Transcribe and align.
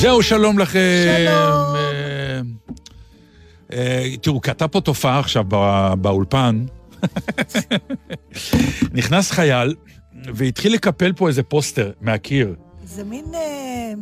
זהו, 0.00 0.22
שלום 0.22 0.58
לכם. 0.58 0.78
שלום. 1.04 1.74
אה, 1.76 2.40
אה, 3.72 4.16
תראו, 4.22 4.40
קרתה 4.40 4.68
פה 4.68 4.80
תופעה 4.80 5.18
עכשיו 5.18 5.44
בא- 5.44 5.94
באולפן. 5.94 6.64
נכנס 8.92 9.30
חייל 9.30 9.74
והתחיל 10.34 10.74
לקפל 10.74 11.12
פה 11.12 11.28
איזה 11.28 11.42
פוסטר 11.42 11.90
מהקיר. 12.00 12.54
זה 12.84 13.04
מין... 13.04 13.24
אה, 13.34 13.92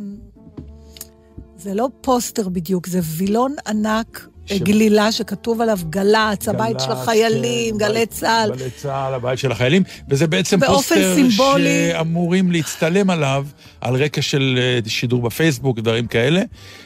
זה 1.57 1.73
לא 1.73 1.87
פוסטר 2.01 2.49
בדיוק, 2.49 2.87
זה 2.87 2.99
וילון 3.03 3.55
ענק, 3.67 4.27
ש-. 4.49 4.61
גלילה 4.61 5.11
שכתוב 5.11 5.61
עליו 5.61 5.79
גל"צ, 5.89 6.47
הבית 6.47 6.79
של 6.79 6.87
גל"צ, 6.87 6.97
החיילים, 6.97 7.73
כן, 7.73 7.85
גלי 7.85 7.99
בית- 7.99 8.09
צה"ל. 8.11 8.51
גלי 8.55 8.69
צה"ל, 8.69 9.13
הבית 9.13 9.39
של 9.39 9.51
החיילים, 9.51 9.83
וזה 10.09 10.27
בעצם 10.27 10.59
פוסטר 10.65 11.15
סימבולי. 11.15 11.89
שאמורים 11.93 12.51
להצטלם 12.51 13.09
עליו 13.09 13.45
על 13.81 13.95
רקע 14.03 14.21
של 14.21 14.59
אה, 14.61 14.89
שידור 14.89 15.21
בפייסבוק 15.21 15.77
ודברים 15.77 16.07
כאלה, 16.07 16.41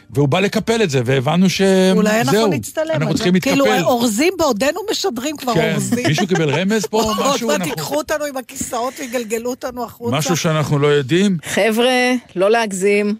והוא 0.09 0.27
בא 0.27 0.39
לקפל 0.39 0.83
את 0.83 0.89
זה, 0.89 1.01
והבנו 1.05 1.49
שזהו, 1.49 1.67
אולי 1.97 2.21
אנחנו 2.21 2.47
נצטלם. 2.47 2.91
אנחנו 2.95 3.13
צריכים 3.15 3.33
להתקפל. 3.33 3.51
כאילו, 3.63 3.81
אורזים 3.83 4.33
בעודנו 4.37 4.79
משדרים 4.91 5.37
כבר 5.37 5.53
כן, 5.53 5.71
אורזים. 5.73 6.07
מישהו 6.07 6.27
קיבל 6.27 6.49
רמז 6.49 6.85
פה, 6.85 7.01
עוד 7.03 7.17
משהו? 7.19 7.47
מעט 7.47 7.55
אנחנו- 7.57 7.69
ייקחו 7.71 7.95
אותנו 7.95 8.25
עם 8.25 8.37
הכיסאות 8.37 8.93
ויגלגלו 8.99 9.49
אותנו 9.49 9.83
החוצה. 9.83 10.17
משהו 10.17 10.37
שאנחנו 10.37 10.79
לא 10.79 10.87
יודעים, 10.87 11.37
חבר'ה, 11.45 12.11
לא 12.35 12.51
להגזים. 12.51 13.15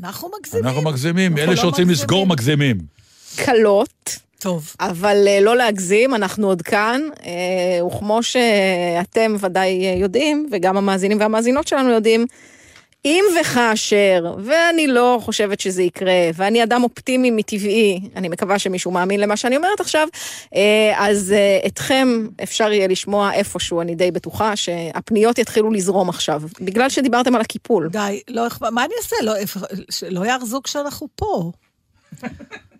אנחנו 0.00 0.28
מגזימים. 0.40 0.66
אנחנו 0.66 0.82
מגזימים, 0.82 1.32
אנחנו 1.32 1.42
אלה 1.44 1.50
לא 1.54 1.56
שרוצים 1.60 1.84
מגזימים. 1.88 2.02
לסגור 2.04 2.26
מגזימים. 2.26 2.78
קלות, 3.36 4.18
טוב. 4.44 4.74
אבל 4.80 5.24
אה, 5.28 5.40
לא 5.40 5.56
להגזים, 5.56 6.14
אנחנו 6.14 6.46
עוד 6.46 6.62
כאן, 6.62 7.00
אה, 7.26 7.84
וכמו 7.86 8.22
שאתם 8.22 9.36
ודאי 9.40 9.86
אה, 9.86 9.94
יודעים, 9.98 10.48
וגם 10.52 10.76
המאזינים 10.76 11.20
והמאזינות 11.20 11.68
שלנו 11.68 11.90
יודעים, 11.90 12.26
אם 13.04 13.24
וכאשר, 13.40 14.34
ואני 14.44 14.86
לא 14.86 15.18
חושבת 15.22 15.60
שזה 15.60 15.82
יקרה, 15.82 16.30
ואני 16.34 16.62
אדם 16.62 16.82
אופטימי 16.82 17.30
מטבעי, 17.30 18.00
אני 18.16 18.28
מקווה 18.28 18.58
שמישהו 18.58 18.90
מאמין 18.90 19.20
למה 19.20 19.36
שאני 19.36 19.56
אומרת 19.56 19.80
עכשיו, 19.80 20.08
אז 20.96 21.34
אתכם 21.66 22.26
אפשר 22.42 22.72
יהיה 22.72 22.88
לשמוע 22.88 23.32
איפשהו, 23.32 23.80
אני 23.80 23.94
די 23.94 24.10
בטוחה 24.10 24.56
שהפניות 24.56 25.38
יתחילו 25.38 25.70
לזרום 25.70 26.08
עכשיו, 26.08 26.42
בגלל 26.60 26.88
שדיברתם 26.88 27.34
על 27.34 27.40
הקיפול. 27.40 27.88
די, 27.92 28.20
לא 28.28 28.46
מה 28.60 28.84
אני 28.84 28.94
אעשה? 29.02 29.16
לא, 29.22 29.32
שלא 29.90 30.26
יארזו 30.26 30.60
כשאנחנו 30.62 31.08
פה. 31.16 31.52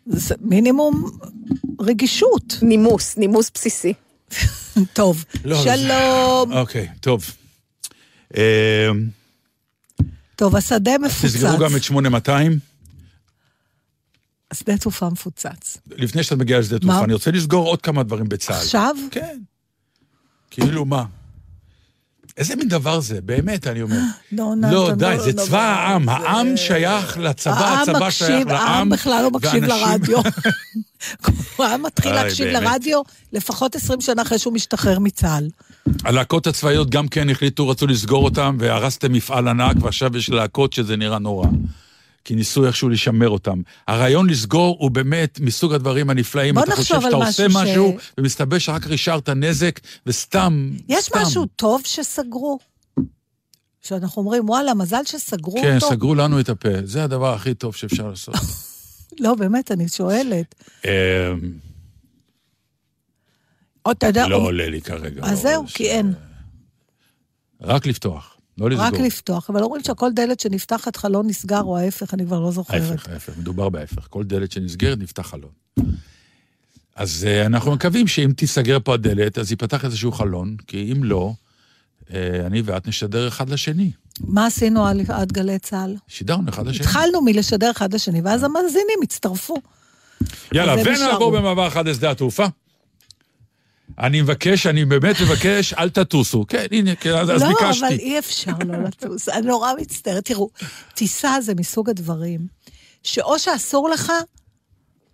זה 0.07 0.35
מינימום 0.41 1.11
רגישות. 1.81 2.55
נימוס, 2.63 3.17
נימוס 3.17 3.51
בסיסי. 3.55 3.93
טוב, 4.93 5.25
לא, 5.45 5.63
שלום. 5.65 6.53
אוקיי, 6.53 6.89
טוב. 7.01 7.25
אה, 8.37 8.89
טוב, 10.37 10.57
השדה 10.57 10.99
מפוצץ. 10.99 11.25
תסגרו 11.35 11.59
גם 11.59 11.77
את 11.77 11.83
8200. 11.83 12.59
השדה 14.51 14.79
תעופה 14.79 15.11
מפוצץ. 15.11 15.77
לפני 15.87 16.23
שאת 16.23 16.39
מגיעה 16.39 16.61
לשדה 16.61 16.79
תעופה? 16.79 17.05
אני 17.05 17.13
רוצה 17.13 17.31
לסגור 17.31 17.67
עוד 17.67 17.83
כמה 17.83 18.03
דברים 18.03 18.29
בצה"ל. 18.29 18.57
עכשיו? 18.57 18.97
כן. 19.11 19.39
כאילו 20.51 20.85
מה? 20.85 21.05
איזה 22.37 22.57
מין 22.57 22.69
דבר 22.69 23.01
זה? 23.01 23.21
באמת, 23.21 23.67
אני 23.67 23.83
אומר. 23.83 23.97
לא, 24.33 24.55
לא, 24.63 24.87
נתן, 24.89 24.99
די, 24.99 25.17
לא, 25.17 25.25
זה 25.25 25.33
לא, 25.33 25.43
צבא 25.45 25.59
לא, 25.59 25.63
העם. 25.63 26.09
העם 26.09 26.57
שייך 26.57 27.19
לצבא, 27.19 27.83
הצבא 27.83 28.11
שייך 28.11 28.47
לעם. 28.47 28.57
העם 28.57 28.89
בכלל 28.89 29.23
לא 29.23 29.31
מקשיב 29.31 29.65
לרדיו. 29.65 30.19
העם 31.59 31.83
מתחיל 31.83 32.13
איי, 32.13 32.25
להקשיב. 32.25 32.47
לרדיו 32.47 33.03
לפחות 33.33 33.77
20 33.77 34.01
שנה 34.01 34.23
אחרי 34.23 34.39
שהוא 34.39 34.53
משתחרר 34.53 34.99
מצה"ל. 34.99 35.49
הלהקות 36.05 36.47
הצבאיות 36.47 36.91
גם 36.91 37.09
כן 37.09 37.31
החליטו, 37.31 37.69
רצו 37.69 37.87
לסגור 37.87 38.25
אותם, 38.25 38.57
והרסתם 38.61 39.13
מפעל 39.13 39.49
ענק, 39.49 39.77
ועכשיו 39.81 40.17
יש 40.17 40.31
להקות 40.31 40.73
שזה 40.73 40.97
נראה 40.97 41.19
נורא. 41.19 41.47
כי 42.25 42.35
ניסו 42.35 42.67
איכשהו 42.67 42.89
לשמר 42.89 43.29
אותם. 43.29 43.61
הרעיון 43.89 44.31
לסגור 44.31 44.77
הוא 44.81 44.91
באמת 44.91 45.41
מסוג 45.41 45.73
הדברים 45.73 46.11
הנפלאים. 46.11 46.55
בוא 46.55 46.63
אתה 46.65 46.77
חושב 46.77 46.95
נחשוב 46.95 47.11
שאתה 47.11 47.17
על 47.23 47.29
עושה 47.29 47.49
משהו 47.49 47.61
ש- 47.61 47.67
משהו, 47.67 47.97
ומסתבר 48.19 48.59
שרק 48.59 48.87
השארת 48.91 49.29
נזק, 49.29 49.81
וסתם, 50.07 50.71
יש 50.89 51.05
סתם. 51.05 51.19
משהו 51.23 51.47
טוב 51.47 51.83
שסגרו? 51.85 52.59
שאנחנו 53.83 54.23
אומרים, 54.23 54.49
וואלה, 54.49 54.75
מזל 54.75 55.05
שסגרו 55.05 55.57
כן, 55.63 55.75
אותו. 55.75 55.89
סגרו 55.91 56.15
לנו 56.15 56.41
את 56.41 56.49
הפה. 56.49 56.69
זה 56.85 57.05
הדבר 57.05 57.35
הכי 57.35 57.55
טוב 57.55 57.75
שאפשר 57.75 58.09
לעשות. 58.09 58.35
לא, 59.21 59.35
באמת, 59.35 59.71
אני 59.73 59.89
שואלת. 59.89 60.55
אמ, 60.85 60.91
אתה 63.91 64.07
יודע, 64.07 64.29
לא 64.29 64.37
עולה 64.37 64.69
לי 64.69 64.81
כרגע. 64.81 65.23
אז 65.25 65.41
זהו. 65.41 65.65
כי 65.67 65.91
אין. 65.91 66.13
רק 67.61 67.87
לפתוח, 67.87 68.34
לא 68.59 68.71
לסגור. 68.71 68.87
רק 68.87 68.95
לפתוח. 69.01 69.51
אבל 69.51 69.63
אומרים 69.63 69.83
שכל 69.85 70.13
דלת 70.13 70.41
שנפתחת 70.41 70.97
חלון 70.97 71.27
נסגר, 71.27 71.63
או 71.63 71.79
ההפך, 71.79 72.15
אני 72.15 72.25
כבר 72.27 72.41
לא 72.41 72.51
זוכרת. 72.51 72.83
ההפך, 72.91 73.09
ההפך, 73.09 73.33
מדובר 73.39 73.69
בהפך. 73.69 74.07
כל 74.11 74.25
דלת 74.25 74.53
שנסגרת, 74.53 74.99
נפתח 74.99 75.23
חלון. 75.27 75.51
אז 76.97 77.27
uh, 77.27 77.47
אנחנו 77.47 77.73
מקווים 77.73 78.07
שאם 78.07 78.33
תיסגר 78.37 78.79
פה 78.85 78.95
הדלת, 78.95 79.39
אז 79.39 79.51
ייפתח 79.51 79.85
איזשהו 79.85 80.13
חלון, 80.13 80.57
כי 80.67 80.93
אם 80.93 81.05
לא, 81.05 81.33
uh, 82.03 82.11
אני 82.47 82.63
ואת 82.65 82.87
נשדר 82.89 83.29
אחד 83.29 83.51
לשני. 83.51 83.91
מה 84.21 84.47
עשינו 84.47 84.87
על- 84.87 85.01
עד 85.09 85.33
גלי 85.33 85.59
צה"ל? 85.59 85.97
שידרנו 86.09 86.49
אחד 86.49 86.67
לשני. 86.67 86.85
התחלנו 86.87 87.23
מלשדר 87.23 87.71
אחד 87.71 87.95
לשני, 87.95 88.21
ואז 88.21 88.43
המאזינים 88.43 88.99
הצטרפו. 89.03 89.57
יאללה, 90.53 90.75
ונעבור. 90.85 91.39
במעבר 91.39 91.69
אחד 91.69 91.89
לשדה 91.89 92.11
התעופה. 92.11 92.47
אני 93.99 94.23
מבקש, 94.23 94.67
אני 94.67 94.85
באמת 94.85 95.17
מבקש, 95.21 95.73
אל 95.73 95.91
תטוסו. 95.91 96.45
כן, 96.49 96.67
הנה, 96.73 96.95
כן, 96.95 97.15
אז, 97.15 97.31
אז 97.31 97.43
לא, 97.43 97.49
ביקשתי. 97.49 97.87
אבל 97.87 97.95
אי 97.99 98.19
אפשר 98.19 98.53
לא 98.67 98.83
לטוס. 98.83 99.29
אני 99.29 99.47
נורא 99.47 99.73
מצטערת. 99.81 100.25
תראו, 100.25 100.51
טיסה 100.95 101.41
זה 101.41 101.55
מסוג 101.55 101.91
הדברים 101.91 102.47
שאו 103.03 103.39
שאסור 103.39 103.89
לך, 103.91 104.13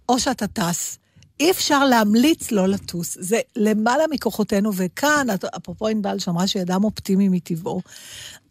או 0.09 0.19
שאתה 0.19 0.47
טס. 0.47 0.99
אי 1.41 1.51
אפשר 1.51 1.85
להמליץ 1.85 2.51
לא 2.51 2.69
לטוס. 2.69 3.17
זה 3.21 3.41
למעלה 3.57 4.05
מכוחותינו, 4.11 4.71
וכאן, 4.77 5.27
אפרופו 5.57 5.89
ענבל 5.89 6.19
שאמרה 6.19 6.47
שאדם 6.47 6.85
אופטימי 6.85 7.29
מטבעו, 7.29 7.83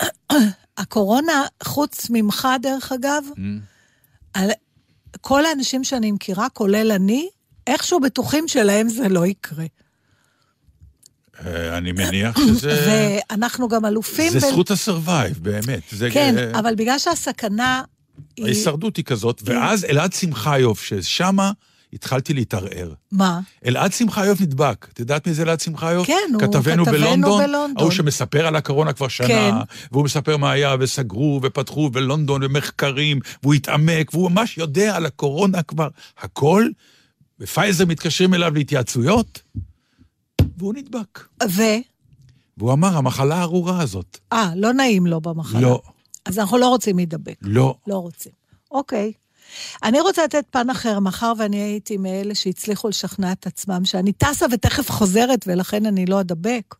הקורונה, 0.77 1.45
חוץ 1.63 2.07
ממך, 2.09 2.47
דרך 2.61 2.91
אגב, 2.91 3.23
Mm. 3.35 3.39
על 4.33 4.49
כל 5.21 5.45
האנשים 5.45 5.83
שאני 5.83 6.11
מכירה, 6.11 6.49
כולל 6.49 6.91
אני, 6.91 7.29
איכשהו 7.67 7.99
בטוחים 7.99 8.47
שלהם 8.47 8.89
זה 8.89 9.09
לא 9.09 9.25
יקרה. 9.25 9.65
אה, 11.45 11.77
אני 11.77 11.91
מניח 11.91 12.37
שזה... 12.37 12.71
ואנחנו 13.31 13.67
גם 13.67 13.85
אלופים... 13.85 14.31
זה 14.31 14.39
ב- 14.39 14.51
זכות 14.51 14.71
ה 14.71 14.79
survive, 14.79 15.39
באמת. 15.41 15.81
זה, 15.91 16.09
כן, 16.11 16.37
אה, 16.37 16.59
אבל 16.59 16.75
בגלל 16.75 16.99
שהסכנה 16.99 17.81
היא... 18.37 18.45
ההישרדות 18.45 18.97
היא 18.97 19.05
כזאת, 19.05 19.41
ואז 19.45 19.85
אלעד 19.85 20.13
שמחיוף, 20.13 20.83
ששמה 20.83 21.51
התחלתי 21.93 22.33
להתערער. 22.33 22.93
מה? 23.11 23.39
אלעד 23.65 23.93
שמחיוף 23.93 24.41
נדבק. 24.41 24.87
את 24.93 24.99
יודעת 24.99 25.27
מי 25.27 25.33
זה 25.33 25.43
אלעד 25.43 25.59
שמחיוף? 25.59 26.07
כן, 26.07 26.15
הוא 26.33 26.41
כתבנו 26.41 26.85
כתבנו 26.85 26.85
בלונדון. 26.85 27.43
בלונדון. 27.43 27.73
ההוא 27.77 27.91
שמספר 27.91 28.47
על 28.47 28.55
הקורונה 28.55 28.93
כבר 28.93 29.07
שנה, 29.07 29.27
כן. 29.27 29.51
והוא 29.91 30.05
מספר 30.05 30.37
מה 30.37 30.51
היה, 30.51 30.75
וסגרו, 30.79 31.39
ופתחו, 31.43 31.89
ולונדון, 31.93 32.43
ומחקרים, 32.43 33.19
והוא 33.43 33.53
התעמק, 33.53 34.13
והוא 34.13 34.31
ממש 34.31 34.57
יודע 34.57 34.95
על 34.95 35.05
הקורונה 35.05 35.63
כבר 35.63 35.87
הכל, 36.19 36.67
ופייזר 37.39 37.85
מתקשרים 37.85 38.33
אליו 38.33 38.53
להתייעצויות, 38.53 39.41
והוא 40.57 40.73
נדבק. 40.73 41.19
ו... 41.49 41.61
והוא 42.57 42.73
אמר, 42.73 42.97
המחלה 42.97 43.35
הארורה 43.35 43.81
הזאת. 43.81 44.17
אה, 44.33 44.51
לא 44.55 44.73
נעים 44.73 45.07
לו 45.07 45.21
במחלה. 45.21 45.61
לא. 45.61 45.81
אז 46.25 46.39
אנחנו 46.39 46.57
לא 46.57 46.67
רוצים 46.69 46.97
להידבק. 46.97 47.37
לא. 47.41 47.75
לא 47.87 47.97
רוצים. 47.97 48.31
אוקיי. 48.71 49.13
אני 49.83 50.01
רוצה 50.01 50.23
לתת 50.23 50.45
פן 50.51 50.69
אחר, 50.69 50.99
מאחר 50.99 51.33
ואני 51.37 51.57
הייתי 51.57 51.97
מאלה 51.97 52.35
שהצליחו 52.35 52.89
לשכנע 52.89 53.31
את 53.31 53.47
עצמם 53.47 53.85
שאני 53.85 54.13
טסה 54.13 54.45
ותכף 54.51 54.91
חוזרת 54.91 55.45
ולכן 55.47 55.85
אני 55.85 56.05
לא 56.05 56.19
אדבק. 56.21 56.75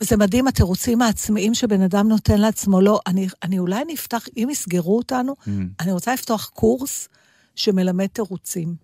זה 0.00 0.16
מדהים, 0.16 0.48
התירוצים 0.48 1.02
העצמיים 1.02 1.54
שבן 1.54 1.82
אדם 1.82 2.08
נותן 2.08 2.40
לעצמו. 2.40 2.80
לא, 2.80 3.00
אני, 3.06 3.28
אני 3.42 3.58
אולי 3.58 3.84
נפתח, 3.88 4.26
אם 4.36 4.48
יסגרו 4.50 4.96
אותנו, 4.96 5.34
Mm. 5.46 5.50
אני 5.80 5.92
רוצה 5.92 6.14
לפתוח 6.14 6.50
קורס 6.54 7.08
שמלמד 7.56 8.06
תירוצים, 8.06 8.74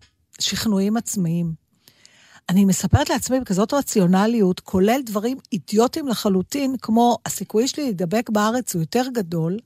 שכנועים 0.41 0.97
עצמאיים. 0.97 1.53
אני 2.51 2.65
מספרת 2.65 3.11
לעצמי 3.11 3.41
בכזאת 3.41 3.75
רציונליות, 3.75 4.61
כולל 4.61 5.01
דברים 5.07 5.39
אידיוטיים 5.53 6.09
לחלוטין, 6.09 6.77
כמו 6.83 7.19
הסיכוי 7.27 7.69
שלי 7.69 7.83
להידבק 7.83 8.31
בארץ 8.31 8.75
הוא 8.75 8.83
יותר 8.83 9.03
גדול. 9.13 9.59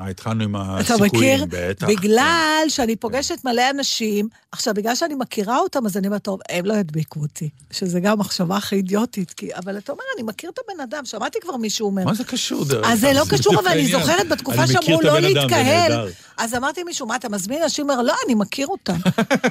אה, 0.00 0.08
התחלנו 0.08 0.44
עם 0.44 0.56
אתה 0.56 0.94
מכיר? 0.94 1.04
הסיכויים, 1.04 1.40
בטח. 1.48 1.86
בגלל 1.88 2.64
שאני 2.68 2.96
פוגשת 2.96 3.38
מלא 3.44 3.70
אנשים, 3.70 4.28
עכשיו, 4.52 4.74
בגלל 4.74 4.94
שאני 4.94 5.14
מכירה 5.14 5.58
אותם, 5.58 5.86
אז 5.86 5.96
אני 5.96 6.06
אומרת, 6.06 6.22
טוב, 6.22 6.40
הם 6.48 6.66
לא 6.66 6.74
ידביקו 6.74 7.20
אותי. 7.20 7.48
שזה 7.70 8.00
גם 8.00 8.18
מחשבה 8.18 8.56
הכי 8.56 8.76
אידיוטית, 8.76 9.30
כי... 9.30 9.54
אבל 9.54 9.78
אתה 9.78 9.92
אומר, 9.92 10.02
אני 10.16 10.22
מכיר 10.22 10.50
את 10.50 10.58
הבן 10.58 10.80
אדם, 10.80 11.04
שמעתי 11.04 11.38
כבר 11.40 11.56
מישהו 11.56 11.86
אומר. 11.86 12.04
מה 12.04 12.14
זה 12.14 12.24
קשור 12.24 12.64
דרך 12.64 12.86
אז 12.86 13.00
זה 13.00 13.12
לא 13.12 13.22
קשור, 13.30 13.60
אבל 13.60 13.68
אני. 13.68 13.86
זוכרת 13.86 14.28
בתקופה 14.28 14.66
שאמרו 14.66 15.00
לא 15.02 15.20
להתקהל. 15.20 16.08
אז 16.38 16.54
אמרתי 16.54 16.80
למישהו, 16.80 17.06
מה, 17.06 17.16
אתה 17.16 17.28
מזמין 17.28 17.62
אנשים? 17.62 17.90
אומר, 17.90 18.02
לא, 18.02 18.14
אני 18.26 18.34
מכיר 18.34 18.66
אותם. 18.66 18.96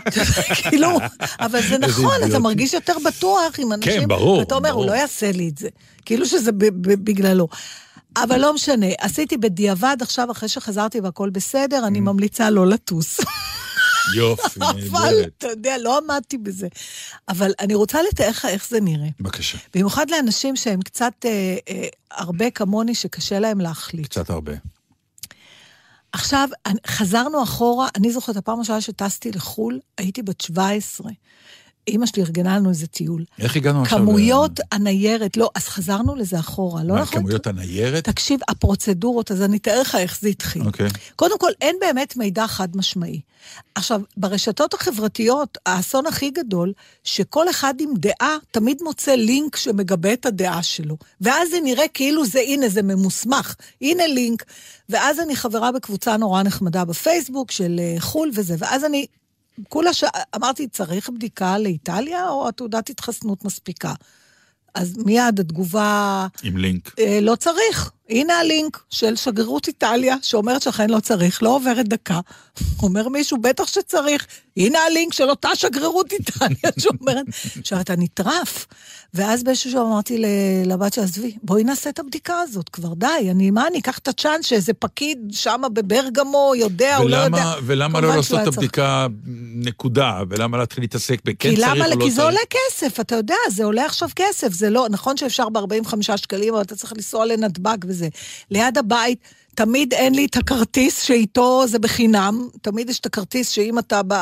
כאילו, 0.69 0.89
אבל 1.39 1.61
זה 1.61 1.77
נכון, 1.77 2.15
אתה. 2.29 2.39
מרגיש 2.39 2.73
יותר 2.73 2.93
בטוח 3.05 3.59
עם 3.59 3.73
אנשים. 3.73 4.01
כן, 4.01 4.07
ברור, 4.07 4.37
ואתה 4.37 4.55
אומר, 4.55 4.71
הוא. 4.71 4.85
לא 4.85 4.91
יעשה 4.91 5.31
לי 5.31 5.49
את 5.49 5.57
זה. 5.57 5.69
כאילו 6.05 6.25
שזה 6.25 6.51
בגללו. 6.81 7.47
אבל 8.15 8.37
לא 8.41 8.53
משנה, 8.53 8.85
עשיתי 8.99 9.37
בדיעבד, 9.37 9.97
עכשיו, 10.01 10.31
אחרי 10.31 10.49
שחזרתי 10.49 10.99
והכל 10.99 11.29
בסדר, 11.29 11.87
אני 11.87 11.99
ממליצה 11.99 12.49
לא 12.49 12.67
לטוס. 12.67 13.19
יופי, 14.15 14.59
אבל, 14.69 15.15
נהדרת. 15.15 15.33
אתה 15.37 15.47
יודע, 15.47 15.77
לא 15.77 15.97
עמדתי 15.97 16.37
בזה. 16.37 16.67
אבל 17.29 17.51
אני 17.59 17.75
רוצה 17.75 17.99
לתאר 18.09 18.29
לך 18.29 18.45
איך 18.45 18.67
זה 18.69 18.81
נראה. 18.81 19.07
בבקשה, 19.19 19.57
במיוחד 19.73 20.09
לאנשים 20.09 20.55
שהם 20.55 20.81
קצת 20.81 21.13
אה, 21.25 21.57
אה, 21.69 21.87
הרבה 22.11 22.51
כמוני, 22.51 22.95
שקשה 22.95 23.39
להם 23.39 23.61
להחליט. 23.61 24.05
קצת 24.05 24.29
הרבה. 24.29 24.53
עכשיו, 26.11 26.49
חזרנו 26.87 27.43
אחורה, 27.43 27.87
אני 27.95 28.11
זוכרת, 28.11 28.37
הפעם 28.37 28.57
הראשונה 28.57 28.81
שטסתי 28.81 29.31
לחו"ל, 29.31 29.79
הייתי 29.97 30.23
בת 30.23 30.41
17. 30.41 31.11
אימא 31.87 32.05
שלי 32.05 32.23
ארגנה 32.23 32.57
לנו 32.57 32.69
איזה 32.69 32.87
טיול. 32.87 33.23
איך 33.39 33.55
הגענו 33.55 33.81
עכשיו? 33.81 33.99
כמויות 33.99 34.59
הניירת, 34.71 35.37
לא, 35.37 35.49
אז 35.55 35.67
חזרנו 35.67 36.15
לזה 36.15 36.39
אחורה, 36.39 36.83
לא 36.83 36.95
מה, 36.95 37.01
נכון? 37.01 37.19
כמויות 37.19 37.47
הניירת? 37.47 38.03
תקשיב, 38.03 38.39
הפרוצדורות, 38.47 39.31
אז 39.31 39.41
אני 39.41 39.57
אתאר 39.57 39.81
לך 39.81 39.95
איך 39.95 40.19
זה 40.21 40.29
התחיל. 40.29 40.61
אוקיי. 40.65 40.87
קודם 41.15 41.39
כל, 41.39 41.51
אין 41.61 41.75
באמת 41.81 42.17
מידע 42.17 42.47
חד 42.47 42.77
משמעי. 42.77 43.21
עכשיו, 43.75 44.01
ברשתות 44.17 44.73
החברתיות, 44.73 45.57
האסון 45.65 46.05
הכי 46.05 46.29
גדול, 46.29 46.73
שכל 47.03 47.49
אחד 47.49 47.73
עם 47.79 47.89
דעה 47.97 48.37
תמיד 48.51 48.77
מוצא 48.81 49.11
לינק 49.11 49.55
שמגבה 49.55 50.13
את 50.13 50.25
הדעה 50.25 50.63
שלו. 50.63 50.97
ואז 51.21 51.49
זה 51.49 51.57
נראה 51.63 51.87
כאילו 51.87 52.25
זה, 52.25 52.39
הנה, 52.39 52.69
זה 52.69 52.81
ממוסמך. 52.81 53.55
הנה 53.81 54.07
לינק. 54.07 54.43
ואז 54.89 55.19
אני 55.19 55.35
חברה 55.35 55.71
בקבוצה 55.71 56.17
נורא 56.17 56.43
נחמדה 56.43 56.85
בפייסבוק 56.85 57.51
של 57.51 57.79
אה, 57.79 57.95
חו"ל 57.99 58.31
וזה, 58.33 58.55
ואז 58.57 58.85
אני, 58.85 59.05
כולה 59.69 59.93
ש... 59.93 60.03
אמרתי, 60.35 60.67
צריך 60.67 61.09
בדיקה 61.09 61.57
לאיטליה, 61.57 62.29
או 62.29 62.47
התעודת 62.47 62.89
התחסנות 62.89 63.45
מספיקה? 63.45 63.93
אז 64.75 64.97
מיד 64.97 65.39
התגובה... 65.39 66.27
עם 66.43 66.57
לינק. 66.57 66.95
אה, 66.99 67.19
לא 67.21 67.35
צריך. 67.35 67.91
הנה 68.09 68.33
הלינק 68.33 68.83
של 68.89 69.15
שגרירות 69.15 69.67
איטליה, 69.67 70.15
שאומרת 70.21 70.61
שאכן 70.61 70.89
לא 70.89 70.99
צריך, 70.99 71.43
לא 71.43 71.55
עוברת 71.55 71.87
דקה. 71.87 72.19
אומר 72.83 73.09
מישהו, 73.09 73.37
בטח 73.41 73.67
שצריך. 73.67 74.27
הנה 74.57 74.79
הלינק 74.79 75.13
של 75.13 75.29
אותה 75.29 75.55
שגרירות 75.55 76.13
איטליה 76.13 76.71
שאומרת... 76.79 77.25
עכשיו, 77.59 77.81
אתה 77.81 77.95
נטרף. 77.97 78.67
ואז 79.13 79.43
באיזשהו 79.43 79.71
שלב 79.71 79.81
אמרתי 79.81 80.23
לבת 80.65 80.93
שלי, 80.93 81.03
עזבי, 81.03 81.35
בואי 81.43 81.63
נעשה 81.63 81.89
את 81.89 81.99
הבדיקה 81.99 82.39
הזאת 82.39 82.69
כבר, 82.69 82.93
די. 82.93 83.07
אני, 83.31 83.51
מה, 83.51 83.67
אני 83.67 83.79
אקח 83.79 83.97
את 83.97 84.07
הצ'אנס 84.07 84.45
שאיזה 84.45 84.73
פקיד 84.73 85.19
שם 85.31 85.61
בברגמו 85.73 86.53
יודע 86.55 86.97
או 86.97 87.07
לא 87.07 87.17
יודע. 87.17 87.53
ולמה, 87.65 88.01
לא 88.01 88.15
לעשות 88.15 88.39
את 88.39 88.43
צריך. 88.43 88.57
הבדיקה 88.57 89.07
נקודה, 89.55 90.21
ולמה 90.29 90.57
להתחיל 90.57 90.83
להתעסק 90.83 91.19
בכן 91.25 91.49
צריך 91.55 91.59
או? 91.59 91.95
לא 91.95 92.03
כי 92.05 92.11
זה 92.11 92.15
צריך? 92.15 92.25
עולה 92.25 92.39
כסף, 92.49 92.99
אתה 92.99 93.15
יודע, 93.15 93.35
זה 93.49 93.63
עולה 93.63 93.85
עכשיו 93.85 94.09
כסף. 94.15 94.53
זה 94.53 94.69
לא, 94.69 94.87
נכון 94.89 95.17
שאפשר 95.17 95.49
ב-45 95.49 96.17
שקלים, 96.17 96.53
אבל 96.53 96.63
אתה 96.63 96.75
צריך 96.75 96.93
לנסוע 96.93 97.25
לנתב"ג 97.25 97.77
וזה. 97.87 98.07
ליד 98.51 98.77
הבית, 98.77 99.19
תמיד 99.55 99.93
אין 99.93 100.15
לי 100.15 100.25
את 100.25 100.37
הכרטיס 100.37 101.01
שאיתו 101.01 101.67
זה 101.67 101.79
בחינם. 101.79 102.47
תמיד 102.61 102.89
יש 102.89 102.99
את 102.99 103.05
הכרטיס 103.05 103.49
שאם 103.49 103.79
אתה 103.79 104.01
ב... 104.07 104.13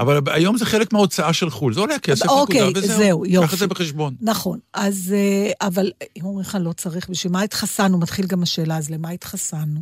אבל 0.00 0.20
היום 0.26 0.58
זה 0.58 0.66
חלק 0.66 0.92
מההוצאה 0.92 1.32
של 1.32 1.50
חו"ל, 1.50 1.74
זה 1.74 1.80
עולה 1.80 1.98
כסף, 1.98 2.28
אוקיי, 2.28 2.62
נקודה, 2.62 2.80
וזהו. 2.80 2.98
זהו, 2.98 3.26
יופי. 3.26 3.46
קח 3.46 3.54
את 3.54 3.58
זה 3.58 3.66
בחשבון. 3.66 4.14
נכון, 4.20 4.58
אז... 4.74 5.14
אה, 5.16 5.66
אבל 5.66 5.90
אם 6.16 6.24
אומרים 6.24 6.40
לך 6.40 6.58
לא 6.60 6.72
צריך, 6.72 7.08
בשביל 7.08 7.32
מה 7.32 7.42
התחסנו? 7.42 7.98
מתחיל 7.98 8.26
גם 8.26 8.42
השאלה, 8.42 8.76
אז 8.76 8.90
למה 8.90 9.10
התחסנו? 9.10 9.80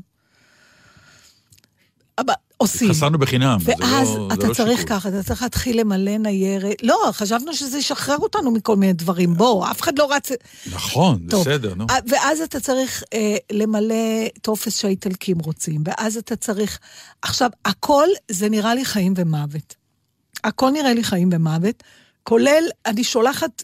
עושים. 2.59 2.91
התחסנו 2.91 3.19
בחינם, 3.19 3.59
זה 3.61 3.73
לא 3.79 3.87
ואז 3.87 4.09
זה 4.09 4.19
אתה 4.33 4.49
לא 4.49 4.55
צריך 4.55 4.81
שיקול. 4.81 4.97
ככה, 4.97 5.09
אתה 5.09 5.23
צריך 5.23 5.43
להתחיל 5.43 5.81
למלא 5.81 6.19
ניירת. 6.19 6.83
לא, 6.83 7.09
חשבנו 7.13 7.55
שזה 7.55 7.79
ישחרר 7.79 8.17
אותנו 8.17 8.51
מכל 8.51 8.77
מיני 8.77 8.93
דברים. 8.93 9.35
בוא, 9.35 9.71
אף 9.71 9.81
אחד 9.81 9.99
לא 9.99 10.13
רץ... 10.13 10.29
נכון, 10.73 11.27
טוב. 11.31 11.41
בסדר, 11.41 11.75
נו. 11.75 11.87
ואז 12.09 12.41
אתה 12.41 12.61
צריך 12.61 13.03
אה, 13.15 13.37
למלא 13.53 13.95
טופס 14.43 14.81
שהאיטלקים 14.81 15.39
רוצים, 15.39 15.83
ואז 15.85 16.17
אתה 16.17 16.37
צריך... 16.37 16.79
עכשיו, 17.23 17.51
הכל 17.65 18.09
זה 18.31 18.49
נראה 18.49 18.75
לי 18.75 18.85
חיים 18.85 19.15
ומוות. 19.17 19.75
הכל 20.45 20.71
נראה 20.71 20.95
לי 20.95 21.05
חיים 21.05 21.29
ומוות, 21.33 21.83
כולל, 22.23 22.65
אני 22.87 23.05
שולחת 23.05 23.63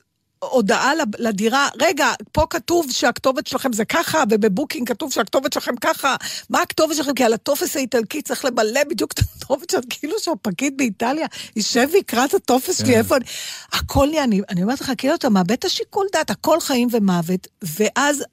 הודעה 0.51 0.93
לדירה, 1.19 1.69
רגע, 1.81 2.13
פה 2.33 2.47
כתוב 2.51 2.87
שהכתובת 2.91 3.47
שלכם 3.47 3.73
זה 3.73 3.85
ככה, 3.85 4.23
ובבוקינג 4.31 4.89
כתוב 4.89 5.13
שהכתובת 5.13 5.53
שלכם 5.53 5.77
ככה, 5.77 6.17
מה 6.51 6.63
הכתובת 6.63 6.97
שלכם? 6.97 7.15
כי 7.15 7.25
על 7.25 7.33
הטופס 7.33 7.77
האיטלקי 7.77 8.23
צריך 8.23 8.45
למלא 8.45 8.85
בדיוק 8.91 9.13
את 9.13 9.19
הכתובת 9.19 9.71
שלכם, 9.71 9.89
כאילו 9.91 10.15
שהפקיד 10.19 10.77
באיטליה 10.77 11.27
יישב 11.57 11.89
ויקרא 11.93 12.25
את 12.25 12.35
הטופס 12.35 12.79
שלי, 12.79 12.87
כן. 12.87 12.99
איפה 12.99 13.17
אני... 13.17 13.25
הכל 13.73 14.07
נהיה, 14.11 14.25
אני, 14.25 14.41
אני 14.49 14.63
אומרת 14.63 14.81
לך, 14.81 14.93
כאילו 14.99 15.15
אתה 15.15 15.29
מאבד 15.29 15.53
את 15.53 15.65
השיקול 15.65 16.07
דעת, 16.13 16.31
הכל 16.31 16.61
חיים 16.61 16.89
ומוות, 16.93 17.47
ואז 17.63 18.25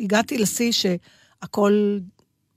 הגעתי 0.00 0.38
לשיא 0.38 0.72
שהכל 0.72 1.98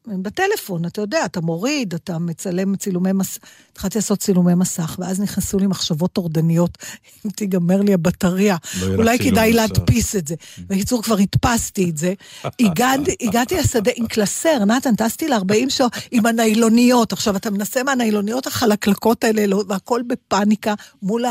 בטלפון, 0.08 0.86
אתה 0.86 1.02
יודע, 1.02 1.26
אתה 1.26 1.42
מוריד, 1.42 1.94
אתה 1.94 2.20
מצלם 2.20 2.76
צילומי 2.76 3.12
מסך, 3.12 3.38
התחלתי 3.72 3.98
לעשות 3.98 4.20
צילומי 4.20 4.54
מסך, 4.56 4.96
ואז 5.00 5.20
נכנסו 5.20 5.60
לי 5.60 5.68
מחשבות 5.68 6.14
טורדניות, 6.14 6.78
אם 7.26 7.32
תיגמר 7.32 7.82
לי 7.82 7.94
הבטריה, 7.94 8.58
לא 8.82 8.96
אולי 8.96 9.20
כדאי 9.20 9.50
מסך. 9.50 9.58
להדפיס 9.60 10.16
את 10.16 10.28
זה. 10.28 10.36
בקיצור, 10.68 11.04
כבר 11.04 11.18
הדפסתי 11.18 11.90
את 11.90 11.98
זה. 11.98 12.14
הגעתי, 12.60 13.16
הגעתי 13.22 13.58
לשדה 13.58 13.92
עם 13.96 14.08
קלסר, 14.08 14.66
נתן, 14.66 14.96
טסתי 14.96 15.28
ל-40 15.28 15.70
שעות 15.70 15.94
עם 16.12 16.26
הניילוניות. 16.26 17.14
עכשיו, 17.14 17.36
אתה 17.36 17.50
מנסה 17.50 17.84
מהניילוניות 17.84 18.48
החלקלקות 18.48 19.24
האלה, 19.24 19.48
לא- 19.48 19.64
והכל 19.68 20.02
בפאניקה 20.08 20.74
מול 21.02 21.26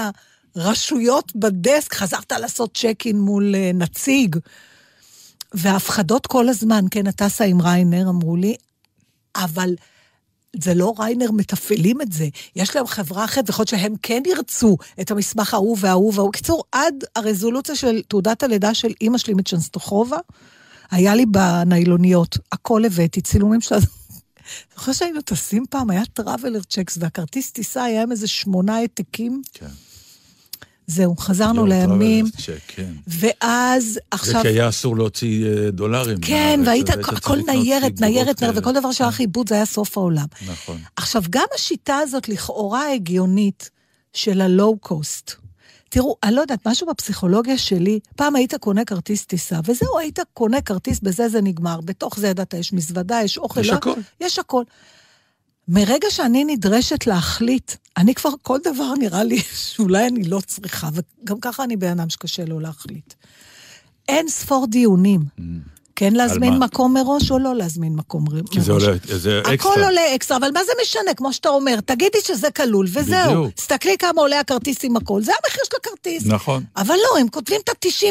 הרשויות 0.56 1.32
בדסק, 1.36 1.94
חזרת 1.94 2.32
לעשות 2.32 2.76
צ'ק 2.76 3.02
אין 3.06 3.20
מול 3.20 3.54
אה, 3.54 3.70
נציג. 3.74 4.36
וההפחדות 5.54 6.26
כל 6.26 6.48
הזמן, 6.48 6.84
כן, 6.90 7.06
את 7.06 7.14
טסה 7.14 7.44
עם 7.44 7.60
ריינר, 7.60 8.08
אמרו 8.08 8.36
לי, 8.36 8.54
אבל 9.36 9.74
זה 10.56 10.74
לא 10.74 10.94
ריינר 10.98 11.30
מתפעלים 11.30 12.00
את 12.00 12.12
זה. 12.12 12.28
יש 12.56 12.76
להם 12.76 12.86
חברה 12.86 13.24
אחרת, 13.24 13.44
ויכול 13.46 13.62
להיות 13.62 13.68
שהם 13.68 13.94
כן 14.02 14.22
ירצו 14.26 14.76
את 15.00 15.10
המסמך 15.10 15.54
ההוא 15.54 15.76
וההוא 15.80 16.12
וההוא. 16.14 16.32
קיצור, 16.32 16.64
עד 16.72 16.94
הרזולוציה 17.16 17.76
של 17.76 18.02
תעודת 18.08 18.42
הלידה 18.42 18.74
של 18.74 18.92
אימא 19.00 19.18
שלי 19.18 19.34
מצ'נסטוחובה, 19.34 20.18
היה 20.90 21.14
לי 21.14 21.26
בניילוניות, 21.26 22.38
הכל 22.52 22.84
הבאתי, 22.84 23.20
צילומים 23.20 23.60
שלה. 23.60 23.78
חושבת 24.76 24.94
שהיינו 24.98 25.20
טסים 25.20 25.64
פעם, 25.70 25.90
היה 25.90 26.02
traveler 26.12 26.60
checks, 26.68 26.98
והכרטיס 27.00 27.50
טיסה 27.50 27.84
היה 27.84 28.02
עם 28.02 28.12
איזה 28.12 28.28
שמונה 28.28 28.76
העתקים. 28.76 29.42
כן. 29.52 29.66
זהו, 30.90 31.16
חזרנו 31.16 31.66
לא, 31.66 31.74
לימים, 31.74 32.24
travel 32.28 32.58
check, 32.58 32.60
כן. 32.68 32.92
ואז 33.06 33.84
זה 33.84 34.00
עכשיו... 34.10 34.42
כי 34.42 34.48
היה 34.48 34.68
אסור 34.68 34.96
להוציא 34.96 35.46
אה, 35.46 35.70
דולרים. 35.70 36.18
כן, 36.20 36.60
והיית, 36.66 36.90
הכל 36.90 37.36
ניירת, 37.46 38.00
ניירת, 38.00 38.42
ניירת. 38.42 38.58
וכל 38.58 38.72
דבר 38.72 38.92
שהלך 38.92 39.20
לאיבוד 39.20 39.48
זה 39.48 39.54
היה 39.54 39.66
סוף 39.66 39.98
העולם. 39.98 40.26
נכון. 40.48 40.78
עכשיו, 40.96 41.22
גם 41.30 41.44
השיטה 41.54 41.96
הזאת 41.96 42.28
לכאורה 42.28 42.92
הגיונית 42.92 43.70
של 44.12 44.40
הלואו-קוסט, 44.40 45.32
תראו, 45.88 46.16
אני 46.22 46.34
לא 46.34 46.40
יודעת, 46.40 46.68
משהו 46.68 46.86
בפסיכולוגיה 46.86 47.58
שלי, 47.58 48.00
פעם 48.16 48.36
היית 48.36 48.54
קונה 48.54 48.84
כרטיס 48.84 49.26
טיסה, 49.26 49.60
וזהו, 49.64 49.98
היית 49.98 50.18
קונה 50.34 50.60
כרטיס, 50.60 51.00
בזה 51.00 51.28
זה 51.28 51.40
נגמר. 51.42 51.80
בתוך 51.84 52.18
זה 52.18 52.28
ידעת, 52.28 52.54
יש 52.54 52.72
מזוודה, 52.72 53.20
יש 53.24 53.38
אוכל. 53.38 53.60
יש 53.60 53.68
לא- 53.68 53.74
הכל. 53.74 53.94
יש 54.20 54.38
הכל. 54.38 54.62
מרגע 55.72 56.10
שאני 56.10 56.44
נדרשת 56.44 57.06
להחליט, 57.06 57.72
אני 57.96 58.14
כבר, 58.14 58.30
כל 58.42 58.58
דבר 58.64 58.94
נראה 58.98 59.24
לי 59.24 59.38
שאולי 59.72 60.06
אני 60.06 60.24
לא 60.24 60.40
צריכה, 60.46 60.88
וגם 60.94 61.40
ככה 61.40 61.64
אני 61.64 61.76
בן 61.76 61.90
אדם 61.90 62.10
שקשה 62.10 62.44
לו 62.44 62.60
להחליט. 62.60 63.14
אין 64.08 64.28
ספור 64.28 64.66
דיונים. 64.66 65.20
Mm. 65.38 65.42
כן 66.00 66.12
להזמין? 66.12 66.52
מקום 66.58 66.94
מראש 66.94 67.30
או 67.30 67.38
לא 67.38 67.54
להזמין 67.56 67.92
מקום 67.94 68.24
מראש? 68.28 68.40
כי 68.50 68.60
זה 68.60 68.72
עולה, 68.72 68.92
זה 69.04 69.40
אקסטרה. 69.40 69.72
הכל 69.72 69.82
עולה 69.84 70.00
אקסטרה, 70.14 70.36
אבל 70.36 70.50
מה 70.54 70.60
זה 70.64 70.72
משנה? 70.82 71.14
כמו 71.16 71.32
שאתה 71.32 71.48
אומר, 71.48 71.80
תגידי 71.80 72.18
שזה 72.24 72.50
כלול, 72.50 72.86
וזהו. 72.92 73.26
בדיוק. 73.26 73.54
תסתכלי 73.54 73.96
כמה 73.98 74.20
עולה 74.20 74.40
הכרטיס 74.40 74.76
עם 74.82 74.96
הכל, 74.96 75.22
זה 75.22 75.32
המחיר 75.44 75.62
של 75.64 75.76
הכרטיס. 75.80 76.26
נכון. 76.26 76.62
אבל 76.76 76.94
לא, 76.94 77.20
הם 77.20 77.28
כותבים 77.28 77.60
את 77.64 77.68
ה-90 77.68 78.06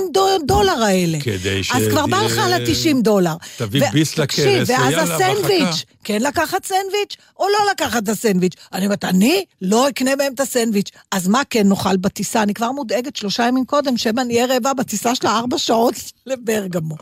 דולר 0.45 0.83
האלה. 0.83 1.17
כדי 1.21 1.63
ש- 1.63 1.71
אז 1.71 1.83
כבר 1.91 2.05
בא 2.05 2.21
לך 2.21 2.37
על 2.37 2.53
ה-90 2.53 3.01
דולר. 3.01 3.33
תביא 3.57 3.81
ו- 3.83 3.91
ביס 3.91 4.17
לכרס, 4.17 4.69
ואז 4.69 4.93
הסנדוויץ'. 5.09 5.83
כן 6.03 6.21
לקחת 6.21 6.65
סנדוויץ' 6.65 7.15
או 7.39 7.45
לא 7.49 7.71
לקחת 7.71 8.03
את 8.03 8.09
הסנדוויץ'. 8.09 8.53
אני 8.73 8.85
אומרת, 8.85 9.05
אני 9.05 9.43
לא 9.61 9.89
אקנה 9.89 10.15
מהם 10.15 10.33
את 10.33 10.39
הסנדוויץ'. 10.39 10.89
אז 11.11 11.27
מה 11.27 11.41
כן 11.49 11.69
נאכל 11.69 11.97
בטיסה? 11.97 12.43
אני 12.43 12.53
כבר 12.53 12.71
מודאגת 12.71 13.15
שלושה 13.15 13.43
ימים 13.47 13.65
קודם, 13.65 13.97
שמא 13.97 14.21
נהיה 14.21 14.45
רעבה 14.45 14.73
בטיסה 14.73 15.15
שלה 15.15 15.37
ארבע 15.37 15.57
שעות 15.57 15.95
לברגמו. 16.25 16.95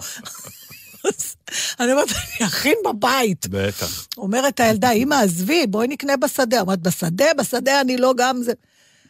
אני 1.79 1.91
אומרת, 1.91 2.07
אני 2.11 2.47
אכין 2.47 2.75
בבית. 2.85 3.47
בטח. 3.49 4.07
אומרת 4.17 4.59
הילדה, 4.59 4.91
אמא, 4.91 5.15
עזבי, 5.15 5.67
בואי 5.67 5.87
נקנה 5.87 6.17
בשדה. 6.17 6.61
אומרת, 6.61 6.81
בשדה, 6.81 7.25
בשדה 7.37 7.81
אני 7.81 7.97
לא 7.97 8.13
גם 8.17 8.41
זה. 8.43 8.53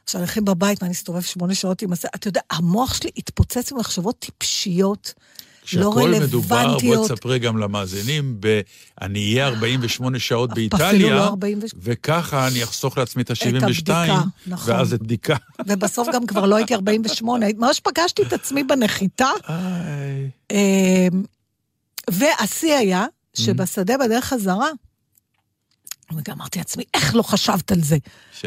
עכשיו, 0.04 0.22
הולכים 0.22 0.46
בבית, 0.46 0.82
מה, 0.82 0.86
אני 0.86 0.94
אסתובב 0.94 1.22
שמונה 1.22 1.56
שעות 1.56 1.82
עם 1.82 1.94
הסדר? 1.94 2.10
אתה 2.16 2.28
יודע, 2.28 2.42
המוח 2.52 2.94
שלי 2.94 3.10
התפוצץ 3.18 3.72
במחשבות 3.72 4.16
טיפשיות, 4.20 5.14
לא 5.74 5.92
כשהכל 5.92 6.10
מדובר, 6.10 6.48
בוא 6.48 6.58
רלוונטיות. 6.58 7.12
תספרי 7.12 7.40
גם 7.40 7.58
למאזינים, 7.58 8.38
ב- 8.40 8.62
אני 9.02 9.34
אהיה 9.34 9.48
48 9.48 10.20
שעות 10.20 10.52
אפילו 10.52 10.70
באיטליה, 10.70 11.16
לא 11.16 11.24
40 11.24 11.60
וככה 11.82 12.48
אני 12.48 12.64
אחסוך 12.64 12.98
לעצמי 12.98 13.24
את 13.24 13.32
ה-72, 13.32 13.64
הבדיקה, 13.64 14.22
נכון. 14.48 14.74
ואז 14.74 14.94
את 14.94 15.02
בדיקה. 15.02 15.36
ובסוף 15.68 16.08
גם 16.14 16.26
כבר 16.26 16.46
לא 16.46 16.56
הייתי 16.56 16.76
48, 16.76 17.46
ממש 17.58 17.80
פגשתי 17.80 18.22
את 18.22 18.34
עצמי 18.34 18.64
בנחיתה. 18.64 19.30
והשיא 22.10 22.74
היה 22.74 23.06
שבשדה 23.34 23.98
בדרך 23.98 24.26
חזרה, 24.26 24.70
וגם 26.14 26.36
אמרתי 26.36 26.60
לעצמי, 26.60 26.84
איך 26.94 27.16
לא 27.16 27.24
חשבת 27.24 27.72
על 27.72 27.84
זה? 27.84 27.98
ש? 28.32 28.46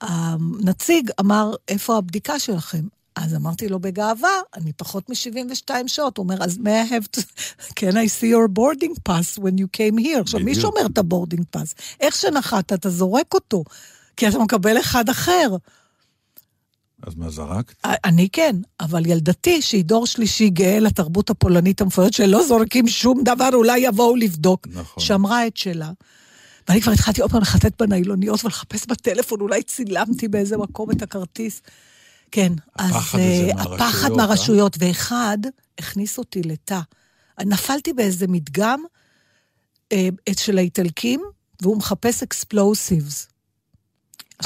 הנציג 0.00 1.10
אמר, 1.20 1.54
איפה 1.68 1.96
הבדיקה 1.96 2.38
שלכם? 2.38 2.82
אז 3.16 3.34
אמרתי 3.34 3.68
לו 3.68 3.80
בגאווה, 3.80 4.30
אני 4.54 4.72
פחות 4.72 5.10
מ-72 5.10 5.70
שעות. 5.86 6.16
הוא 6.16 6.24
אומר, 6.24 6.44
אז 6.44 6.58
may 6.58 6.88
I 6.88 6.92
have 6.92 7.06
to... 7.16 7.22
can 7.80 7.92
I 7.92 8.06
see 8.20 8.30
your 8.32 8.48
boarding 8.48 8.94
pass 9.08 9.38
when 9.38 9.58
you 9.58 9.66
came 9.76 9.98
here? 9.98 10.20
עכשיו, 10.20 10.40
מי. 10.40 10.54
שומר 10.54 10.86
את 10.92 10.98
ה 10.98 11.03
boarding 11.03 11.44
pass? 11.50 11.74
איך 12.00 12.16
שנחת, 12.16 12.72
אתה 12.72 12.90
זורק 12.90 13.34
אותו, 13.34 13.64
כי 14.16 14.28
אתה 14.28 14.38
מקבל 14.38 14.80
אחד 14.80 15.08
אחר. 15.08 15.56
אז 17.06 17.14
מה 17.14 17.30
זרקת? 17.30 17.74
אני 17.84 18.28
כן, 18.32 18.56
אבל 18.80 19.06
ילדתי, 19.06 19.62
שהיא 19.62 19.84
דור 19.84 20.06
שלישי 20.06 20.50
גאה 20.50 20.80
לתרבות 20.80 21.30
הפולנית 21.30 21.80
המפוארת, 21.80 22.12
שלא 22.12 22.46
זורקים 22.46 22.88
שום 22.88 23.22
דבר, 23.24 23.48
אולי 23.54 23.78
יבואו 23.78 24.16
לבדוק. 24.16 24.68
נכון. 24.72 25.04
שמרה 25.04 25.46
את 25.46 25.56
שלה. 25.56 25.90
ואני 26.68 26.80
כבר 26.80 26.92
התחלתי 26.92 27.20
עוד 27.20 27.30
פעם 27.30 27.40
לחטט 27.40 27.82
בניילוניות 27.82 28.44
ולחפש 28.44 28.86
בטלפון, 28.86 29.40
אולי 29.40 29.62
צילמתי 29.62 30.28
באיזה 30.28 30.56
מקום 30.56 30.90
את 30.90 31.02
הכרטיס. 31.02 31.62
כן, 32.30 32.52
אז 32.78 32.90
הפחד 32.90 33.18
הזה 33.18 33.48
אה, 33.48 33.54
מהרשויות, 33.54 33.80
הפחד 33.80 34.10
אה? 34.10 34.16
מהרשויות, 34.16 34.76
ואחד 34.78 35.38
הכניס 35.78 36.18
אותי 36.18 36.42
לתא. 36.42 36.80
נפלתי 37.40 37.92
באיזה 37.92 38.26
מדגם 38.28 38.80
אה, 39.92 40.08
של 40.36 40.58
האיטלקים, 40.58 41.20
והוא 41.62 41.76
מחפש 41.76 42.22
אקספלוסיבס. 42.22 43.28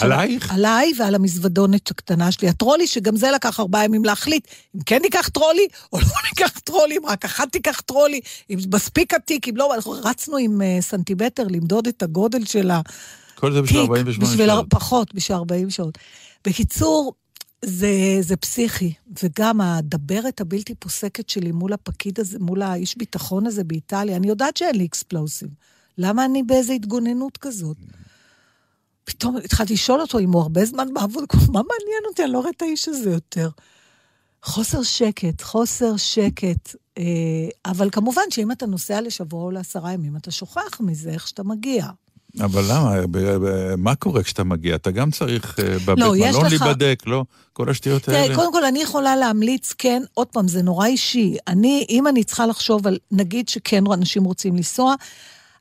עלייך? 0.02 0.52
עליי 0.52 0.92
ועל 0.98 1.14
המזוודונת 1.14 1.90
הקטנה 1.90 2.32
שלי. 2.32 2.48
הטרולי, 2.48 2.86
שגם 2.86 3.16
זה 3.16 3.30
לקח 3.30 3.60
ארבעה 3.60 3.84
ימים 3.84 4.04
להחליט, 4.04 4.48
אם 4.76 4.80
כן 4.80 4.98
ניקח 5.02 5.28
טרולי 5.28 5.66
או 5.92 5.98
לא 5.98 6.06
ניקח 6.30 6.58
טרולי, 6.58 6.96
אם 6.96 7.06
רק 7.06 7.24
אחת 7.24 7.52
תיקח 7.52 7.80
טרולי, 7.80 8.20
אם 8.50 8.58
מספיק 8.74 9.14
התיק, 9.14 9.48
אם 9.48 9.56
לא, 9.56 9.74
אנחנו 9.74 9.92
רצנו 10.04 10.36
עם 10.36 10.60
uh, 10.60 10.82
סנטימטר 10.82 11.44
למדוד 11.50 11.86
את 11.86 12.02
הגודל 12.02 12.44
של 12.44 12.70
התיק. 12.70 12.92
כל 13.34 13.52
זה 13.52 13.62
בשביל 13.62 13.80
48 13.80 14.32
בשביל 14.32 14.46
שעות. 14.46 14.66
פחות, 14.70 15.14
בשביל 15.14 15.38
40 15.38 15.70
שעות. 15.70 15.98
בקיצור, 16.46 17.12
זה, 17.64 17.90
זה 18.20 18.36
פסיכי, 18.36 18.92
וגם 19.22 19.60
הדברת 19.60 20.40
הבלתי 20.40 20.74
פוסקת 20.74 21.28
שלי 21.28 21.52
מול 21.52 21.72
הפקיד 21.72 22.20
הזה, 22.20 22.38
מול 22.40 22.62
האיש 22.62 22.98
ביטחון 22.98 23.46
הזה 23.46 23.64
באיטליה, 23.64 24.16
אני 24.16 24.28
יודעת 24.28 24.56
שאין 24.56 24.76
לי 24.76 24.84
אקספלוסיב. 24.84 25.48
למה 25.98 26.24
אני 26.24 26.42
באיזו 26.42 26.72
התגוננות 26.72 27.36
כזאת? 27.36 27.76
פתאום 29.06 29.36
התחלתי 29.36 29.72
לשאול 29.72 30.00
אותו 30.00 30.18
אם 30.18 30.32
הוא 30.32 30.42
הרבה 30.42 30.64
זמן 30.64 30.94
בעבוד, 30.94 31.24
מה 31.32 31.52
מעניין 31.52 32.02
אותי? 32.08 32.24
אני 32.24 32.32
לא 32.32 32.38
רואה 32.38 32.50
את 32.56 32.62
האיש 32.62 32.88
הזה 32.88 33.10
יותר. 33.10 33.48
חוסר 34.42 34.82
שקט, 34.82 35.42
חוסר 35.42 35.96
שקט. 35.96 36.74
אה, 36.98 37.02
אבל 37.66 37.88
כמובן 37.92 38.22
שאם 38.30 38.52
אתה 38.52 38.66
נוסע 38.66 39.00
לשבוע 39.00 39.42
או 39.44 39.50
לעשרה 39.50 39.92
ימים, 39.92 40.16
אתה 40.16 40.30
שוכח 40.30 40.80
מזה, 40.80 41.10
איך 41.10 41.28
שאתה 41.28 41.42
מגיע. 41.44 41.86
אבל 42.40 42.62
למה? 42.68 42.94
מה 43.76 43.94
קורה 43.94 44.22
כשאתה 44.22 44.44
מגיע? 44.44 44.74
אתה 44.74 44.90
גם 44.90 45.10
צריך 45.10 45.58
אה, 45.60 45.78
בבית 45.78 45.98
לא, 45.98 46.12
מלון 46.18 46.46
לך- 46.46 46.62
להיבדק, 46.62 47.02
לא? 47.06 47.24
כל 47.52 47.70
השטויות 47.70 48.02
תראה, 48.02 48.22
האלה. 48.22 48.34
קודם 48.34 48.52
כל, 48.52 48.64
אני 48.64 48.82
יכולה 48.82 49.16
להמליץ, 49.16 49.72
כן, 49.78 50.02
עוד 50.14 50.26
פעם, 50.26 50.48
זה 50.48 50.62
נורא 50.62 50.86
אישי. 50.86 51.36
אני, 51.48 51.86
אם 51.90 52.06
אני 52.06 52.24
צריכה 52.24 52.46
לחשוב 52.46 52.86
על, 52.86 52.98
נגיד 53.10 53.48
שכן 53.48 53.84
אנשים 53.92 54.24
רוצים 54.24 54.56
לנסוע, 54.56 54.94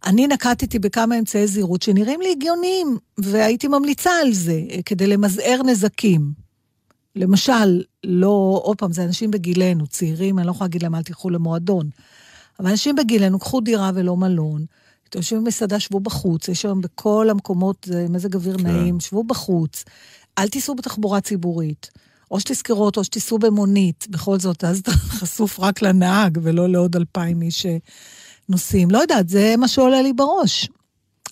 אני 0.05 0.27
נקטתי 0.27 0.79
בכמה 0.79 1.19
אמצעי 1.19 1.47
זהירות 1.47 1.81
שנראים 1.81 2.21
לי 2.21 2.31
הגיוניים, 2.31 2.97
והייתי 3.17 3.67
ממליצה 3.67 4.11
על 4.21 4.33
זה, 4.33 4.61
אה, 4.71 4.79
כדי 4.85 5.07
למזער 5.07 5.61
נזקים. 5.65 6.31
למשל, 7.15 7.83
לא, 8.03 8.59
עוד 8.63 8.77
פעם, 8.77 8.91
זה 8.91 9.03
אנשים 9.03 9.31
בגילנו, 9.31 9.87
צעירים, 9.87 10.39
אני 10.39 10.47
לא 10.47 10.51
יכולה 10.51 10.65
להגיד 10.65 10.83
להם, 10.83 10.95
אל 10.95 11.03
תלכו 11.03 11.29
למועדון. 11.29 11.89
אבל 12.59 12.69
אנשים 12.69 12.95
בגילנו, 12.95 13.39
קחו 13.39 13.61
דירה 13.61 13.91
ולא 13.95 14.17
מלון. 14.17 14.65
יושבים 15.15 15.43
במסעדה, 15.43 15.79
שבו 15.79 15.99
בחוץ, 15.99 16.47
יש 16.47 16.65
היום 16.65 16.81
בכל 16.81 17.27
המקומות, 17.31 17.85
זה 17.85 18.05
מזג 18.09 18.35
אוויר 18.35 18.57
כן. 18.57 18.67
נעים, 18.67 18.99
שבו 18.99 19.23
בחוץ. 19.23 19.83
אל 20.37 20.47
תיסעו 20.47 20.75
בתחבורה 20.75 21.21
ציבורית. 21.21 21.91
או 22.31 22.39
שתזכרו 22.39 22.85
אותו, 22.85 22.99
או 22.99 23.03
שתיסעו 23.03 23.39
במונית. 23.39 24.07
בכל 24.09 24.39
זאת, 24.39 24.63
אז 24.63 24.79
אתה 24.79 24.91
חשוף 25.19 25.59
רק 25.59 25.81
לנהג, 25.81 26.37
ולא 26.41 26.69
לעוד 26.69 26.95
אלפיים 26.95 27.41
איש 27.41 27.65
שנוסעים. 28.47 28.91
לא 28.91 28.97
יודעת, 28.97 29.29
זה 29.29 29.55
מה 29.57 29.67
שעולה 29.67 30.01
לי 30.01 30.13
בראש. 30.13 30.69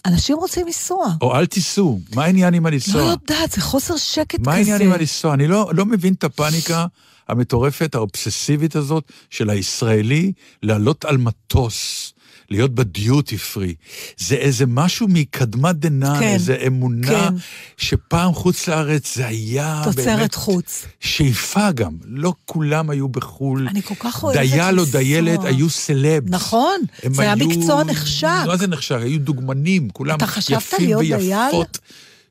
אנשים 0.06 0.38
רוצים 0.38 0.66
לנסוע. 0.68 1.14
או 1.22 1.36
אל 1.36 1.46
תיסעו, 1.46 2.00
מה 2.16 2.24
העניין 2.24 2.54
עם 2.54 2.64
לא 2.64 2.72
הלנסוע? 2.72 3.02
יודעת, 3.02 3.52
זה 3.52 3.62
חוסר 3.62 3.98
שקט 3.98 4.40
כזה. 4.40 4.50
מה 4.50 4.54
העניין 4.54 4.82
עם 4.82 4.92
הלנסוע? 4.92 5.34
אני 5.34 5.48
לא, 5.48 5.72
לא 5.74 5.86
מבין 5.86 6.14
את 6.14 6.24
הפאניקה 6.24 6.86
המטורפת, 7.30 7.96
האובססיבית 7.96 8.76
הזאת 8.76 9.04
של 9.30 9.50
הישראלי 9.50 10.32
לעלות 10.64 11.06
על 11.06 11.18
מטוס, 11.18 12.14
להיות 12.50 12.76
בדיוטי 12.76 13.38
פרי. 13.38 13.76
זה 14.18 14.36
איזה 14.36 14.66
משהו 14.66 15.08
מקדמת 15.10 15.76
דנא, 15.76 16.20
כן, 16.20 16.28
איזה 16.28 16.58
אמונה, 16.68 17.08
כן. 17.08 17.34
שפעם 17.78 18.34
חוץ 18.34 18.68
לארץ 18.68 19.16
זה 19.16 19.28
היה 19.28 19.82
תוצרת 19.84 20.06
באמת 20.06 20.36
חוץ. 20.36 20.86
שאיפה 21.00 21.72
גם. 21.72 21.92
לא 22.06 22.34
כולם 22.46 22.90
היו 22.90 23.08
בחו"ל. 23.10 23.68
אני 23.68 23.82
כל 23.82 23.96
כך 24.00 24.24
אוהבת 24.24 24.40
דייל 24.40 24.80
או 24.80 24.86
לנסוע. 24.86 25.00
דיילת 25.00 25.40
היו 25.46 25.70
סלבס. 25.70 26.30
נכון, 26.30 26.80
זה 27.12 27.22
היה 27.22 27.34
היו- 27.34 27.48
מקצוע 27.48 27.84
נחשק. 27.84 28.28
מה 28.48 28.58
זה 28.58 28.68
נחשק? 28.68 28.98
היו 29.02 29.20
דוגמנים, 29.20 29.90
כולם 29.90 30.18
יפים 30.50 30.80
להיות 30.86 31.02
דייל? 31.02 31.16
ויפות. 31.16 31.80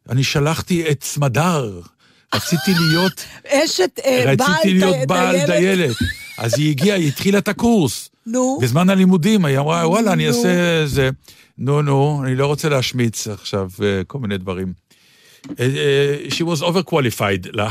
אני 0.09 0.25
שלחתי 0.25 0.90
את 0.90 1.02
סמדר, 1.04 1.81
רציתי 2.35 2.75
להיות, 2.75 3.25
אשת 3.64 3.99
אה, 4.04 4.35
בעל 4.37 4.50
רציתי 4.50 4.75
להיות 4.75 4.97
בעל 5.09 5.47
דיילת. 5.47 5.97
אז 6.38 6.54
היא 6.59 6.71
הגיעה, 6.71 6.97
היא 6.97 7.09
התחילה 7.09 7.38
את 7.38 7.49
הקורס. 7.49 8.09
נו. 8.26 8.59
בזמן 8.62 8.91
הלימודים, 8.91 9.45
היא 9.45 9.59
אמרה, 9.59 9.88
וואלה, 9.88 10.12
אני. 10.12 10.29
אעשה 10.29 10.87
זה. 10.87 11.11
נו, 11.59 11.83
נו, 11.83 12.23
אני 12.25 12.35
לא 12.35 12.47
רוצה 12.47 12.69
להשמיץ 12.69 13.29
עכשיו 13.29 13.71
אה, 13.83 14.05
כל 14.07 14.19
מיני 14.19 14.38
דברים. 14.38 14.73
אה, 15.61 15.64
אה, 15.64 16.17
She 16.29 16.43
was 16.43 16.62
overqualified 16.62 17.49
לה. 17.52 17.71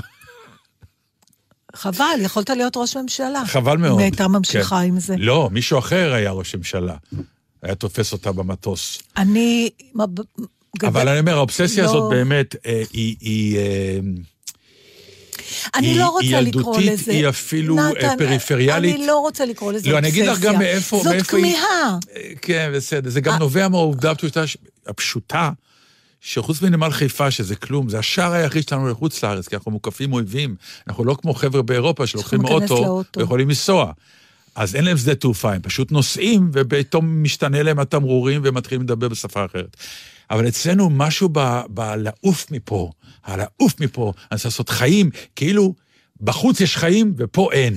חבל, 1.75 2.19
יכולת 2.19 2.49
להיות 2.49 2.77
ראש 2.77 2.97
ממשלה. 2.97 3.43
חבל 3.45 3.77
מאוד. 3.77 3.91
אם 3.91 3.97
הייתה 3.99 4.27
ממשיכה 4.27 4.79
כן. 4.79 4.87
עם 4.87 4.99
זה. 4.99 5.15
לא, 5.17 5.49
מישהו 5.51 5.79
אחר 5.79 6.13
היה 6.13 6.31
ראש 6.31 6.55
ממשלה. 6.55 6.95
היה 7.63 7.75
תופס 7.75 8.13
אותה 8.13 8.31
במטוס. 8.31 9.01
אני... 9.17 9.69
אבל 10.81 11.09
אני 11.09 11.19
אומר, 11.19 11.35
האובססיה 11.35 11.83
לא. 11.83 11.89
הזאת 11.89 12.09
באמת, 12.09 12.55
אה, 12.65 12.83
היא... 12.93 13.15
היא 13.19 13.57
אני 15.75 15.87
היא- 15.87 15.99
לא 15.99 16.09
רוצה 16.09 16.25
היא 16.37 16.47
לקרוא 16.47 16.79
לזה... 16.81 17.11
היא 17.11 17.29
אפילו, 17.29 17.77
אה, 17.79 17.89
נתן, 17.91 18.15
פריפריאלית. 18.17 18.95
אני 18.95 19.07
לא 19.07 19.19
רוצה 19.19 19.45
לקרוא 19.45 19.73
לזה 19.73 19.89
לא, 19.91 19.97
אני 19.97 20.07
אגיד 20.07 20.23
לך 20.25 20.29
אובססיה. 20.29 20.51
גם 20.53 20.59
מאיפה- 20.59 20.97
זאת 21.03 21.13
מאיפה 21.13 21.37
היא- 21.37 21.45
כמיהה. 21.45 21.97
אה, 22.15 22.21
כן, 22.41 22.71
בסדר. 22.75 23.09
זה 23.09 23.21
גם 23.21 23.33
אה. 23.33 23.39
נובע 23.39 23.67
מהעובדה 23.67 24.11
הפשוטה, 24.11 24.43
הפשוטה, 24.87 25.49
שחוץ 26.21 26.61
מנמל 26.61 26.89
חיפה, 26.91 27.31
שזה 27.31 27.55
כלום, 27.55 27.89
זה 27.89 27.99
השער 27.99 28.33
היחיד 28.33 28.67
שלנו 28.67 28.89
לחוץ 28.89 29.23
לארץ, 29.23 29.47
כי 29.47 29.55
אנחנו 29.55 29.71
מוקפים 29.71 30.13
אויבים. 30.13 30.55
אנחנו 30.87 31.05
לא 31.05 31.15
כמו 31.21 31.33
חבר'ה 31.33 31.61
באירופה 31.61 32.07
שלוקחים 32.07 32.45
אוטו. 32.45 33.03
ויכולים 33.17 33.47
לנסוע. 33.49 33.91
אז 34.55 34.75
אין 34.75 34.85
להם 34.85 34.97
שדה 34.97 35.15
תעופה, 35.15 35.53
הם 35.53 35.61
פשוט 35.61 35.91
נוסעים, 35.91 36.49
ופתאום 36.53 37.23
משתנה 37.23 37.63
להם 37.63 37.79
התמרורים 37.79 38.43
והם 38.43 38.53
מתחילים 38.53 38.81
לדבר 38.81 39.07
בשפה 39.07 39.45
אחרת. 39.45 39.77
אבל 40.31 40.47
אצלנו 40.47 40.89
משהו 40.89 41.29
בלעוף 41.69 42.51
מפה, 42.51 42.91
הלעוף 43.23 43.79
מפה, 43.79 44.13
אני 44.17 44.35
רוצה 44.35 44.47
לעשות 44.47 44.69
חיים, 44.69 45.09
כאילו 45.35 45.73
בחוץ 46.21 46.61
יש 46.61 46.77
חיים 46.77 47.13
ופה 47.17 47.49
אין. 47.51 47.73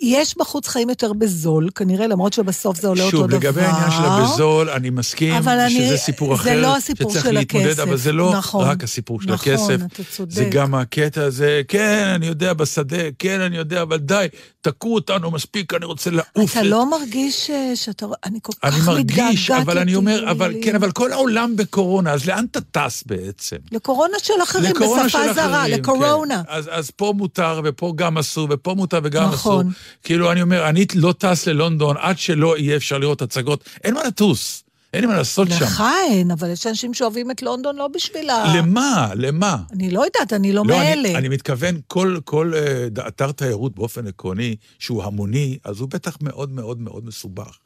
יש 0.00 0.36
בחוץ 0.38 0.68
חיים 0.68 0.88
יותר 0.90 1.12
בזול, 1.12 1.68
כנראה, 1.74 2.06
למרות 2.06 2.32
שבסוף 2.32 2.80
זה 2.80 2.88
עולה 2.88 3.04
אותו 3.04 3.16
דבר. 3.16 3.26
שוב, 3.30 3.44
לגבי 3.44 3.60
העניין 3.60 3.90
של 3.90 4.04
הבזול, 4.04 4.70
אני 4.70 4.90
מסכים 4.90 5.34
אבל 5.34 5.58
אני- 5.58 5.70
שזה 5.88 5.96
סיפור 5.96 6.28
זה 6.36 6.42
אחר, 6.42 6.60
לא 6.62 6.76
הסיפור 6.76 7.10
שצריך 7.10 7.24
של 7.26 7.32
להתמודד, 7.32 7.66
הכסף. 7.66 7.82
אבל 7.82 7.96
זה 7.96 8.12
לא 8.12 8.32
נכון. 8.36 8.64
רק 8.64 8.84
הסיפור 8.84 9.20
של 9.22 9.32
נכון, 9.32 9.52
הכסף. 9.52 9.76
אתה 9.92 10.02
צודק. 10.16 10.32
זה 10.34 10.44
גם 10.44 10.74
הקטע 10.74 11.22
הזה, 11.24 11.60
כן, 11.68 12.12
אני 12.14 12.26
יודע, 12.26 12.52
בשדה, 12.52 12.96
כן, 13.18 13.40
אני 13.40 13.56
יודע, 13.56 13.82
אבל 13.82 13.96
די, 13.96 14.26
תקעו 14.60 14.94
אותנו 14.94 15.30
מספיק, 15.30 15.74
אני 15.74 15.84
רוצה 15.84 16.10
לעוף. 16.10 16.52
אתה 16.52 16.62
לא 16.62 16.90
מרגיש 16.90 17.50
שאתה... 17.74 18.06
אני 18.24 18.38
כל 18.42 18.52
כך 18.52 18.88
אני 18.88 19.00
מתגעגעת 19.00 19.24
מרגיש, 19.26 19.50
אבל 19.50 19.78
אני 19.78 19.94
אומר, 19.94 20.30
אבל. 20.30 20.54
כן, 20.62 20.74
אבל 20.74 20.92
כל 20.92 21.12
העולם 21.12 21.56
בקורונה, 21.56 22.12
אז 22.12 22.26
לאן 22.26 22.44
אתה 22.50 22.60
טס 22.60 23.04
בעצם? 23.06 23.56
לקורונה 23.72 24.16
של 24.22 24.34
אחרים, 24.42 24.74
לקורונה 24.74 25.04
בשפה 25.04 25.24
של 25.28 25.32
זרה, 25.34 25.60
אחרים, 25.62 25.78
לקורונה. 25.80 26.42
כן. 26.46 26.52
אז, 26.52 26.68
אז 26.72 26.90
פה 26.90 27.12
מותר, 27.16 27.60
ופה 27.64 27.92
גם 27.96 28.18
אסור, 28.18 28.48
ופה 28.50 28.74
מותר 28.74 29.00
וגם 29.04 29.24
נכון. 29.24 29.60
אסור. 29.60 29.69
כאילו, 30.04 30.32
אני 30.32 30.42
אומר, 30.42 30.68
אני 30.68 30.86
לא 30.94 31.14
טס 31.18 31.46
ללונדון 31.46 31.96
עד 31.98 32.18
שלא 32.18 32.58
יהיה 32.58 32.76
אפשר 32.76 32.98
לראות 32.98 33.22
הצגות. 33.22 33.64
אין 33.84 33.94
מה 33.94 34.04
לטוס, 34.04 34.64
אין 34.94 35.00
לי 35.00 35.06
מה 35.06 35.16
לעשות 35.16 35.48
שם. 35.50 35.64
לך 35.64 35.82
אין, 36.10 36.30
אבל 36.30 36.50
יש 36.50 36.66
אנשים 36.66 36.94
שאוהבים 36.94 37.30
את 37.30 37.42
לונדון 37.42 37.76
לא 37.76 37.88
בשביל 37.88 38.30
ה... 38.30 38.54
למה? 38.56 39.10
למה? 39.14 39.56
אני 39.72 39.90
לא 39.90 40.04
יודעת, 40.04 40.32
אני 40.32 40.52
לא 40.52 40.62
לא, 40.66 40.76
מאלה. 40.76 41.08
אני, 41.08 41.16
אני 41.16 41.28
מתכוון, 41.28 41.80
כל, 41.86 42.18
כל 42.24 42.52
uh, 42.96 43.08
אתר 43.08 43.32
תיירות 43.32 43.74
באופן 43.74 44.06
עקרוני, 44.06 44.56
שהוא 44.78 45.04
המוני, 45.04 45.58
אז 45.64 45.80
הוא 45.80 45.88
בטח 45.88 46.16
מאוד 46.20 46.52
מאוד 46.52 46.80
מאוד 46.80 47.06
מסובך. 47.06 47.58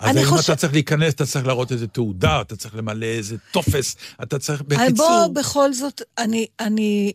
אז 0.00 0.16
אם 0.16 0.24
חושב- 0.24 0.52
אתה 0.52 0.56
צריך 0.56 0.72
להיכנס, 0.72 1.14
אתה 1.14 1.26
צריך 1.26 1.46
להראות 1.46 1.72
איזה 1.72 1.86
תעודה, 1.86 2.40
אתה 2.40 2.56
צריך 2.56 2.74
למלא 2.76 3.06
איזה 3.06 3.36
טופס, 3.52 3.96
אתה 4.22 4.38
צריך, 4.38 4.62
בקיצור... 4.62 5.26
בוא, 5.26 5.26
בכל 5.26 5.72
זאת, 5.72 6.02
אני... 6.18 6.46
אני... 6.60 7.12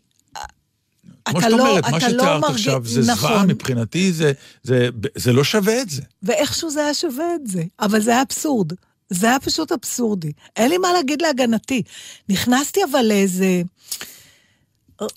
כמו 1.25 1.41
שאת 1.41 1.49
לא- 1.51 1.59
אומרת, 1.69 1.83
מה 1.85 1.91
לא 1.91 1.99
שתיארת 1.99 2.41
מרגיש- 2.41 2.67
עכשיו 2.67 2.81
זה 2.85 3.01
זוועה 3.01 3.33
נכון. 3.35 3.47
מבחינתי, 3.49 4.11
זה, 4.13 4.31
זה, 4.63 4.89
זה 5.15 5.33
לא 5.33 5.43
שווה 5.43 5.81
את 5.81 5.89
זה. 5.89 6.01
ואיכשהו 6.23 6.69
זה 6.69 6.79
היה 6.83 6.93
שווה 6.93 7.35
את 7.35 7.47
זה, 7.47 7.63
אבל 7.79 8.01
זה 8.01 8.11
היה 8.11 8.21
אבסורד. 8.21 8.71
זה 9.09 9.27
היה 9.27 9.39
פשוט 9.39 9.71
אבסורדי. 9.71 10.31
אין 10.55 10.69
לי 10.69 10.77
מה 10.77 10.93
להגיד 10.93 11.21
להגנתי. 11.21 11.81
נכנסתי 12.29 12.79
אבל 12.91 13.01
לאיזה 13.01 13.61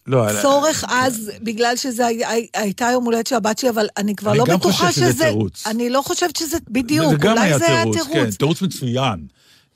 לא, 0.06 0.26
צורך 0.42 0.84
אז, 0.88 1.30
בגלל 1.42 1.76
שזה 1.76 2.06
היה- 2.06 2.28
הייתה 2.54 2.88
יום 2.92 3.04
הולדת 3.04 3.26
של 3.26 3.34
הבת 3.34 3.58
שלי, 3.58 3.70
אבל 3.70 3.86
אני 3.96 4.14
כבר 4.16 4.30
אני 4.30 4.38
לא 4.38 4.44
גם 4.44 4.56
בטוחה 4.58 4.86
חושב 4.86 4.92
שזה 5.00 5.12
שזה... 5.12 5.24
תירוץ. 5.24 5.66
אני 5.66 5.90
לא 5.90 6.02
חושבת 6.02 6.36
שזה 6.36 6.56
בדיוק, 6.70 7.10
זה 7.10 7.16
גם 7.16 7.32
אולי 7.32 7.40
היה 7.46 7.58
זה 7.58 7.66
היה 7.66 7.82
תירוץ, 7.82 7.98
כן, 8.06 8.12
תירוץ. 8.12 8.36
תירוץ 8.36 8.62
מצוין. 8.62 9.26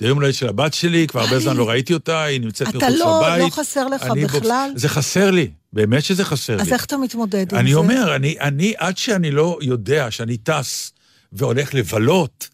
זה 0.01 0.07
יום 0.07 0.19
הולדת 0.19 0.35
של 0.35 0.49
הבת 0.49 0.75
שלי, 0.75 1.07
כבר 1.07 1.21
הרבה 1.21 1.39
זמן 1.39 1.57
לא 1.57 1.69
ראיתי 1.69 1.95
אותה, 1.95 2.23
היא 2.23 2.41
נמצאת 2.41 2.69
אתה 2.69 2.79
מחוץ 2.79 2.99
לא- 2.99 3.23
לבית. 3.29 3.43
לא 3.43 3.51
חסר 3.51 3.89
לך 3.89 4.03
בכלל? 4.23 4.71
זה 4.75 4.89
חסר 4.89 5.31
לי, 5.31 5.51
באמת 5.73 6.05
שזה 6.05 6.25
חסר 6.25 6.57
לי. 6.57 6.63
אז 6.63 6.73
איך 6.73 6.85
אתה 6.85 6.97
מתמודד 6.97 7.53
עם 7.53 7.59
אני 7.59 7.71
זה? 7.71 7.77
אומר, 7.77 8.17
אני, 8.17 8.37
אני, 8.41 8.75
עד 8.77 8.97
שאני 8.99 9.31
לא 9.31 9.59
יודע 9.63 10.11
שאני 10.11 10.37
טס 10.37 10.93
והולך 11.33 11.75
לבלות, 11.75 12.49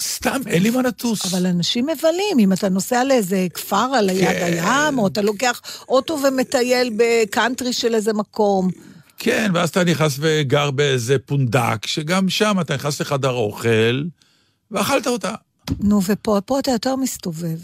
סתם, 0.00 0.40
אין 0.46 0.62
לי 0.62 0.70
מה 0.70 0.82
לטוס. 0.82 1.34
אבל 1.34 1.46
אנשים 1.46 1.86
מבלים, 1.86 2.38
אם 2.38 2.52
אתה 2.52 2.68
נוסע 2.68 3.04
לאיזה 3.04 3.46
כפר 3.54 3.90
על 3.98 4.10
יד 4.10 4.28
כן. 4.28 4.58
הים, 4.62 4.98
או 4.98 5.06
אתה 5.06 5.22
לוקח 5.22 5.60
אוטו 5.88 6.18
ומטייל 6.28 6.90
בקאנטרי 6.96 7.72
של 7.72 7.94
איזה 7.94 8.12
מקום. 8.12 8.70
כן, 9.18 9.50
ואז 9.54 9.68
אתה 9.68 9.84
נכנס 9.84 10.16
וגר 10.18 10.70
באיזה 10.70 11.16
פונדק, 11.18 11.86
שגם 11.86 12.28
שם 12.28 12.56
אתה 12.60 12.74
נכנס 12.74 13.00
לחדר 13.00 13.30
אוכל, 13.30 14.02
ואכלת 14.70 15.06
אותה. 15.06 15.34
נו, 15.80 16.00
ופה, 16.06 16.38
פה 16.46 16.58
אתה 16.58 16.70
יותר 16.70 16.96
מסתובב. 16.96 17.58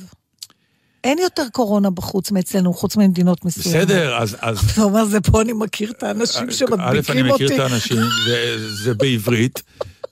אין 1.04 1.18
יותר 1.18 1.42
קורונה 1.52 1.90
בחוץ 1.90 2.30
מאצלנו, 2.30 2.74
חוץ 2.74 2.96
ממדינות 2.96 3.44
מסוימות. 3.44 3.82
בסדר, 3.82 4.16
אז... 4.18 4.36
אז 4.40 4.70
אתה 4.70 4.82
אומר, 4.82 5.04
זה 5.04 5.20
פה 5.20 5.42
אני 5.42 5.52
מכיר 5.52 5.90
את 5.90 6.02
האנשים 6.02 6.42
א', 6.42 6.44
אני 6.44 6.52
שמדביקים 6.52 7.30
אותי. 7.30 7.44
מכיר 7.44 7.54
את 7.54 7.70
האנשים, 7.70 7.96
זה, 8.84 8.94
בעברית, 8.94 9.62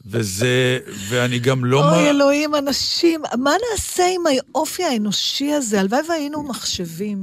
וזה... 0.06 0.78
ואני 1.08 1.38
גם 1.38 1.64
לא... 1.64 1.90
אוי, 1.90 2.02
מה- 2.02 2.10
אלוהים, 2.10 2.54
אנשים, 2.54 3.22
מה 3.38 3.50
נעשה 3.72 4.04
עם 4.14 4.22
האופי 4.54 4.84
האנושי 4.84 5.52
הזה? 5.52 5.80
הלוואי 5.80 6.00
והיינו 6.08 6.42
מחשבים. 6.42 7.20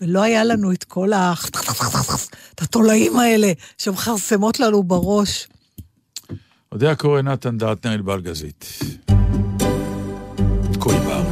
ולא 0.00 0.22
היה 0.22 0.44
לנו 0.44 0.72
את 0.72 0.84
כל 0.84 1.12
ה... 1.12 1.34
את 2.54 2.62
התולעים 2.62 3.18
האלה 3.18 3.52
שמכרסמות 3.78 4.60
לנו 4.60 4.82
בראש. 4.82 5.48
יודע 6.72 6.94
קורא 6.94 7.22
נתן 7.22 7.58
דטנר 7.58 7.92
אלבל 7.92 8.20
גזית. 10.86 11.25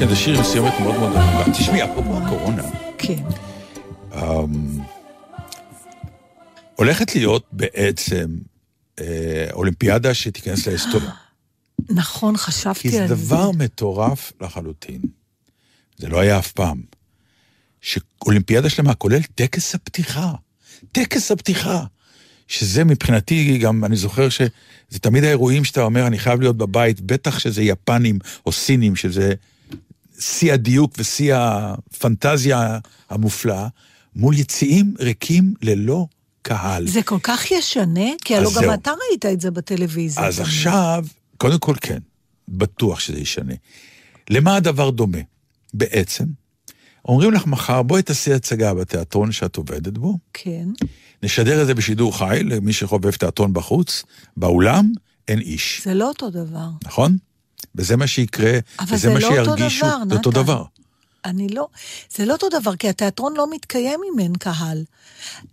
כן, 0.00 0.08
זה 0.08 0.16
שיר 0.16 0.44
סיומת 0.44 0.72
מאוד 0.80 0.94
מאוד 0.98 1.16
ארוכה. 1.16 1.50
תשמעי, 1.52 1.84
אפרופו 1.84 2.18
הקורונה, 2.18 2.62
כן. 2.98 3.22
אמ, 4.14 4.78
הולכת 6.76 7.14
להיות 7.14 7.44
בעצם 7.52 8.38
אה, 9.00 9.46
אולימפיאדה 9.52 10.14
שתיכנס 10.14 10.66
להיסטוריה. 10.66 11.10
נכון, 12.00 12.36
חשבתי 12.36 12.80
כי 12.80 12.90
זה 12.90 13.02
על 13.02 13.08
זה. 13.08 13.14
דבר 13.14 13.50
מטורף 13.50 14.32
לחלוטין. 14.40 15.00
זה 15.96 16.08
לא 16.08 16.20
היה 16.20 16.38
אף 16.38 16.52
פעם. 16.52 16.82
שאולימפיאדה 17.80 18.68
שלמה 18.68 18.94
כולל 18.94 19.22
טקס 19.34 19.74
הפתיחה. 19.74 20.32
טקס 20.92 21.30
הפתיחה. 21.30 21.84
שזה 22.48 22.84
מבחינתי 22.84 23.58
גם, 23.58 23.84
אני 23.84 23.96
זוכר 23.96 24.28
שזה 24.28 24.48
תמיד 25.00 25.24
האירועים 25.24 25.64
שאתה 25.64 25.82
אומר, 25.82 26.06
אני 26.06 26.18
חייב 26.18 26.40
להיות 26.40 26.56
בבית, 26.56 27.00
בטח 27.00 27.38
שזה 27.38 27.62
יפנים 27.62 28.18
או 28.46 28.52
סינים, 28.52 28.96
שזה 28.96 29.34
שיא 30.20 30.52
הדיוק 30.52 30.94
ושיא 30.98 31.34
הפנטזיה 31.34 32.78
המופלאה, 33.10 33.68
מול 34.16 34.38
יציאים 34.38 34.94
ריקים 34.98 35.54
ללא 35.62 36.06
קהל. 36.42 36.86
זה 36.86 37.02
כל 37.02 37.18
כך 37.22 37.50
ישנה, 37.50 38.10
כי 38.24 38.36
הלוא 38.36 38.52
גם 38.56 38.62
זהו. 38.62 38.74
אתה 38.74 38.90
ראית 38.90 39.26
את 39.26 39.40
זה 39.40 39.50
בטלוויזיה. 39.50 40.26
אז. 40.26 40.40
עכשיו, 40.40 41.04
קודם 41.36 41.58
כל 41.58 41.74
כן, 41.80 41.98
בטוח 42.48 43.00
שזה 43.00 43.20
ישנה. 43.20 43.54
למה 44.30 44.56
הדבר 44.56 44.90
דומה? 44.90 45.18
בעצם, 45.74 46.24
אומרים 47.08 47.32
לך 47.32 47.46
מחר, 47.46 47.82
בואי 47.82 48.02
תעשי 48.02 48.32
הצגה 48.32 48.74
בתיאטרון 48.74 49.32
שאת 49.32 49.56
עובדת 49.56 49.98
בו, 49.98 50.18
כן. 50.32 50.68
נשדר 51.22 51.62
את 51.62 51.66
זה 51.66 51.74
בשידור 51.74 52.18
חי 52.18 52.40
למי 52.44 52.72
שחובב 52.72 53.10
תיאטרון 53.10 53.52
בחוץ, 53.52 54.02
באולם 54.36 54.92
אין 55.28 55.38
איש, 55.38 55.80
זה 55.84 55.94
לא 55.94 56.08
אותו 56.08 56.30
דבר. 56.30 56.68
נכון? 56.84 57.16
וזה 57.74 57.96
מה 57.96 58.06
שיקרה, 58.06 58.52
אבל 58.80 58.94
וזה 58.94 59.08
זה 59.08 59.14
מה 59.14 59.20
לא 59.20 59.26
אותו 59.26 59.44
שירגישו, 59.44 59.86
דבר, 59.86 59.96
זה 60.08 60.14
אותו 60.14 60.30
נתן. 60.30 60.42
דבר. 60.42 60.64
אני 61.24 61.48
לא... 61.48 61.66
זה 62.16 62.24
לא 62.24 62.32
אותו 62.32 62.48
דבר, 62.60 62.76
כי 62.76 62.88
התיאטרון 62.88 63.34
לא 63.36 63.50
מתקיים 63.50 64.00
אם 64.14 64.18
אין 64.18 64.32
קהל. 64.34 64.84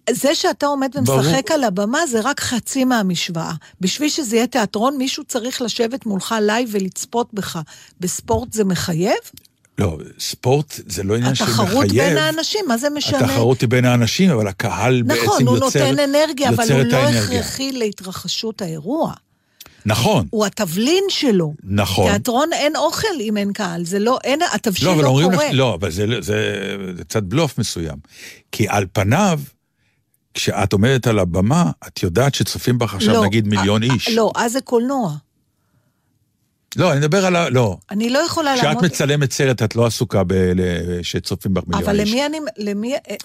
זה 0.10 0.36
שאתה 0.36 0.66
עומד 0.66 0.92
ומשחק 0.96 1.12
ברור. 1.14 1.54
על 1.54 1.64
הבמה 1.64 2.08
זה 2.08 2.20
רק 2.22 2.40
חצי 2.40 2.86
מהמשוואה. 2.86 3.52
בשביל 3.82 4.10
שזה 4.10 4.36
יהיה 4.36 4.48
תיאטרון, 4.48 4.98
מישהו 4.98 5.24
צריך 5.24 5.62
לשבת 5.62 6.06
מולך 6.06 6.36
לייב 6.42 6.70
ולצפות 6.72 7.34
בך. 7.34 7.60
בספורט 8.00 8.54
זה 8.54 8.64
מחייב? 8.64 9.18
לא, 9.78 9.98
ספורט 10.20 10.74
זה 10.88 11.04
לא 11.04 11.16
עניין 11.16 11.36
שמחייב. 11.36 11.60
התחרות 11.60 11.88
בין 11.88 12.18
האנשים, 12.18 12.66
מה 12.68 12.78
זה 12.78 12.90
משנה? 12.90 13.20
התחרות 13.20 13.62
היא 13.62 13.70
בין 13.70 13.86
האנשים, 13.86 14.30
אבל 14.30 14.48
הקהל 14.48 15.02
בעצם 15.02 15.22
יוצר... 15.22 15.34
נכון, 15.34 15.48
הוא 15.48 15.58
נותן 15.58 16.00
אנרגיה, 16.00 16.50
אבל 16.50 16.64
יוצר 16.64 16.74
הוא 16.74 16.82
את 16.82 16.88
לא 16.92 16.98
האנרגיה. 16.98 17.40
הכרחי 17.40 17.72
להתרחשות 17.72 18.62
האירוע. 18.62 19.14
נכון, 19.88 20.28
הוא 20.30 20.46
התבלין 20.46 21.04
שלו. 21.10 21.54
נכון. 21.64 22.12
תיאטרון 22.12 22.54
אין 22.54 22.76
אוכל 22.76 23.08
אם 23.20 23.38
אין 23.38 23.54
קהל, 23.54 23.86
זה 23.86 24.00
לא, 24.00 24.20
אין, 24.24 24.40
התבשיל 24.54 24.88
לא, 24.88 24.94
לא, 24.94 25.00
אבל 25.00 25.06
אומרים 25.08 25.32
לך, 25.32 25.36
קורה. 25.36 25.52
לא, 25.52 25.74
אבל 25.74 25.92
זה, 25.92 26.06
זה, 26.20 26.68
זה 26.98 27.04
קצת 27.04 27.24
בלוף 27.24 27.58
מסוים. 27.58 27.98
כי 28.52 28.68
על 28.68 28.86
פניו, 28.94 29.40
כשאת 30.34 30.74
עומדת 30.74 31.08
על 31.08 31.20
הבמה, 31.20 31.72
את 31.88 32.04
יודעת 32.04 32.36
שצופים 32.36 32.78
בך 32.78 32.94
עכשיו 32.94 33.14
לא, 33.14 33.26
נגיד 33.26 33.48
מיליון 33.48 33.84
אה, 33.84 33.94
איש. 33.94 34.10
לא, 34.10 34.32
אז 34.36 34.52
זה 34.52 34.62
קולנוע. 34.62 35.14
לא, 36.76 36.92
אני 36.92 37.00
מדבר 37.00 37.26
על 37.26 37.36
ה... 37.36 37.50
לא. 37.50 37.78
אני 37.92 38.10
לא 38.10 38.20
יכולה 38.20 38.54
כשאת 38.56 38.66
לעמוד... 38.66 38.86
מצלמת 38.86 39.32
סרט, 39.32 39.64
את 39.64 39.76
לא 39.76 39.86
עסוקה 39.86 40.24
ב... 40.28 40.34
שצופים 41.02 41.54
בך 41.54 41.64
מיליון 41.68 41.84
אבל 41.84 42.00
איש. 42.00 42.10
למי 42.12 42.26
אני... 42.26 42.38
למי... 42.58 42.96
אה, 42.96 43.16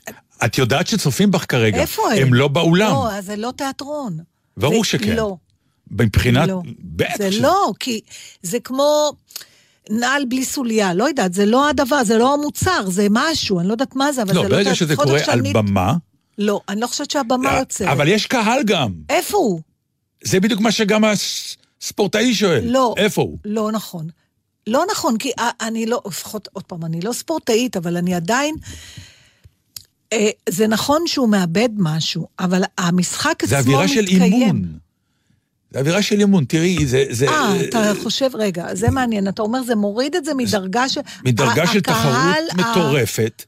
את 0.45 0.59
יודעת 0.59 0.87
שצופים 0.87 1.31
בך 1.31 1.45
כרגע. 1.49 1.81
איפה 1.81 2.03
הם? 2.13 2.19
הם 2.27 2.35
לא 2.35 2.49
באולם. 2.49 2.91
לא, 2.93 3.13
אז 3.13 3.27
זה 3.27 3.37
לא 3.37 3.53
תיאטרון. 3.57 4.19
ברור 4.57 4.85
זה- 4.85 4.91
שכן. 4.91 5.17
לא. 5.17 5.37
מבחינת... 5.93 6.49
לא. 6.49 6.63
בטח 6.79 7.15
זה 7.19 7.31
לא, 7.41 7.73
כי 7.81 8.01
זה 8.43 8.61
כמו 8.61 9.13
נעל 9.91 10.25
בלי 10.29 10.45
סוליה, 10.45 10.95
לא 10.95 11.05
יודעת, 11.05 11.35
זה 11.35 11.47
לא 11.47 11.69
הדבר, 11.69 12.05
זה 12.05 12.19
לא 12.19 12.35
המוצר, 12.35 12.91
זה 12.91 13.07
משהו, 13.11 13.61
אני 13.61 13.69
לא 13.69 13.73
יודעת 13.73 13.97
מה 13.97 14.13
זה, 14.13 14.23
אבל 14.23 14.35
לא, 14.35 14.43
זה 14.43 14.49
לא... 14.49 14.55
ברגע 14.57 14.71
תיאט- 14.71 14.75
שזה 14.77 14.97
קורה 14.97 15.17
איך 15.19 15.29
על 15.29 15.39
שאני- 15.39 15.53
במה... 15.53 15.95
לא, 16.39 16.61
אני 16.69 16.81
לא 16.81 16.87
חושבת 16.87 17.11
שהבמה 17.11 17.59
יוצרת. 17.59 17.89
אבל 17.89 18.09
יש 18.09 18.27
קהל 18.27 18.63
גם. 18.65 18.93
איפה 19.09 19.37
הוא? 19.37 19.61
זה 20.25 20.41
בדיוק 20.41 20.61
מה 20.61 20.73
שגם 20.73 21.03
הספורטאי 21.05 22.35
שואל. 22.35 22.65
לא. 22.65 22.95
איפה 22.97 23.23
הוא? 23.23 23.39
לא 23.45 23.73
נכון. 23.73 24.09
לא 24.67 24.85
נכון, 24.91 25.19
כי 25.19 25.31
א- 25.39 25.65
אני 25.67 25.87
לא, 25.87 26.03
לפחות, 26.07 26.49
עוד 26.53 26.65
פעם, 26.65 26.85
אני 26.85 27.01
לא 27.01 27.13
ספורטאית, 27.13 27.77
אבל 27.77 27.97
אני 27.97 28.15
עדיין... 28.15 28.55
אה, 30.13 30.29
זה 30.49 30.67
נכון 30.67 31.03
שהוא 31.07 31.29
מאבד 31.29 31.69
משהו, 31.77 32.27
אבל 32.39 32.63
המשחק 32.79 33.45
עצמו 33.45 33.49
זה 33.49 33.57
מתקיים. 33.59 33.75
אווירה 33.79 33.89
של 33.89 34.07
אימון. 34.07 34.65
זה 35.73 35.79
אווירה 35.81 36.03
של 36.03 36.21
אימון, 36.21 36.45
תראי, 36.45 36.87
זה... 36.87 37.05
זה 37.11 37.29
אה, 37.29 37.65
אתה 37.65 37.93
חושב, 38.03 38.29
רגע, 38.35 38.75
זה 38.75 38.91
מעניין, 38.91 39.29
אתה 39.29 39.43
אומר, 39.43 39.63
זה 39.63 39.75
מוריד 39.75 40.15
את 40.15 40.25
זה 40.25 40.35
מדרגה 40.35 40.89
של... 40.89 41.01
מדרגה 41.25 41.67
של 41.67 41.81
תחרות 41.81 42.15
ה- 42.51 42.71
מטורפת. 42.71 43.45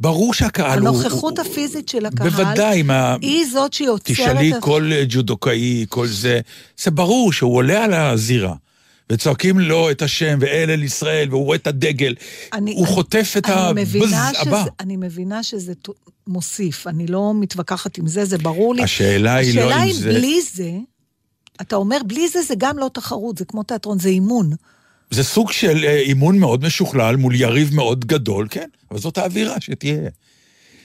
ברור 0.00 0.34
שהקהל 0.34 0.78
הוא... 0.78 0.88
הנוכחות 0.88 1.38
הוא- 1.38 1.46
הפיזית 1.46 1.88
של 1.88 2.06
הקהל, 2.06 2.30
בוודאי, 2.30 2.82
מה... 2.82 3.16
היא 3.20 3.46
זאת 3.52 3.72
שיוצרת... 3.72 4.02
תשאלי 4.16 4.52
את- 4.54 4.60
כל 4.62 4.90
ג'ודוקאי, 5.08 5.86
כל 5.88 6.06
זה, 6.06 6.40
זה 6.82 6.90
ברור 6.90 7.32
שהוא 7.32 7.56
עולה 7.56 7.84
על 7.84 7.94
הזירה. 7.94 8.54
וצועקים 9.12 9.58
לו 9.58 9.90
את 9.90 10.02
השם, 10.02 10.38
ואל 10.40 10.70
אל 10.70 10.82
ישראל, 10.82 11.28
והוא 11.30 11.44
רואה 11.44 11.56
את 11.56 11.66
הדגל. 11.66 12.14
אני- 12.52 12.72
הוא 12.72 12.84
אני- 12.86 12.94
חוטף 12.94 13.34
את 13.38 13.46
הבז 13.48 14.06
הבא. 14.38 14.64
אני 14.80 14.96
מבינה 14.96 15.42
שזה 15.42 15.72
מוסיף, 16.26 16.86
אני 16.86 17.06
לא 17.06 17.32
מתווכחת 17.40 17.98
עם 17.98 18.06
זה, 18.06 18.24
זה 18.24 18.38
ברור 18.38 18.74
לי. 18.74 18.82
השאלה 18.82 19.34
היא 19.34 19.54
לא 19.54 19.60
השאלה 19.60 19.82
אם 19.84 19.88
אם 19.88 19.92
זה- 19.94 20.12
בלי 20.12 20.40
זה, 20.52 20.70
אתה 21.60 21.76
אומר, 21.76 21.96
בלי 22.06 22.28
זה 22.28 22.42
זה 22.42 22.54
גם 22.58 22.78
לא 22.78 22.90
תחרות, 22.94 23.38
זה 23.38 23.44
כמו 23.44 23.62
תיאטרון, 23.62 23.98
זה 23.98 24.08
אימון. 24.08 24.50
זה 25.10 25.24
סוג 25.24 25.52
של 25.52 25.84
אה, 25.84 25.98
אימון 26.00 26.38
מאוד 26.38 26.64
משוכלל 26.64 27.16
מול 27.16 27.34
יריב 27.34 27.74
מאוד 27.74 28.04
גדול, 28.06 28.46
כן, 28.50 28.68
אבל 28.90 28.98
זאת 28.98 29.18
האווירה 29.18 29.60
שתהיה. 29.60 30.08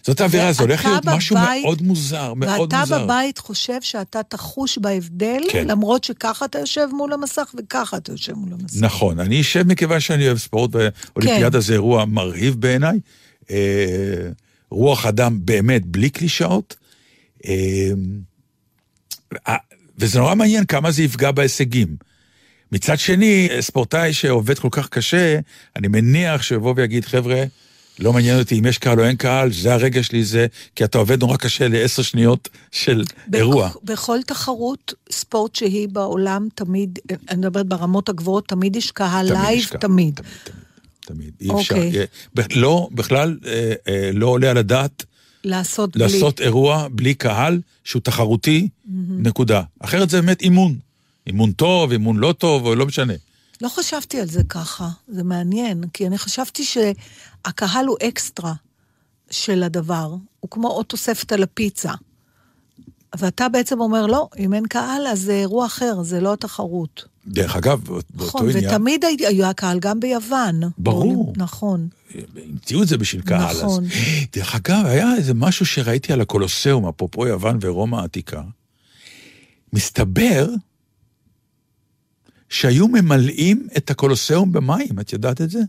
זאת 0.05 0.21
האווירה, 0.21 0.53
זה 0.53 0.63
הולך 0.63 0.79
ואתה 0.79 0.89
להיות 0.89 1.05
משהו 1.05 1.35
בבית- 1.35 1.63
מאוד 1.63 1.81
מוזר, 1.81 2.33
מאוד 2.33 2.61
ואתה 2.61 2.79
מוזר. 2.79 3.03
בבית 3.03 3.37
חושב 3.37 3.81
שאתה 3.81 4.23
תחוש 4.23 4.77
בהבדל, 4.77 5.41
כן. 5.51 5.67
למרות 5.67 6.03
שככה 6.03 6.45
אתה 6.45 6.59
יושב 6.59 6.87
מול 6.91 7.13
המסך 7.13 7.55
וככה 7.57 7.97
אתה 7.97 8.11
יושב 8.11 8.33
מול 8.33 8.53
המסך. 8.53 8.81
נכון, 8.81 9.19
אני 9.19 9.41
אשב 9.41 9.67
מכיוון 9.67 9.99
שאני 9.99 10.27
אוהב 10.27 10.37
ספורט, 10.37 10.71
ואולימפיאדה 10.73 11.57
כן. 11.57 11.61
זה 11.61 11.73
אירוע 11.73 12.05
מרהיב 12.05 12.55
בעיניי. 12.61 12.99
אה, 13.51 14.29
רוח 14.69 15.05
אדם 15.05 15.39
באמת 15.45 15.85
בלי 15.85 16.09
קלישאות. 16.09 16.75
אה, 17.45 17.89
אה, 19.47 19.55
וזה 19.97 20.19
נורא 20.19 20.35
מעניין 20.35 20.65
כמה 20.65 20.91
זה 20.91 21.03
יפגע 21.03 21.31
בהישגים. 21.31 21.95
מצד 22.71 22.99
שני, 22.99 23.49
ספורטאי 23.59 24.13
שעובד 24.13 24.59
כל 24.59 24.67
כך 24.71 24.89
קשה, 24.89 25.39
אני 25.75 25.87
מניח 25.87 26.41
שיבוא 26.41 26.73
ויגיד, 26.77 27.05
חבר'ה, 27.05 27.43
לא 27.99 28.13
מעניין 28.13 28.39
אותי 28.39 28.59
אם 28.59 28.65
יש 28.65 28.77
קהל 28.77 28.99
או 28.99 29.05
אין 29.05 29.15
קהל, 29.15 29.51
זה 29.53 29.73
הרגע 29.73 30.03
שלי, 30.03 30.23
זה, 30.23 30.47
כי 30.75 30.83
אתה 30.83 30.97
עובד 30.97 31.19
נורא 31.19 31.37
קשה 31.37 31.67
לעשר 31.67 32.01
שניות 32.01 32.49
של 32.71 33.03
בכ- 33.27 33.35
אירוע. 33.35 33.69
בכל 33.83 34.19
תחרות 34.27 34.93
ספורט 35.11 35.55
שהיא 35.55 35.87
בעולם, 35.87 36.47
תמיד, 36.55 36.99
אני 37.29 37.37
מדברת 37.37 37.65
ברמות 37.67 38.09
הגבוהות, 38.09 38.47
תמיד 38.47 38.75
יש 38.75 38.91
קהל 38.91 39.27
תמיד 39.27 39.39
לייב, 39.41 39.59
יש 39.59 39.65
קהל, 39.65 39.79
תמיד. 39.81 40.15
תמיד, 40.15 40.27
תמיד. 40.43 40.63
תמיד, 41.05 41.31
אי 41.41 41.61
אפשר. 41.61 41.75
אוקיי. 41.75 41.91
אה, 42.39 42.43
לא, 42.55 42.87
בכלל, 42.91 43.37
אה, 43.45 43.73
אה, 43.87 44.09
לא 44.13 44.27
עולה 44.27 44.51
על 44.51 44.57
הדעת 44.57 45.03
לעשות 45.43 45.97
בלי. 45.97 46.03
לעשות 46.03 46.41
אירוע 46.41 46.87
בלי 46.91 47.13
קהל 47.13 47.61
שהוא 47.83 48.01
תחרותי, 48.01 48.67
נקודה. 49.09 49.61
אחרת 49.79 50.09
זה 50.09 50.21
באמת 50.21 50.41
אימון. 50.41 50.75
אימון 51.27 51.51
טוב, 51.51 51.91
אימון 51.91 52.17
לא 52.17 52.33
טוב, 52.37 52.67
לא 52.73 52.85
משנה. 52.85 53.13
לא 53.61 53.69
חשבתי 53.69 54.19
על 54.19 54.27
זה 54.27 54.41
ככה, 54.49 54.89
זה 55.07 55.23
מעניין, 55.23 55.83
כי 55.93 56.07
אני 56.07 56.17
חשבתי 56.17 56.63
שהקהל 56.65 57.85
הוא 57.85 57.97
אקסטרה 58.07 58.53
של 59.31 59.63
הדבר, 59.63 60.15
הוא 60.39 60.51
כמו 60.51 60.67
עוד 60.67 60.85
תוספת 60.85 61.31
על 61.31 61.43
הפיצה. 61.43 61.91
ואתה 63.19 63.49
בעצם 63.49 63.79
אומר, 63.79 64.05
לא, 64.05 64.29
אם 64.39 64.53
אין 64.53 64.67
קהל, 64.67 65.07
אז 65.07 65.19
זה 65.21 65.33
אירוע 65.33 65.65
אחר, 65.65 66.03
זה 66.03 66.19
לא 66.21 66.33
התחרות. 66.33 67.05
דרך 67.27 67.55
אגב, 67.55 67.83
באות- 67.83 68.05
באותו 68.13 68.25
נכון, 68.37 68.49
עניין, 68.49 68.65
ותמיד 68.75 69.05
הי- 69.05 69.27
היה 69.27 69.53
קהל, 69.53 69.79
גם 69.79 69.99
ביוון. 69.99 70.61
ברור. 70.77 71.33
נכון. 71.37 71.87
המציאו 72.45 72.83
את 72.83 72.87
זה 72.87 72.97
בשביל 72.97 73.21
קהל. 73.21 73.57
נכון. 73.57 73.83
אז... 73.85 73.89
דרך 74.33 74.55
אגב, 74.55 74.85
היה 74.85 75.15
איזה 75.15 75.33
משהו 75.33 75.65
שראיתי 75.65 76.13
על 76.13 76.21
הקולוסיאום, 76.21 76.87
אפרופו 76.87 77.27
יוון 77.27 77.57
ורומא 77.61 77.97
העתיקה. 77.97 78.41
מסתבר 79.73 80.49
שהיו 82.53 82.87
ממלאים 82.87 83.67
את 83.77 83.91
הקולוסיאום 83.91 84.51
במים, 84.51 84.99
את 85.01 85.13
יודעת 85.13 85.41
את 85.41 85.49
זה? 85.49 85.59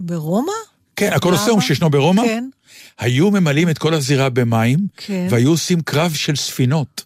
ברומא? 0.00 0.52
כן, 0.96 1.12
הקולוסיאום? 1.12 1.60
שישנו 1.60 1.90
ברומא, 1.90 2.22
כן. 2.22 2.48
היו 2.98 3.30
ממלאים 3.30 3.68
את 3.68 3.78
כל 3.78 3.94
הזירה 3.94 4.30
במים, 4.30 4.78
כן. 4.96 5.26
והיו 5.30 5.50
עושים 5.50 5.80
קרב 5.80 6.12
של 6.12 6.36
ספינות. 6.36 7.04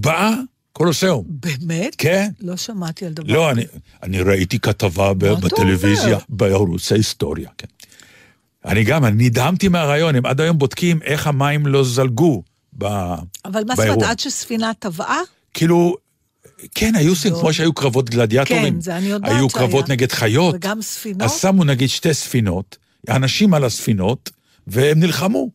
בקולוסיאום. 0.00 1.24
באמת? 1.28 1.94
כן. 1.98 2.30
לא 2.40 2.56
שמעתי 2.56 3.06
על 3.06 3.12
דבר 3.12 3.32
לא, 3.32 3.50
אני, 3.50 3.64
אני 4.02 4.20
ראיתי 4.20 4.58
כתבה 4.58 5.14
בטלוויזיה, 5.14 6.06
אומר? 6.06 6.18
בערוצי 6.28 6.94
היסטוריה, 6.94 7.50
כן. 7.58 7.66
אני 8.64 8.84
גם, 8.84 9.04
אני 9.04 9.26
נדהמתי 9.26 9.68
מהרעיון, 9.68 10.14
הם 10.14 10.26
עד 10.26 10.40
היום 10.40 10.58
בודקים 10.58 11.02
איך 11.02 11.26
המים 11.26 11.66
לא 11.66 11.84
זלגו 11.84 12.42
ב, 12.78 12.84
אבל 12.84 13.64
מה 13.66 13.74
זאת 13.74 13.76
באירוע. 13.76 13.94
אומרת, 13.94 14.10
עד 14.10 14.18
שספינה 14.18 14.72
טבעה? 14.78 15.20
כאילו, 15.54 15.96
כן, 16.74 16.94
היו 16.94 17.12
עושים 17.12 17.32
כמו 17.40 17.52
שהיו 17.52 17.72
קרבות 17.72 18.10
גלדיאטורים. 18.10 18.74
כן, 18.74 18.80
זה 18.80 18.96
אני 18.96 19.06
יודעת 19.06 19.32
היו 19.32 19.50
שהיה. 19.50 19.66
קרבות 19.66 19.88
נגד 19.88 20.12
חיות. 20.12 20.54
וגם 20.54 20.82
ספינות. 20.82 21.22
אז 21.22 21.40
שמו 21.40 21.64
נגיד 21.64 21.88
שתי 21.88 22.14
ספינות, 22.14 22.76
אנשים 23.08 23.54
על 23.54 23.64
הספינות, 23.64 24.30
והם 24.66 25.00
נלחמו. 25.00 25.50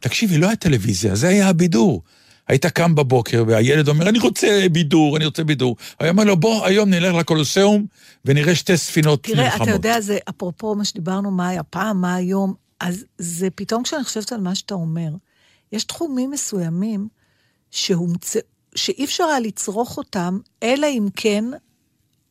תקשיבי, 0.00 0.38
לא 0.38 0.46
היה 0.46 0.56
טלוויזיה, 0.56 1.14
זה 1.14 1.28
היה 1.28 1.48
הבידור. 1.48 2.02
היית 2.48 2.66
קם 2.66 2.94
בבוקר 2.94 3.44
והילד 3.46 3.88
אומר, 3.88 4.08
אני 4.08 4.18
רוצה 4.18 4.66
בידור, 4.72 5.16
אני 5.16 5.24
רוצה 5.24 5.44
בידור. 5.44 5.76
היה 6.00 6.10
אומר 6.10 6.24
לו, 6.24 6.36
בוא, 6.36 6.66
היום 6.66 6.90
נלך 6.90 7.14
לקולוסיאום 7.14 7.86
ונראה 8.24 8.54
שתי 8.54 8.76
ספינות 8.76 9.22
תראה, 9.22 9.44
נלחמות. 9.44 9.68
אתה 9.68 9.76
יודע, 9.76 10.00
זה 10.00 10.18
אפרופו 10.28 10.74
מה 10.74 10.84
שדיברנו, 10.84 11.30
מה 11.30 11.48
היה 11.48 11.62
פעם, 11.62 12.00
מה 12.00 12.14
היום, 12.14 12.54
אז 12.80 13.04
זה 13.18 13.48
פתאום 13.54 13.82
כשאני 13.82 14.04
חושבת 14.04 14.32
על 14.32 14.40
מה 14.40 14.54
שאתה 14.54 14.74
אומר, 14.74 15.10
יש 15.72 15.84
תחומים 15.84 16.30
מסוימים 16.30 17.08
שהומצא, 17.70 18.38
שאי 18.74 19.04
אפשר 19.04 19.24
היה 19.24 19.40
לצרוך 19.40 19.96
אותם, 19.96 20.38
אלא 20.62 20.86
אם 20.86 21.08
כן 21.16 21.44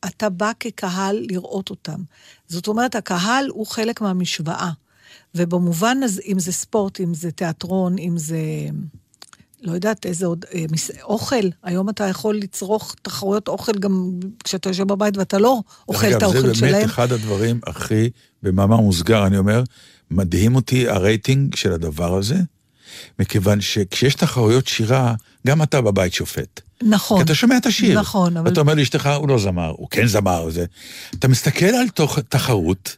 אתה 0.04 0.28
בא 0.28 0.52
כקהל 0.60 1.26
לראות 1.30 1.70
אותם. 1.70 2.00
זאת 2.48 2.68
אומרת, 2.68 2.94
הקהל 2.94 3.48
הוא 3.48 3.66
חלק 3.66 4.00
מהמשוואה. 4.00 4.70
ובמובן 5.34 6.02
הזה, 6.02 6.22
אם 6.26 6.38
זה 6.38 6.52
ספורט, 6.52 7.00
אם 7.00 7.14
זה 7.14 7.30
תיאטרון, 7.30 7.98
אם 7.98 8.18
זה... 8.18 8.38
לא 9.62 9.72
יודעת 9.72 10.06
איזה 10.06 10.26
עוד, 10.26 10.44
אה, 10.54 10.64
אוכל, 11.02 11.48
היום 11.62 11.88
אתה 11.88 12.04
יכול 12.04 12.36
לצרוך 12.36 12.94
תחרויות 13.02 13.48
אוכל 13.48 13.72
גם 13.72 14.10
כשאתה 14.44 14.68
יושב 14.68 14.86
בבית 14.86 15.16
ואתה 15.16 15.38
לא 15.38 15.60
אוכל 15.88 16.06
את 16.06 16.22
האוכל 16.22 16.38
אגב, 16.38 16.46
זה 16.46 16.54
שלהם. 16.54 16.72
באמת 16.72 16.84
אחד 16.84 17.12
הדברים 17.12 17.60
הכי, 17.66 18.10
במאמר 18.42 18.76
מוסגר, 18.76 19.26
אני 19.26 19.38
אומר, 19.38 19.62
מדהים 20.10 20.54
אותי 20.54 20.88
הרייטינג 20.88 21.54
של 21.54 21.72
הדבר 21.72 22.18
הזה, 22.18 22.36
מכיוון 23.18 23.60
שכשיש 23.60 24.14
תחרויות 24.14 24.66
שירה, 24.66 25.14
גם 25.46 25.62
אתה 25.62 25.80
בבית 25.80 26.14
שופט. 26.14 26.60
נכון. 26.82 27.18
כי 27.18 27.24
אתה 27.24 27.34
שומע 27.34 27.56
את 27.56 27.66
השיר. 27.66 28.00
נכון, 28.00 28.36
אבל- 28.36 28.48
ואתה 28.48 28.60
אומר 28.60 28.74
לאשתך, 28.74 29.10
הוא 29.18 29.28
לא 29.28 29.38
זמר, 29.38 29.72
הוא 29.76 29.88
כן 29.90 30.06
זמר. 30.06 30.50
זה. 30.50 30.64
אתה 31.18 31.28
מסתכל 31.28 31.66
על 31.66 31.88
תוך 31.88 32.18
תחרות, 32.18 32.96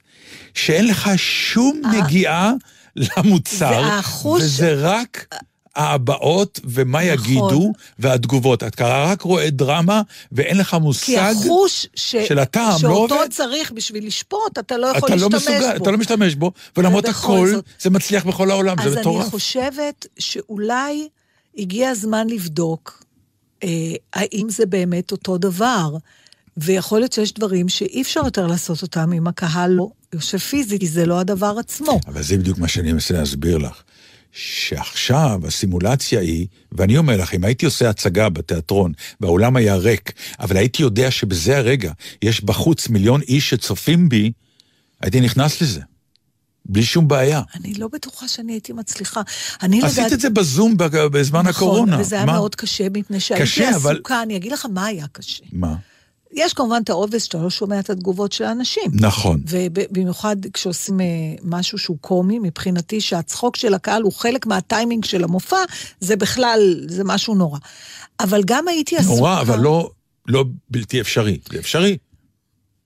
שאין 0.55 0.87
לך 0.89 1.11
שום 1.17 1.83
נגיעה 1.97 2.53
למוצר, 2.97 3.83
והחוש- 4.03 4.43
וזה 4.43 4.75
רק... 4.75 5.35
ההבעות 5.77 6.61
ומה 6.65 6.99
נכון. 7.15 7.25
יגידו 7.25 7.73
והתגובות. 7.99 8.63
אתה 8.63 9.05
רק 9.05 9.23
רואה 9.23 9.51
דרמה 9.51 10.03
ואין 10.33 10.59
לך 10.59 10.71
כי 10.71 10.77
מושג. 10.79 11.35
החוש 11.45 11.87
ש... 11.95 12.17
של 12.17 12.39
הטעם 12.39 12.73
לא 12.73 12.79
שאותו 12.79 13.15
עובד. 13.15 13.31
צריך 13.31 13.73
בשביל 13.73 14.07
לשפוט, 14.07 14.59
אתה 14.59 14.77
לא 14.77 14.87
יכול 14.87 15.09
אתה 15.09 15.17
לא 15.17 15.29
להשתמש 15.33 15.43
מסוגל, 15.43 15.79
בו. 15.79 15.83
אתה 15.83 15.91
לא 15.91 15.99
משתמש 15.99 16.35
בו, 16.35 16.53
ולמרות 16.77 17.05
הכל, 17.09 17.49
זאת- 17.53 17.65
זה 17.81 17.91
מצליח 17.91 18.25
בכל 18.27 18.51
העולם, 18.51 18.79
אז 18.79 18.85
זה 18.85 18.93
אני 18.93 19.01
מטורף. 19.01 19.29
חושבת 19.31 20.07
שאולי 20.19 21.09
הגיע 21.59 21.91
הזמן 21.91 22.27
לבדוק 22.31 23.03
אה, 23.65 23.69
האם 24.15 24.47
זה 24.51 24.67
באמת 24.67 25.13
אותו 25.13 25.39
דבר. 25.39 25.91
ויכול 26.57 26.99
להיות 26.99 27.13
שיש 27.13 27.33
דברים 27.35 27.69
שאי 27.69 28.03
אפשר 28.03 28.21
יותר 28.25 28.47
לעשות 28.47 28.83
אותם 28.83 29.13
אם 29.13 29.27
הקהל 29.27 29.71
לא 29.71 29.89
יושב 30.13 30.39
פיזית, 30.39 30.81
כי 30.81 30.87
זה 30.89 31.07
לא 31.07 31.21
הדבר 31.21 31.57
עצמו. 31.59 32.01
אבל 32.07 32.23
זה 32.23 32.37
בדיוק 32.37 32.59
מה 32.59 32.69
שאני 32.69 32.93
מנסה 32.93 33.15
להסביר 33.15 33.59
לך. 33.59 33.83
שעכשיו 34.35 35.41
הסימולציה 35.47 36.21
היא, 36.21 36.47
ואני 36.73 36.99
אומר 36.99 37.17
לך, 37.17 37.35
אם 37.35 37.45
הייתי 37.45 37.67
עושה 37.67 37.91
הצגה 37.91 38.29
בתיאטרון, 38.29 38.93
והאולם 39.21 39.57
היה 39.57 39.77
ריק, 39.77 40.13
אבל 40.41 40.57
הייתי 40.57 40.83
יודע 40.83 41.11
שבזה 41.11 41.57
הרגע 41.59 41.93
יש 42.23 42.45
בחוץ 42.45 42.89
מיליון 42.89 43.21
איש 43.21 43.51
שצופים 43.51 44.09
בי, 44.09 44.33
הייתי 45.03 45.21
נכנס 45.21 45.63
לזה. 45.63 45.81
בלי 46.67 46.83
שום 46.85 47.09
בעיה. 47.09 47.43
אני 47.55 47.75
לא 47.75 47.89
בטוחה 47.93 48.29
שאני 48.29 48.53
הייתי 48.53 48.73
מצליחה. 48.73 49.23
אני 49.63 49.79
לדעת... 49.79 49.91
עשית 49.91 50.13
את 50.13 50.21
זה 50.21 50.31
בזום 50.31 50.77
בזמן 51.13 51.47
הקורונה. 51.47 51.93
נכון, 51.93 52.01
וזה 52.01 52.17
היה 52.17 52.25
מה? 52.25 52.33
מאוד 52.33 52.55
קשה, 52.55 52.87
מפני 52.93 53.21
שהייתי 53.21 53.45
קשה, 53.45 53.77
אבל- 53.77 53.95
עסוקה, 53.95 54.23
אני 54.23 54.37
אגיד 54.37 54.53
לך 54.53 54.67
מה 54.71 54.87
היה 54.87 55.07
קשה. 55.13 55.45
מה? 55.53 55.75
יש 56.35 56.53
כמובן 56.55 56.81
את 56.85 56.91
העובס 56.91 57.23
שאתה 57.23 57.39
לא 57.39 57.51
שומע 57.51 57.81
את 57.81 57.91
התגובות 57.91 58.33
של 58.33 58.45
האנשים. 58.45 58.91
נכון. 58.95 59.41
ובמיוחד 59.49 60.37
כשעושים 60.53 61.01
אה, 61.01 61.07
משהו 61.43 61.79
שהוא 61.79 61.97
קומי, 62.01 62.39
מבחינתי 62.39 63.01
שהצחוק 63.01 63.57
של 63.57 63.75
הקהל 63.75 64.03
הוא 64.03 64.13
חלק 64.13 64.47
מהטיימינג 64.47 65.05
של 65.05 65.25
המופע, 65.25 65.57
זה 66.01 66.17
בכלל, 66.17 66.85
זה 66.89 67.05
משהו 67.05 67.35
נורא. 67.35 67.59
אבל 68.21 68.43
גם 68.45 68.69
הייתי 68.69 68.97
עסוקה... 68.97 69.15
נורא, 69.17 69.41
אבל 69.41 69.59
לא, 69.59 69.91
לא 70.29 70.45
בלתי 70.71 71.01
אפשרי. 71.01 71.39
זה 71.53 71.59
אפשרי. 71.59 71.97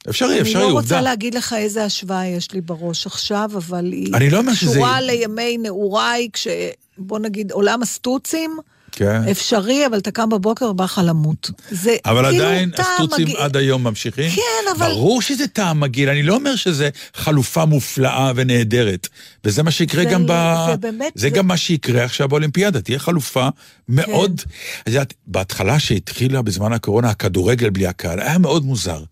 אפשרי, 0.09 0.41
אפשרי, 0.41 0.55
אני 0.63 0.73
לא 0.73 0.79
עובדה. 0.79 0.81
רוצה 0.81 1.01
להגיד 1.01 1.35
לך 1.35 1.53
איזה 1.59 1.85
השוואה 1.85 2.27
יש 2.27 2.53
לי 2.53 2.61
בראש 2.61 3.07
עכשיו, 3.07 3.51
אבל 3.57 3.93
היא 3.93 4.15
אני 4.15 4.31
לא 4.31 4.39
אומר 4.39 4.55
שזה- 4.55 4.71
קשורה 4.71 5.01
לימי 5.01 5.59
נעוריי, 5.59 6.29
כש... 6.33 6.49
בוא 6.99 7.19
נגיד, 7.19 7.53
עולם 7.53 7.83
הסטוצים, 7.83 8.57
כן. 8.99 9.29
אפשרי, 9.31 9.87
אבל 9.87 9.99
אתה 9.99 10.11
קם 10.11 10.29
בבוקר 10.29 10.65
ובא 10.65 10.85
לך 10.85 11.01
למות. 11.05 11.51
זה 11.71 11.97
אבל 12.05 12.31
כאילו 12.31 12.45
עדיין 12.45 12.71
הסטוצים 12.79 13.25
מגעיל. 13.25 13.37
עד 13.41 13.57
היום 13.57 13.85
ממשיכים? 13.85 14.31
כן, 14.31 14.43
אבל- 14.77 14.89
ברור 14.91 15.23
שזה 15.23 15.47
טעם 15.47 15.81
מגעיל, 15.81 16.09
אני 16.09 16.23
לא 16.23 16.35
אומר 16.35 16.57
שזה 16.57 16.89
חלופה 17.15 17.65
מופלאה 17.65 18.33
ונהדרת. 18.37 19.09
וזה 19.45 19.63
מה 19.63 19.71
שיקרה 19.71 20.05
זה 20.05 20.11
גם 20.11 20.27
ב... 20.27 20.31
לא- 20.31 20.67
זה 20.71 20.77
באמת- 20.77 21.13
זה 21.15 21.21
זה- 21.23 21.31
גם 21.31 21.47
מה 21.47 21.57
שיקרה 21.57 22.05
עכשיו 22.05 22.29
באולימפיאדה, 22.29 22.81
תהיה 22.81 22.99
חלופה 22.99 23.49
מאוד... 23.89 24.41
את 24.83 24.89
יודעת, 24.89 25.15
בהתחלה 25.27 25.79
שהתחילה 25.79 26.43
בזמן 26.43 26.73
הקורונה, 26.73 27.11
הכדורגל 27.11 27.71
בלי 27.71 27.87
הקהל, 27.87 28.21
היה 28.21 28.39
מאוד 28.39 28.65
מוזר. 28.65 29.03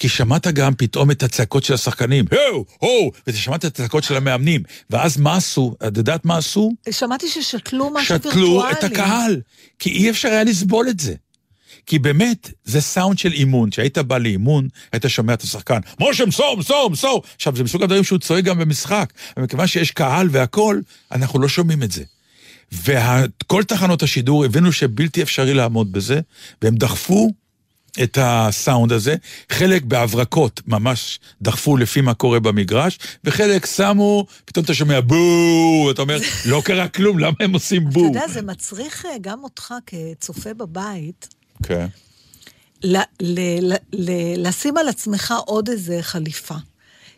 כי 0.00 0.08
שמעת 0.08 0.46
גם 0.46 0.74
פתאום 0.74 1.10
את 1.10 1.22
הצעקות 1.22 1.64
של 1.64 1.74
השחקנים, 1.74 2.24
הו, 2.30 2.64
הו, 2.80 3.12
ואתה 3.26 3.38
שמעת 3.38 3.64
את 3.64 3.64
הצעקות 3.64 4.04
של 4.04 4.16
המאמנים. 4.16 4.62
ואז 4.90 5.16
מה 5.16 5.36
עשו? 5.36 5.74
את 5.86 5.96
יודעת 5.96 6.24
מה 6.24 6.36
עשו? 6.36 6.72
שמעתי 6.90 7.28
ששתלו 7.28 7.90
משהו 7.94 8.12
וירטואלי. 8.12 8.36
שתלו 8.36 8.70
את 8.70 8.84
הקהל, 8.84 9.40
כי 9.78 9.90
אי 9.90 10.10
אפשר 10.10 10.28
היה 10.28 10.44
לסבול 10.44 10.88
את 10.88 11.00
זה. 11.00 11.14
כי 11.86 11.98
באמת, 11.98 12.50
זה 12.64 12.80
סאונד 12.80 13.18
של 13.18 13.32
אימון. 13.32 13.70
כשהיית 13.70 13.98
בא 13.98 14.18
לאימון, 14.18 14.68
היית 14.92 15.04
שומע 15.08 15.34
את 15.34 15.42
השחקן, 15.42 15.78
משה, 16.00 16.26
מסור, 16.26 16.56
מסור, 16.58 16.90
מסור. 16.90 17.22
עכשיו, 17.36 17.56
זה 17.56 17.64
מסוג 17.64 17.82
הדברים 17.82 18.04
שהוא 18.04 18.18
צועק 18.18 18.44
גם 18.44 18.58
במשחק. 18.58 19.12
ומכיוון 19.36 19.66
שיש 19.66 19.90
קהל 19.90 20.28
והכול, 20.30 20.82
אנחנו 21.12 21.40
לא 21.40 21.48
שומעים 21.48 21.82
את 21.82 21.92
זה. 21.92 22.02
וכל 22.72 23.64
תחנות 23.64 24.02
השידור 24.02 24.44
הבינו 24.44 24.72
שבלתי 24.72 25.22
אפשרי 25.22 25.54
לעמוד 25.54 25.92
בזה, 25.92 26.20
והם 26.62 26.74
דחפו 26.74 27.30
את 28.02 28.18
הסאונד 28.20 28.92
הזה, 28.92 29.14
חלק 29.52 29.82
בהברקות 29.82 30.60
ממש 30.66 31.20
דחפו 31.42 31.76
לפי 31.76 32.00
מה 32.00 32.14
קורה 32.14 32.40
במגרש, 32.40 32.98
וחלק 33.24 33.66
שמו, 33.66 34.26
פתאום 34.44 34.64
אתה 34.64 34.74
שומע 34.74 35.00
בואו, 35.00 35.90
אתה 35.90 36.02
אומר, 36.02 36.18
לא 36.46 36.62
קרה 36.64 36.88
כלום, 36.88 37.18
למה 37.18 37.32
הם 37.40 37.52
עושים 37.52 37.82
אתה 37.82 37.90
בואו? 37.90 38.06
יודע, 38.06 38.28
זה 38.28 38.42
מצריך 38.42 39.06
אה, 39.06 39.18
גם 39.20 39.44
אותך 39.44 39.74
כצופה 39.86 40.54
בבית, 40.54 41.28
כן. 41.62 41.86
לשים 44.36 44.76
על 44.76 44.88
עצמך 44.88 45.34
עוד 45.46 45.68
איזה 45.68 45.98
חליפה. 46.02 46.54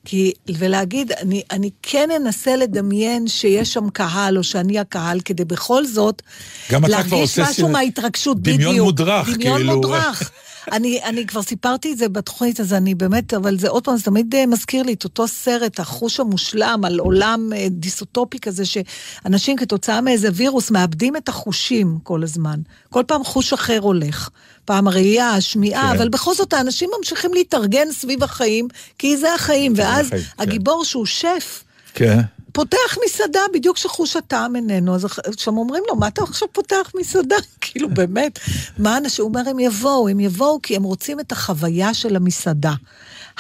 כי, 0.05 0.33
ולהגיד, 0.59 1.13
אני, 1.13 1.43
אני 1.51 1.71
כן 1.83 2.09
אנסה 2.17 2.57
לדמיין 2.57 3.29
שיש 3.29 3.73
שם 3.73 3.91
קהל, 3.91 4.39
או 4.39 4.45
שאני 4.45 4.79
הקהל, 4.79 5.21
כדי 5.25 5.45
בכל 5.45 5.87
זאת 5.87 6.23
גם 6.71 6.85
אתה 6.85 6.89
כבר 6.89 6.97
להרגיש 6.97 7.13
עושה 7.39 7.43
משהו 7.43 7.55
סרט- 7.55 7.71
מההתרגשות, 7.73 8.41
דמיון 8.41 8.71
בדיוק. 8.73 8.85
מודרך, 8.87 9.29
דמיון 9.29 9.57
כאילו. 9.57 9.75
מודרך. 9.77 10.31
אני, 10.73 11.05
אני 11.05 11.27
כבר 11.27 11.43
סיפרתי 11.43 11.93
את 11.93 11.99
זה 11.99 12.09
בתוכנית, 12.09 12.61
אז 12.61 12.73
אני 12.73 12.95
באמת, 12.95 13.35
אבל 13.35 13.59
זה 13.59 13.69
עוד 13.69 13.85
פעם, 13.85 13.97
זה 13.97 14.05
תמיד 14.05 14.35
אה, 14.35 14.47
מזכיר 14.47 14.83
לי 14.83 14.93
את 14.93 15.05
אותו 15.05 15.29
סרט, 15.29 15.81
החוש 15.81 16.21
המושלם, 16.21 16.81
על 16.85 16.99
עולם 16.99 17.51
אה, 17.57 17.67
דיסוטופי 17.71 18.39
כזה, 18.39 18.63
שאנשים 18.65 19.57
כתוצאה 19.57 20.01
מאיזה 20.01 20.29
וירוס 20.35 20.71
מאבדים 20.71 21.17
את 21.17 21.29
החושים 21.29 21.99
כל 22.03 22.23
הזמן. 22.23 22.61
כל 22.91 23.03
פעם 23.07 23.25
חוש 23.25 23.53
אחר 23.53 23.79
הולך. 23.79 24.29
פעם 24.65 24.89
הראייה, 24.89 25.31
השמיעה, 25.31 25.89
כן. 25.91 25.97
אבל 25.97 26.09
בכל 26.09 26.35
זאת 26.35 26.53
האנשים 26.53 26.91
ממשיכים 26.99 27.35
להתארגן 27.35 27.93
סביב 27.93 28.25
החיים, 28.25 28.69
כי 28.99 29.17
זה 29.17 29.35
החיים, 29.35 29.73
ואז 29.77 30.07
החיים, 30.07 30.23
כן. 30.23 30.43
הגיבור 30.43 30.85
שהוא 30.85 31.07
שף, 31.07 31.65
כן. 31.95 32.21
פותח 32.53 32.99
מסעדה 33.05 33.41
בדיוק 33.55 33.77
שחוש 33.77 34.17
הטעם 34.17 34.57
איננו, 34.57 34.95
אז 34.95 35.07
שם 35.37 35.57
אומרים 35.57 35.83
לו, 35.89 35.97
מה 35.97 36.09
אתה 36.09 36.23
עכשיו 36.23 36.49
פותח 36.53 36.93
מסעדה? 36.95 37.37
כאילו, 37.61 37.89
באמת, 37.91 38.39
מה 38.79 38.97
אנשים, 38.97 39.25
הוא 39.25 39.29
אומר, 39.35 39.51
הם 39.51 39.59
יבואו, 39.59 40.09
הם 40.09 40.21
יבואו 40.21 40.63
כי 40.63 40.77
הם 40.77 40.83
רוצים 40.83 41.21
את 41.21 41.33
החוויה 41.33 41.95
של 41.95 42.17
המסעדה. 42.17 42.75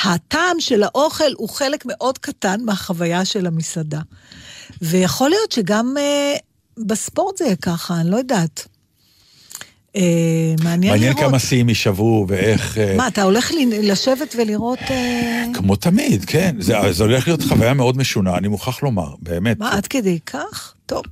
הטעם 0.04 0.60
של 0.60 0.82
האוכל 0.82 1.32
הוא 1.36 1.48
חלק 1.48 1.84
מאוד 1.86 2.18
קטן 2.18 2.60
מהחוויה 2.64 3.24
של 3.24 3.46
המסעדה. 3.46 4.00
ויכול 4.82 5.30
להיות 5.30 5.52
שגם 5.52 5.94
אה, 5.98 6.34
בספורט 6.78 7.38
זה 7.38 7.44
יהיה 7.44 7.56
ככה, 7.56 8.00
אני 8.00 8.10
לא 8.10 8.16
יודעת. 8.16 8.66
אה, 9.96 10.02
מעניין 10.64 10.92
מעניין 10.92 11.12
לראות. 11.12 11.28
כמה 11.28 11.38
שיאים 11.38 11.68
יישברו 11.68 12.26
ואיך... 12.28 12.78
אה, 12.78 12.96
מה, 12.96 13.08
אתה 13.08 13.22
הולך 13.22 13.50
לשבת 13.82 14.34
ולראות... 14.38 14.78
אה, 14.90 15.44
כמו 15.54 15.76
תמיד, 15.76 16.24
כן. 16.24 16.56
זה, 16.58 16.74
זה 16.90 17.04
הולך 17.04 17.26
להיות 17.26 17.42
חוויה 17.42 17.74
מאוד 17.74 17.96
משונה, 17.96 18.36
אני 18.36 18.48
מוכרח 18.48 18.82
לומר, 18.82 19.14
באמת. 19.18 19.58
מה, 19.58 19.72
עד 19.76 19.86
כדי 19.86 20.18
כך? 20.26 20.74
טוב. 20.86 21.02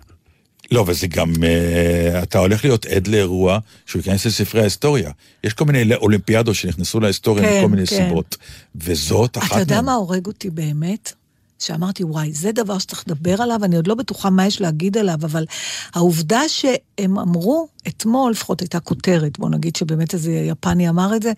לא, 0.71 0.85
וזה 0.87 1.07
גם, 1.07 1.33
אה, 1.45 2.23
אתה 2.23 2.39
הולך 2.39 2.65
להיות 2.65 2.87
עד 2.87 3.07
לאירוע 3.07 3.59
שהוא 3.87 4.01
ייכנס 4.01 4.27
לספרי 4.27 4.61
ההיסטוריה. 4.61 5.11
יש 5.45 5.55
כל 5.55 5.65
מיני 5.65 5.95
אולימפיאדות 5.95 6.55
שנכנסו 6.55 7.01
להיסטוריה 7.01 7.45
כן, 7.45 7.59
מכל 7.59 7.69
מיני 7.69 7.87
כן. 7.87 7.97
סיבות. 7.97 8.37
וזאת 8.75 9.39
אחת 9.39 9.53
אתה 9.53 9.61
יודע. 9.61 9.81
מה 9.81 9.95
הורג 9.95 10.27
אותי 10.27 10.51
באמת? 10.51 11.13
שאמרתי, 11.63 12.05
וואי, 12.05 12.33
זה 12.33 12.53
דבר 12.53 12.79
שצריך 12.79 13.05
לדבר 13.07 13.43
עליו, 13.43 13.65
אני 13.65 13.77
עוד 13.77 13.87
לא 13.87 13.95
בטוחה 13.95 14.31
מה 14.31 14.47
יש 14.47 14.61
להגיד 14.61 14.99
עליו, 14.99 15.19
אבל 15.23 15.45
העובדה 15.95 16.41
שהם 16.49 17.19
אמרו, 17.19 17.69
אתמול, 17.89 18.33
לפחות 18.33 18.61
הייתה 18.61 18.81
כותרת, 18.81 19.39
בוא 19.39 19.51
נגיד 19.51 19.77
שבאמת 19.77 20.15
איזה 20.15 20.33
יפני 20.33 20.89
אמר 20.89 21.17
את 21.17 21.23
זה, 21.23 21.33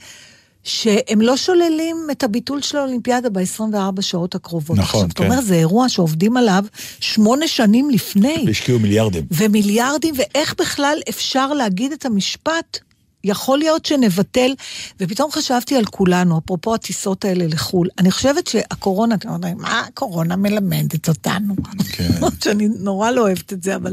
שהם 0.64 1.20
לא 1.20 1.36
שוללים 1.36 1.96
את 2.12 2.22
הביטול 2.22 2.62
של 2.62 2.78
האולימפיאדה 2.78 3.30
ב-24 3.30 4.02
שעות 4.02 4.34
הקרובות. 4.34 4.78
נכון, 4.78 5.04
עכשיו, 5.04 5.14
כן. 5.14 5.24
אומר, 5.32 5.42
זה 5.42 5.54
אירוע 5.54 5.88
שעובדים 5.88 6.36
עליו 6.36 6.64
שמונה 7.00 7.48
שנים 7.48 7.90
לפני. 7.90 8.44
והשקיעו 8.46 8.78
מיליארדים. 8.78 9.24
ומיליארדים, 9.30 10.14
ואיך 10.16 10.54
בכלל 10.58 10.98
אפשר 11.08 11.52
להגיד 11.52 11.92
את 11.92 12.06
המשפט, 12.06 12.78
יכול 13.24 13.58
להיות 13.58 13.86
שנבטל, 13.86 14.54
ופתאום 15.00 15.30
חשבתי 15.30 15.76
על 15.76 15.84
כולנו, 15.84 16.38
אפרופו 16.38 16.74
הטיסות 16.74 17.24
האלה 17.24 17.46
לחו"ל. 17.46 17.88
אני 17.98 18.10
חושבת 18.10 18.46
שהקורונה, 18.46 19.14
אתם 19.14 19.32
יודעים, 19.32 19.58
מה 19.58 19.80
הקורונה 19.80 20.36
מלמדת 20.36 21.08
אותנו? 21.08 21.54
כן. 21.92 22.10
שאני 22.44 22.68
נורא 22.78 23.10
לא 23.10 23.20
אוהבת 23.20 23.52
את 23.52 23.62
זה, 23.62 23.76
אבל... 23.76 23.92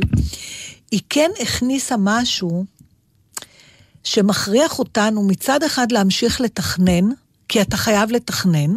היא 0.91 1.01
כן 1.09 1.29
הכניסה 1.41 1.95
משהו 1.97 2.65
שמכריח 4.03 4.79
אותנו 4.79 5.23
מצד 5.23 5.63
אחד 5.63 5.91
להמשיך 5.91 6.41
לתכנן, 6.41 7.09
כי 7.49 7.61
אתה 7.61 7.77
חייב 7.77 8.11
לתכנן, 8.11 8.75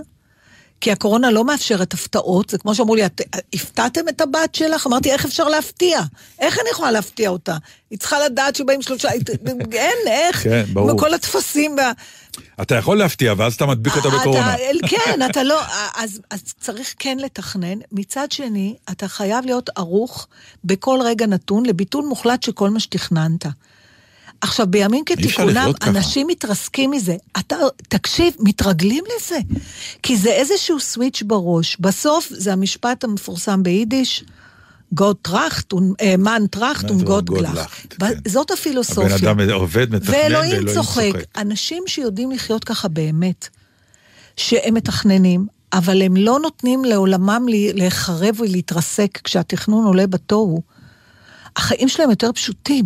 כי 0.83 0.92
הקורונה 0.92 1.31
לא 1.31 1.45
מאפשרת 1.45 1.95
הפתעות, 1.95 2.51
זה 2.51 2.59
כמו 2.59 2.75
שאמרו 2.75 2.95
לי, 2.95 3.07
את, 3.07 3.21
הפתעתם 3.55 4.09
את 4.09 4.21
הבת 4.21 4.55
שלך? 4.55 4.87
אמרתי, 4.87 5.12
איך 5.12 5.25
אפשר 5.25 5.45
להפתיע? 5.45 6.01
איך 6.38 6.59
אני 6.61 6.71
יכולה 6.71 6.90
להפתיע 6.90 7.29
אותה? 7.31 7.57
היא 7.90 7.99
צריכה 7.99 8.25
לדעת 8.25 8.57
שבאים 8.57 8.83
שלושה, 8.83 9.09
אין, 9.73 9.97
איך? 10.07 10.42
כן, 10.42 10.64
ברור. 10.73 10.90
עם 10.90 10.99
כל 10.99 11.14
הטפסים 11.14 11.77
וה... 11.77 11.92
אתה 12.62 12.75
יכול 12.75 12.99
להפתיע, 12.99 13.35
ואז 13.37 13.55
אתה 13.55 13.66
מדביק 13.66 13.97
אותה 13.97 14.09
אתה- 14.09 14.16
בקורונה. 14.18 14.55
כן, 14.88 15.27
אתה 15.31 15.42
לא... 15.42 15.61
אז, 15.97 16.21
אז 16.31 16.42
צריך 16.61 16.95
כן 16.99 17.18
לתכנן. 17.21 17.79
מצד 17.92 18.33
שני, 18.33 18.77
אתה 18.90 19.09
חייב 19.09 19.45
להיות 19.45 19.71
ערוך 19.77 20.29
בכל 20.64 20.99
רגע 21.05 21.27
נתון 21.27 21.66
לביטול 21.66 22.05
מוחלט 22.05 22.42
של 22.42 22.53
כל 22.53 22.71
מה 22.71 22.81
שתכננת. 22.81 23.47
עכשיו, 24.42 24.66
בימים 24.66 25.05
כתיקונם, 25.05 25.50
לחיות 25.50 25.78
ככה. 25.78 25.90
אנשים 25.90 26.26
מתרסקים 26.26 26.90
מזה. 26.90 27.16
אתה, 27.38 27.57
תקשיב, 27.88 28.35
מתרגלים 28.40 29.05
לזה. 29.16 29.38
כי 30.02 30.16
זה 30.16 30.31
איזשהו 30.31 30.81
switch 30.81 31.22
בראש. 31.26 31.76
בסוף 31.81 32.28
זה 32.31 32.52
המשפט 32.52 33.05
המפורסם 33.05 33.62
ביידיש, 33.62 34.24
גאט 34.94 35.16
טראכט, 35.22 35.72
מענטש 36.18 36.46
טראכט 36.50 36.90
און 36.90 36.97
גאט 36.97 37.05
גאט 37.05 37.31
לאכט. 37.31 37.94
זאת 38.28 38.50
הפילוסופיה. 38.50 39.14
הבן 39.14 39.40
אדם 39.40 39.50
עובד, 39.50 39.94
מתכנן, 39.94 40.14
ואלוהים 40.14 40.52
ואלוהים 40.52 40.74
צוחק. 40.74 41.12
אנשים 41.37 41.83
שיודעים 41.87 42.31
לחיות 42.31 42.64
ככה 42.64 42.88
באמת, 42.88 43.48
שהם 44.37 44.74
מתכננים, 44.74 45.46
אבל 45.72 46.02
הם 46.02 46.16
לא 46.16 46.38
נותנים 46.42 46.85
לעולמם 46.85 47.46
להיחרב 47.74 48.40
ולהתרסק 48.40 49.18
כשהתכנון 49.24 49.87
עולה 49.87 50.07
בתוהו, 50.07 50.62
החיים 51.57 51.88
שלהם 51.88 52.11
יותר 52.11 52.33
פשוטים, 52.33 52.85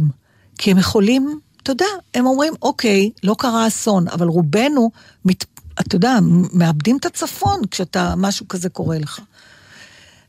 כי 0.58 0.70
הם 0.70 0.78
יכולים, 0.78 1.38
אתה 1.66 1.72
יודע, 1.72 1.86
הם 2.14 2.26
אומרים, 2.26 2.52
אוקיי, 2.62 3.10
לא 3.22 3.36
קרה 3.38 3.66
אסון, 3.66 4.08
אבל 4.08 4.26
רובנו, 4.26 4.90
מת, 5.24 5.44
אתה 5.80 5.96
יודע, 5.96 6.18
מאבדים 6.52 6.96
את 6.96 7.06
הצפון 7.06 7.60
כשאתה, 7.70 8.14
משהו 8.16 8.48
כזה 8.48 8.68
קורה 8.68 8.98
לך. 8.98 9.20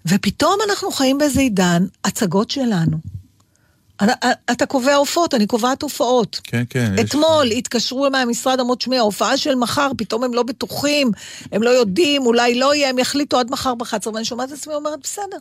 ופתאום 0.05 0.55
אנחנו 0.69 0.91
חיים 0.91 1.17
באיזה 1.17 1.39
עידן, 1.41 1.85
הצגות 2.05 2.49
שלנו. 2.49 2.97
אתה- 4.03 4.13
אתה 4.51 4.65
קובע 4.65 4.95
הופעות, 4.95 5.33
אני 5.33 5.47
קובעת 5.47 5.81
הופעות. 5.81 6.39
כן, 6.43 6.63
כן. 6.69 6.95
יש- 6.97 7.09
אתמול 7.09 7.47
התקשרו 7.57 8.07
מהמשרד 8.11 8.59
אמרו 8.59 8.81
שמעי, 8.81 8.97
ההופעה 8.97 9.37
של 9.37 9.55
מחר, 9.55 9.91
פתאום 9.97 10.23
הם 10.23 10.33
לא 10.33 10.43
בטוחים, 10.43 11.11
הם 11.51 11.63
לא 11.63 11.69
יודעים, 11.69 12.25
אולי 12.25 12.59
לא 12.59 12.75
יהיה, 12.75 12.89
הם 12.89 12.99
יחליטו 12.99 13.39
עד 13.39 13.51
מחר 13.51 13.75
ב-11, 13.75 14.07
ואני 14.13 14.25
שומעת 14.25 14.49
את 14.49 14.57
עצמי 14.57 14.73
אומרת, 14.73 14.99
בסדר. 15.03 15.37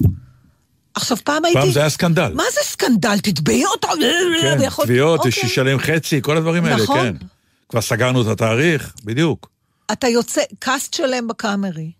עכשיו, 0.96 1.16
פעם 1.24 1.44
הייתי... 1.44 1.61
פעם 1.61 1.70
זה 1.70 1.80
היה 1.80 1.90
סקנדל. 1.90 2.32
מה 2.35 2.42
זה 2.52 2.61
סקנדל? 2.62 3.18
תתבעי 3.18 3.66
אותו. 3.66 3.88
כן, 4.40 4.56
ויכול- 4.61 4.85
תביעות, 4.85 5.18
אוקיי. 5.18 5.32
שישלם 5.32 5.78
חצי, 5.78 6.22
כל 6.22 6.37
הדברים 6.37 6.64
האלה, 6.64 6.82
נכון. 6.82 6.98
כן. 6.98 7.26
כבר 7.68 7.80
סגרנו 7.80 8.22
את 8.22 8.26
התאריך, 8.26 8.94
בדיוק. 9.04 9.48
אתה 9.92 10.09
יוצא, 10.09 10.40
קאסט 10.59 10.94
שלם 10.94 11.28
בקאמרי. 11.28 11.90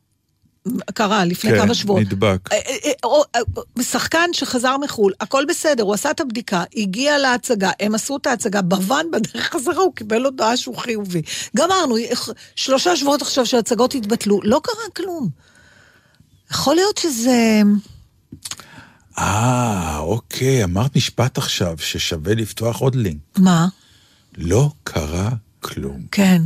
קרה 0.95 1.25
לפני 1.25 1.51
כן, 1.51 1.59
כמה 1.59 1.75
שבועות. 1.75 2.01
נדבק. 2.01 2.53
אה, 2.53 2.59
אה, 2.85 3.09
אה, 3.37 3.83
שחקן 3.83 4.31
שחזר 4.33 4.77
מחו"ל, 4.77 5.13
הכל 5.21 5.45
בסדר, 5.49 5.83
הוא 5.83 5.95
עשה 5.95 6.11
את 6.11 6.21
הבדיקה, 6.21 6.65
הגיע 6.77 7.19
להצגה, 7.19 7.71
הם 7.81 7.95
עשו 7.95 8.17
את 8.17 8.27
ההצגה, 8.27 8.63
בוואן 8.63 9.07
בדרך 9.13 9.51
חזרה 9.53 9.83
הוא 9.83 9.95
קיבל 9.95 10.25
הודעה 10.25 10.57
שהוא 10.57 10.77
חיובי. 10.77 11.23
גמרנו, 11.57 11.97
שלושה 12.57 12.97
שבועות 12.97 13.23
עכשיו 13.23 13.47
שההצגות 13.47 13.95
התבטלו, 13.95 14.41
לא 14.43 14.61
קרה 14.63 14.91
כלום. 14.97 15.29
יכול 16.51 16.75
להיות 16.75 16.99
שזה... 16.99 17.63
אה, 19.19 19.99
אוקיי, 19.99 20.65
אמרת 20.65 20.97
משפט 20.97 21.39
עכשיו 21.39 21.75
ששווה 21.79 22.35
לפתוח 22.35 22.79
עוד 22.79 22.95
לינק. 22.95 23.39
מה? 23.39 23.69
לא 24.37 24.71
קרה 24.85 25.31
כלום. 25.61 26.03
כן, 26.13 26.43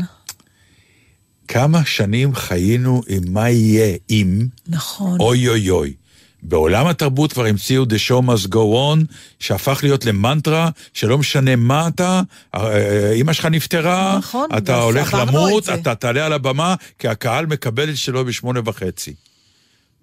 כמה 1.49 1.85
שנים 1.85 2.35
חיינו 2.35 3.03
עם 3.09 3.23
מה 3.33 3.51
יהיה 3.51 3.97
אם, 4.11 4.47
נכון. 4.69 5.21
אוי 5.21 5.49
אוי 5.49 5.71
אוי. 5.71 5.95
בעולם 6.43 6.87
התרבות 6.87 7.33
כבר 7.33 7.47
המציאו 7.47 7.85
The 7.85 8.09
Show 8.09 8.23
Must 8.25 8.49
Go 8.49 8.57
On, 8.57 9.15
שהפך 9.39 9.81
להיות 9.83 10.05
למנטרה, 10.05 10.71
שלא 10.95 11.19
משנה 11.19 11.57
מה 11.57 11.89
אתה, 11.89 12.23
אה, 12.55 13.13
אמא 13.13 13.33
שלך 13.33 13.45
נפטרה, 13.45 14.19
נכון, 14.19 14.49
אתה 14.59 14.83
הולך 14.83 15.15
למות, 15.15 15.69
את. 15.69 15.79
אתה 15.79 15.95
תעלה 15.95 16.27
על 16.27 16.33
הבמה, 16.33 16.75
כי 16.99 17.09
הקהל 17.09 17.47
מקבל 17.47 17.91
את 17.91 17.97
שלו 17.97 18.25
בשמונה 18.25 18.61
וחצי. 18.65 19.15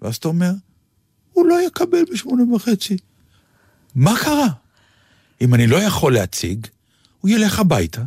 ואז 0.02 0.16
אתה 0.16 0.28
אומר, 0.28 0.50
הוא 1.38 1.46
לא 1.46 1.62
יקבל 1.66 2.04
בשמונה 2.12 2.54
וחצי. 2.54 2.96
מה 3.94 4.18
קרה? 4.18 4.46
אם 5.40 5.54
אני 5.54 5.66
לא 5.66 5.76
יכול 5.76 6.14
להציג, 6.14 6.66
הוא 7.20 7.30
ילך 7.30 7.58
הביתה, 7.58 8.02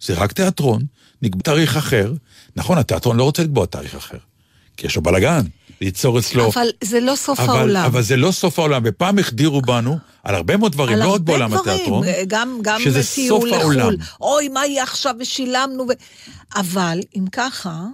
זה 0.00 0.14
רק 0.14 0.32
תיאטרון, 0.32 0.82
נקבע 1.22 1.42
תאריך 1.42 1.76
אחר. 1.76 2.12
נכון, 2.56 2.78
התיאטרון 2.78 3.16
לא 3.16 3.24
רוצה 3.24 3.42
לקבוע 3.42 3.66
תאריך 3.66 3.94
אחר, 3.94 4.18
כי 4.76 4.86
יש 4.86 4.96
לו 4.96 5.02
בלאגן, 5.02 5.42
ליצור 5.80 6.18
אצלו... 6.18 6.48
אבל 6.48 6.68
זה 6.84 7.00
לא 7.00 7.16
סוף 7.16 7.40
אבל, 7.40 7.58
העולם. 7.58 7.84
אבל 7.84 8.02
זה 8.02 8.16
לא 8.16 8.32
סוף 8.32 8.58
העולם, 8.58 8.82
ופעם 8.84 9.18
החדירו 9.18 9.62
בנו 9.62 9.98
על 10.24 10.34
הרבה 10.34 10.56
מאוד 10.56 10.72
דברים, 10.72 10.98
לא 10.98 11.14
רק 11.14 11.20
בעולם 11.20 11.50
דברים, 11.50 11.74
התיאטרון, 11.74 12.06
גם, 12.26 12.58
גם 12.62 12.80
שזה 12.80 13.02
סוף 13.02 13.44
לחו"ל. 13.44 13.80
העולם. 13.80 13.94
אוי, 14.20 14.48
מה 14.48 14.66
יהיה 14.66 14.82
עכשיו 14.82 15.14
ושילמנו. 15.20 15.82
ו... 15.88 15.92
אבל 16.56 17.00
אם 17.16 17.24
ככה, 17.32 17.84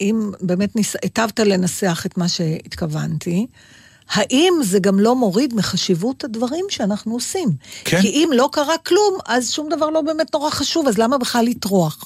אם 0.00 0.30
באמת 0.40 0.76
ניס... 0.76 0.96
היטבת 1.02 1.40
לנסח 1.40 2.02
את 2.06 2.18
מה 2.18 2.28
שהתכוונתי, 2.28 3.46
האם 4.10 4.54
זה 4.62 4.78
גם 4.78 5.00
לא 5.00 5.16
מוריד 5.16 5.54
מחשיבות 5.54 6.24
הדברים 6.24 6.64
שאנחנו 6.68 7.14
עושים? 7.14 7.48
כן. 7.84 8.00
כי 8.00 8.08
אם 8.08 8.30
לא 8.32 8.48
קרה 8.52 8.78
כלום, 8.78 9.18
אז 9.26 9.50
שום 9.50 9.68
דבר 9.68 9.90
לא 9.90 10.00
באמת 10.00 10.34
נורא 10.34 10.50
חשוב, 10.50 10.88
אז 10.88 10.98
למה 10.98 11.18
בכלל 11.18 11.44
לטרוח? 11.44 12.04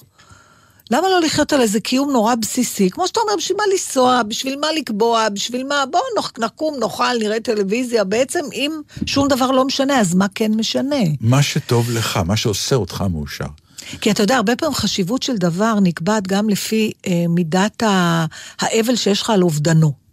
למה 0.91 1.09
לא 1.09 1.21
לחיות 1.21 1.53
על 1.53 1.61
איזה 1.61 1.81
קיום 1.81 2.11
נורא 2.11 2.35
בסיסי? 2.35 2.91
כמו 2.91 3.07
שאתה 3.07 3.21
אומר, 3.21 3.37
בשביל 3.37 3.57
מה 3.57 3.65
לנסוע? 3.73 4.23
בשביל 4.23 4.59
מה 4.61 4.67
לקבוע? 4.77 5.29
בשביל 5.29 5.67
מה? 5.67 5.85
בואו 5.91 6.03
נקום, 6.39 6.77
נאכל, 6.81 7.19
נראה 7.19 7.41
טלוויזיה. 7.41 8.05
בעצם, 8.05 8.41
אם 8.53 8.81
שום 9.07 9.29
דבר 9.29 9.51
לא 9.51 9.65
משנה, 9.65 10.01
אז 10.01 10.15
מה 10.15 10.27
כן 10.35 10.53
משנה? 10.53 10.97
מה 11.21 11.43
שטוב 11.43 11.91
לך, 11.91 12.17
מה 12.17 12.37
שעושה 12.37 12.77
אותך 12.77 13.05
מאושר. 13.11 13.45
כי 14.01 14.11
אתה 14.11 14.23
יודע, 14.23 14.37
הרבה 14.37 14.57
פעמים 14.57 14.75
חשיבות 14.75 15.23
של 15.23 15.37
דבר 15.37 15.75
נקבעת 15.83 16.27
גם 16.27 16.49
לפי 16.49 16.93
אה, 17.07 17.25
מידת 17.29 17.83
האבל 18.61 18.97
שיש 18.97 19.23
לך 19.23 19.31
על 19.31 19.43
אובדנו. 19.43 20.04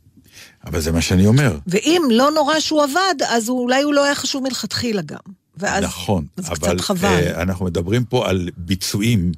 אבל 0.65 0.81
זה 0.81 0.91
מה 0.91 1.01
שאני 1.01 1.27
אומר. 1.27 1.57
ואם 1.67 2.01
לא 2.11 2.31
נורא 2.31 2.59
שהוא 2.59 2.83
עבד, 2.83 3.15
אז 3.27 3.49
אולי 3.49 3.81
הוא 3.81 3.93
לא 3.93 4.05
היה 4.05 4.15
חשוב 4.15 4.43
מלכתחילה 4.43 5.01
גם. 5.01 5.19
ואז, 5.57 5.83
נכון, 5.83 6.25
אז 6.37 6.47
אבל 6.47 6.55
קצת 6.55 6.81
חבל. 6.81 7.07
אה, 7.09 7.41
אנחנו 7.41 7.65
מדברים 7.65 8.05
פה 8.05 8.29
על 8.29 8.49
ביצועים 8.57 9.31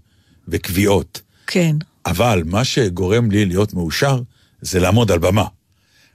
וקביעות. 0.47 1.21
כן. 1.47 1.75
אבל 2.05 2.43
מה 2.45 2.63
שגורם 2.63 3.31
לי 3.31 3.45
להיות 3.45 3.73
מאושר, 3.73 4.21
זה 4.61 4.79
לעמוד 4.79 5.11
על 5.11 5.19
במה. 5.19 5.45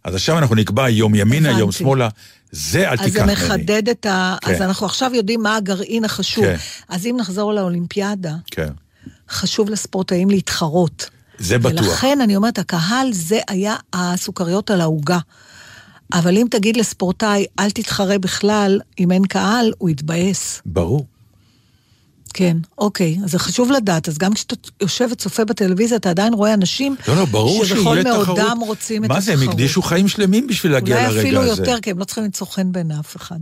אז 0.04 0.14
עכשיו 0.14 0.38
אנחנו 0.38 0.54
נקבע 0.54 0.88
יום 0.88 1.14
ימינה, 1.14 1.58
יום. 1.58 1.72
שמאלה, 1.72 2.08
זה 2.52 2.88
אל 2.88 2.92
אז 2.92 2.98
תיקח 2.98 3.14
זה 3.14 3.22
ממני. 3.22 3.32
מחדד 3.32 3.88
את 3.88 4.06
ה... 4.06 4.36
כן. 4.40 4.54
אז 4.54 4.62
אנחנו 4.62 4.86
עכשיו 4.86 5.10
יודעים 5.14 5.42
מה 5.42 5.56
הגרעין 5.56 6.04
החשוב. 6.04 6.44
כן. 6.44 6.56
אז 6.88 7.06
אם 7.06 7.16
נחזור 7.20 7.54
לאולימפיאדה, 7.54 8.34
כן, 8.50 8.72
חשוב 9.30 9.70
לספורטאים 9.70 10.30
להתחרות. 10.30 11.10
זה 11.38 11.58
בטוח. 11.58 11.86
ולכן 11.86 12.20
אני 12.20 12.36
אומרת, 12.36 12.58
הקהל 12.58 13.12
זה 13.12 13.38
היה 13.48 13.76
הסוכריות 13.92 14.70
על 14.70 14.80
העוגה. 14.80 15.18
אבל 16.12 16.36
אם 16.36 16.46
תגיד 16.50 16.76
לספורטאי, 16.76 17.46
אל 17.58 17.70
תתחרה 17.70 18.18
בכלל, 18.18 18.80
אם 18.98 19.12
אין 19.12 19.26
קהל, 19.26 19.72
הוא 19.78 19.90
יתבאס. 19.90 20.62
ברור. 20.66 21.06
כן, 22.34 22.56
אוקיי, 22.78 23.18
אז 23.24 23.30
זה 23.30 23.38
חשוב 23.38 23.72
לדעת. 23.72 24.08
אז 24.08 24.18
גם 24.18 24.34
כשאתה 24.34 24.54
יושב 24.82 25.08
וצופה 25.12 25.44
בטלוויזיה, 25.44 25.96
אתה 25.96 26.10
עדיין 26.10 26.34
רואה 26.34 26.54
אנשים 26.54 26.96
לא, 27.08 27.16
לא, 27.16 27.24
ברור 27.24 27.64
שבכל. 27.64 27.98
מאודם 28.04 28.58
רוצים 28.60 29.04
את 29.04 29.08
מה 29.08 29.18
התחרות. 29.18 29.38
זה, 29.38 29.44
הם 29.44 29.50
הקדישו 29.50 29.82
חיים 29.82 30.08
שלמים 30.08 30.46
בשביל 30.46 30.72
להגיע 30.72 30.96
אולי 30.96 31.08
לרגע 31.08 31.20
אפילו 31.20 31.42
הזה. 31.42 31.62
יותר, 31.62 31.80
כי 31.80 31.90
הם 31.90 31.98
לא 31.98 32.04
צריכים 32.04 32.24
למצוא 32.24 32.46
חן 32.46 32.72
בעיני 32.72 33.00
אף 33.00 33.16
אחד. 33.16 33.38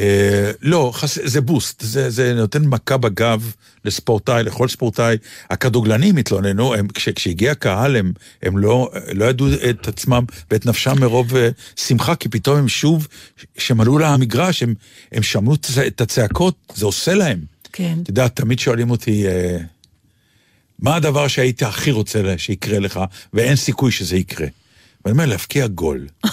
אה, 0.00 0.50
לא, 0.62 0.90
חס... 0.94 1.18
זה 1.24 1.40
בוסט, 1.40 1.82
זה, 1.84 2.10
זה 2.10 2.34
נותן 2.34 2.64
מכה 2.66 2.96
בגב 2.96 3.52
לספורטאי, 3.84 4.42
לכל 4.42 4.68
ספורטאי. 4.68 5.16
הכדורגלנים 5.50 6.16
התלוננו, 6.16 6.74
הם, 6.74 6.88
כש, 6.88 7.08
כשהגיע 7.08 7.52
הקהל 7.52 7.96
הם, 7.96 8.12
הם 8.42 8.58
לא, 8.58 8.90
לא 9.12 9.24
ידעו 9.24 9.46
את 9.70 9.88
עצמם 9.88 10.24
ואת 10.50 10.66
נפשם 10.66 11.00
מרוב 11.00 11.36
אה, 11.36 11.48
שמחה, 11.76 12.14
כי 12.14 12.28
פתאום 12.28 12.56
הם 12.58 12.68
שוב, 12.68 13.08
כשהם 13.56 13.80
עלו 13.80 13.98
למגרש, 13.98 14.62
הם, 14.62 14.74
הם 15.12 15.22
שמעו 15.22 15.54
את 15.54 15.64
הצ- 15.64 15.86
את 15.86 16.00
הצעקות, 16.00 16.54
זה 16.74 16.86
עושה 16.86 17.14
להם. 17.14 17.40
כן. 17.72 17.98
אתה 18.02 18.10
יודע, 18.10 18.28
תמיד 18.28 18.58
שואלים 18.58 18.90
אותי, 18.90 19.26
אה, 19.26 19.58
מה 20.78 20.96
הדבר 20.96 21.28
שהיית 21.28 21.62
הכי 21.62 21.90
רוצה 21.90 22.34
שיקרה 22.36 22.78
לך, 22.78 23.00
ואין 23.32 23.56
סיכוי 23.56 23.92
שזה 23.92 24.16
יקרה. 24.16 24.46
ואני 25.04 25.12
אומר, 25.12 25.26
להבקיע 25.26 25.66
גול. 25.66 26.06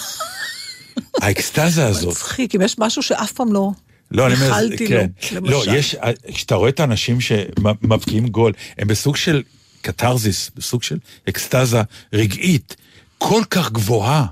האקסטזה 1.21 1.85
הזאת. 1.87 2.11
מצחיק, 2.11 2.55
אם 2.55 2.61
יש 2.61 2.79
משהו 2.79 3.01
שאף 3.01 3.31
פעם 3.31 3.53
לא 3.53 3.71
לא, 4.11 4.27
אני 4.27 4.33
אומר, 4.35 4.77
כן. 4.77 5.07
למשל. 5.35 5.51
לא, 5.51 5.63
יש, 5.67 5.95
כשאתה 6.33 6.55
רואה 6.55 6.69
את 6.69 6.79
האנשים 6.79 7.21
שמבקיעים 7.21 8.27
גול, 8.27 8.51
הם 8.77 8.87
בסוג 8.87 9.15
של 9.15 9.43
קתרזיס, 9.81 10.51
בסוג 10.55 10.83
של 10.83 10.97
אקסטזה 11.29 11.81
רגעית 12.13 12.75
כל 13.17 13.41
כך 13.49 13.71
גבוהה, 13.71 14.25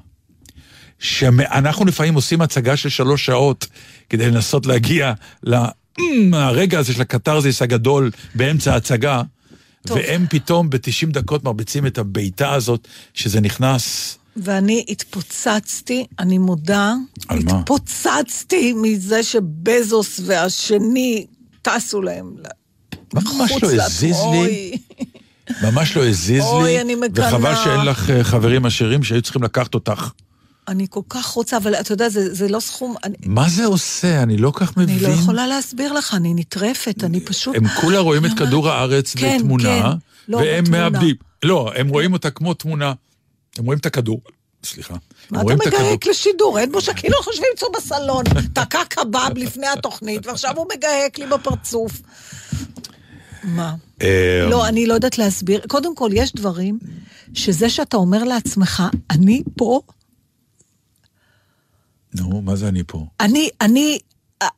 שאנחנו 0.99 1.85
לפעמים 1.85 2.15
עושים 2.15 2.41
הצגה 2.41 2.77
של 2.77 2.89
שלוש 2.89 3.25
שעות 3.25 3.67
כדי 4.09 4.31
לנסות 4.31 4.65
להגיע 4.65 5.13
לרגע 5.43 6.79
הזה 6.79 6.93
של 6.93 7.01
הקתרזיס 7.01 7.61
הגדול 7.61 8.11
באמצע 8.35 8.73
ההצגה, 8.73 9.21
טוב. 9.87 9.97
והם 9.97 10.25
פתאום 10.29 10.69
ב-90 10.69 11.11
דקות 11.11 11.43
מרביצים 11.43 11.85
את 11.85 11.97
הבעיטה 11.97 12.53
הזאת, 12.53 12.87
שזה 13.13 13.41
נכנס... 13.41 14.17
ואני 14.37 14.85
התפוצצתי, 14.89 16.05
אני 16.19 16.37
מודה, 16.37 16.93
על 17.27 17.39
מה? 17.43 17.59
התפוצצתי 17.59 18.73
מזה 18.73 19.23
שבזוס 19.23 20.19
והשני 20.25 21.25
טסו 21.61 22.01
להם 22.01 22.33
ל- 22.37 22.47
ממש 23.13 23.51
לא 23.63 23.71
הזיז 23.71 24.17
לי. 24.31 24.77
ממש 25.63 25.97
לא 25.97 26.07
הזיז 26.07 26.43
אוי, 26.43 26.63
לי, 26.63 26.81
אני. 26.81 26.95
וחבל 27.15 27.55
שאין 27.63 27.85
לך 27.85 28.09
אה, 28.09 28.23
חברים 28.23 28.65
עשירים 28.65 29.03
שהיו 29.03 29.21
צריכים 29.21 29.43
לקחת 29.43 29.73
אותך. 29.73 30.11
אני 30.67 30.87
כל 30.89 31.01
כך 31.09 31.25
רוצה, 31.25 31.57
אבל 31.57 31.75
אתה 31.75 31.93
יודע, 31.93 32.09
זה, 32.09 32.33
זה 32.33 32.47
לא 32.47 32.59
סכום... 32.59 32.95
אני, 33.03 33.15
מה 33.25 33.49
זה 33.49 33.65
עושה? 33.65 34.23
אני 34.23 34.37
לא 34.37 34.51
כך 34.55 34.77
מבין. 34.77 34.95
אני 34.95 35.03
לא 35.03 35.07
יכולה 35.07 35.47
להסביר 35.47 35.93
לך, 35.93 36.13
אני 36.13 36.33
נטרפת, 36.33 37.03
אני 37.03 37.19
פשוט... 37.19 37.55
הם 37.55 37.67
כולה 37.67 37.99
רואים 37.99 38.25
את 38.25 38.31
כדור 38.37 38.69
הארץ 38.69 39.15
כן, 39.15 39.37
בתמונה, 39.37 39.63
כן. 39.63 39.97
לא, 40.27 40.37
והם 40.37 40.63
בתמונה. 40.63 40.89
מאבדים. 40.89 41.15
לא, 41.43 41.71
הם 41.75 41.87
רואים 41.87 42.13
אותה 42.13 42.29
כמו 42.29 42.53
תמונה. 42.53 42.93
הם 43.57 43.65
רואים 43.65 43.79
את 43.79 43.85
הכדור. 43.85 44.21
סליחה. 44.63 44.95
מה 45.31 45.41
אתה. 45.41 45.55
מגהק 45.55 46.07
לשידור? 46.07 46.59
אין 46.59 46.71
בו 46.71 46.81
שכאילו 46.81 47.17
חושבים 47.23 47.47
אצלו 47.55 47.71
בסלון, 47.71 48.23
תקע 48.53 48.79
קבב 48.89 49.29
לפני 49.35 49.67
התוכנית, 49.67 50.27
ועכשיו 50.27 50.57
הוא 50.57 50.67
מגהק 50.75 51.19
לי 51.19 51.27
בפרצוף. 51.27 52.01
מה? 53.43 53.75
אה, 54.01 54.47
לא, 54.49 54.67
אני 54.67 54.85
לא 54.85 54.93
יודעת 54.93 55.17
להסביר. 55.17 55.61
קודם 55.67 55.95
כל, 55.95 56.09
יש 56.13 56.33
דברים 56.33 56.79
שזה 57.33 57.69
שאתה 57.69 57.97
אומר 57.97 58.23
לעצמך, 58.23 58.83
אני 59.11 59.43
פה, 59.57 59.81
נו, 62.15 62.41
מה 62.41 62.55
זה 62.55 62.67
אני 62.67 62.83
פה? 62.87 63.05
אני, 63.19 63.49
אני, 63.61 63.99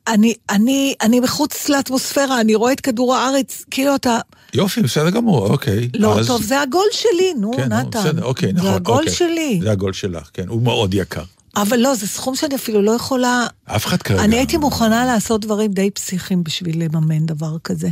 אני, 0.08 0.34
אני, 0.50 0.94
אני 1.02 1.20
מחוץ 1.20 1.70
לאטמוספירה, 1.70 2.42
אני 2.42 2.56
רואה 2.56 2.72
את 2.72 2.82
כדור 2.82 3.16
הארץ, 3.16 3.64
כאילו 3.72 3.96
אתה... 3.96 4.20
יופי, 4.54 4.82
בסדר 4.82 5.10
גמור, 5.10 5.48
אוקיי. 5.48 5.90
לא, 5.96 6.20
אז- 6.20 6.28
טוב, 6.28 6.42
זה 6.44 6.62
הגול 6.62 6.88
שלי, 6.92 7.34
נו, 7.34 7.52
כן, 7.58 7.74
נתן. 7.74 8.00
בסדר, 8.00 8.24
אוקיי, 8.24 8.54
נכון. 8.54 8.70
זה 8.70 8.76
הגול 8.76 8.98
אוקיי. 8.98 9.14
שלי. 9.14 9.60
זה 9.64 9.72
הגול 9.72 9.94
שלך, 9.94 10.30
כן. 10.34 10.48
הוא 10.48 10.62
מאוד 10.62 10.94
יקר. 10.94 11.24
אבל 11.56 11.80
לא, 11.80 11.96
זה 11.96 12.08
סכום 12.08 12.36
שאני 12.36 12.56
אפילו 12.56 12.82
לא 12.82 12.92
יכולה... 12.92 13.48
אף 13.66 13.86
אחד 13.86 14.02
כרגע... 14.02 14.24
אני 14.24 14.36
הייתי 14.36 14.58
מוכנה 14.58 15.06
לעשות 15.06 15.42
דברים 15.42 15.72
די 15.72 15.92
פסיכיים 15.92 16.44
בשביל 16.44 16.84
לממן 16.84 17.26
דבר 17.26 17.58
כזה. 17.64 17.90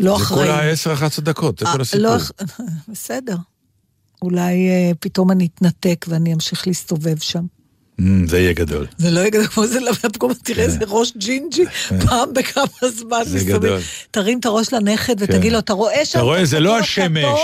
לא 0.00 0.18
זה 0.18 0.24
אחראי. 0.24 0.46
כולה 0.46 0.72
10-11 1.18 1.20
דקות, 1.20 1.58
זה 1.58 1.66
אה, 1.66 1.72
כל 1.72 1.80
הסיפור. 1.80 2.06
לא, 2.06 2.16
בסדר. 2.88 3.36
אולי 4.22 4.68
אה, 4.68 4.90
פתאום 5.00 5.30
אני 5.30 5.48
אתנתק 5.54 6.06
ואני 6.08 6.34
אמשיך 6.34 6.66
להסתובב 6.66 7.18
שם. 7.18 7.44
אמ, 8.00 8.26
זה 8.28 8.38
יהיה 8.38 8.52
גדול. 8.52 8.86
זה 8.98 9.10
לא 9.10 9.20
יהיה 9.20 9.30
גדול 9.30 9.46
כמו 9.46 9.66
זה, 9.66 9.78
פתאום 10.02 10.32
תראה 10.34 10.64
איזה 10.64 10.78
ראש 10.88 11.12
ג'ינג'י, 11.16 11.64
פעם 12.06 12.32
בכמה 12.34 12.64
זמן 12.88 13.20
זה 13.24 13.36
מסתובב. 13.36 13.56
גדול. 13.66 13.80
תרים 14.10 14.38
את 14.40 14.44
הראש 14.46 14.72
לנכד 14.72 15.14
ותגיד 15.18 15.52
לו, 15.52 15.58
אתה 15.58 15.72
רואה 15.72 16.04
שם... 16.04 16.18
אתה 16.18 16.24
רואה, 16.24 16.44
זה 16.44 16.60
לא 16.60 16.78
השמש. 16.78 17.24
כתום?" 17.24 17.38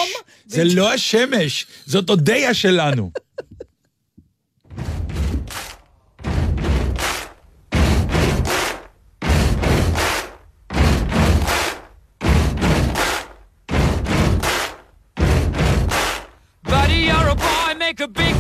זה 0.46 0.64
לא 0.64 0.92
השמש, 0.92 1.66
זאת 1.86 2.10
אודיה 2.10 2.54
שלנו. 2.54 3.10
Buddy, 16.64 16.94
you're 17.08 17.28
a 17.28 17.34
boy, 17.34 17.74
make 17.78 18.00
a 18.00 18.08
big 18.08 18.39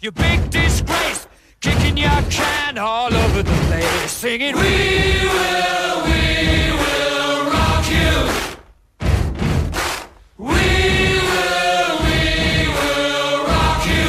you 0.00 0.12
big 0.12 0.50
disgrace. 0.50 1.26
Kicking 1.60 1.96
your 1.96 2.22
can 2.30 2.78
all 2.78 3.12
over 3.12 3.42
the 3.42 3.50
place, 3.66 4.12
singing, 4.12 4.54
We 4.54 4.62
will, 4.62 6.04
we 6.04 6.70
will 6.80 7.50
rock 7.50 7.84
you. 7.90 8.28
We 10.38 10.46
will, 11.28 11.94
we 12.06 12.20
will 12.78 13.44
rock 13.52 13.82
you. 13.92 14.08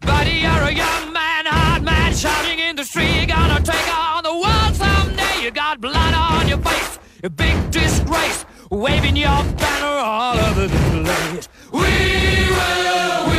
Buddy, 0.00 0.36
you're 0.44 0.64
a 0.64 0.72
young 0.72 1.12
man, 1.14 1.46
hard 1.46 1.82
man, 1.82 2.14
shouting 2.14 2.58
in 2.58 2.76
the 2.76 2.84
street. 2.84 3.28
Gonna 3.28 3.62
take 3.62 3.88
on 3.96 4.22
the 4.22 4.34
world 4.34 4.74
someday. 4.76 5.42
You 5.42 5.50
got 5.50 5.80
blood 5.80 6.12
on 6.12 6.46
your 6.46 6.58
face, 6.58 6.98
a 7.24 7.30
big 7.30 7.70
disgrace. 7.70 8.44
Waving 8.70 9.16
your 9.16 9.42
banner 9.56 9.96
all 10.12 10.36
over 10.36 10.66
the 10.66 10.76
place. 11.04 11.48
We 11.72 11.80
will, 11.80 13.30
we 13.30 13.35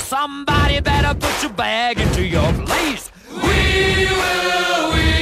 Somebody 0.00 0.80
better 0.80 1.14
put 1.14 1.42
your 1.42 1.52
bag 1.52 2.00
into 2.00 2.24
your 2.24 2.52
place. 2.66 3.10
We 3.30 4.06
will, 4.06 4.92
we 4.92 5.19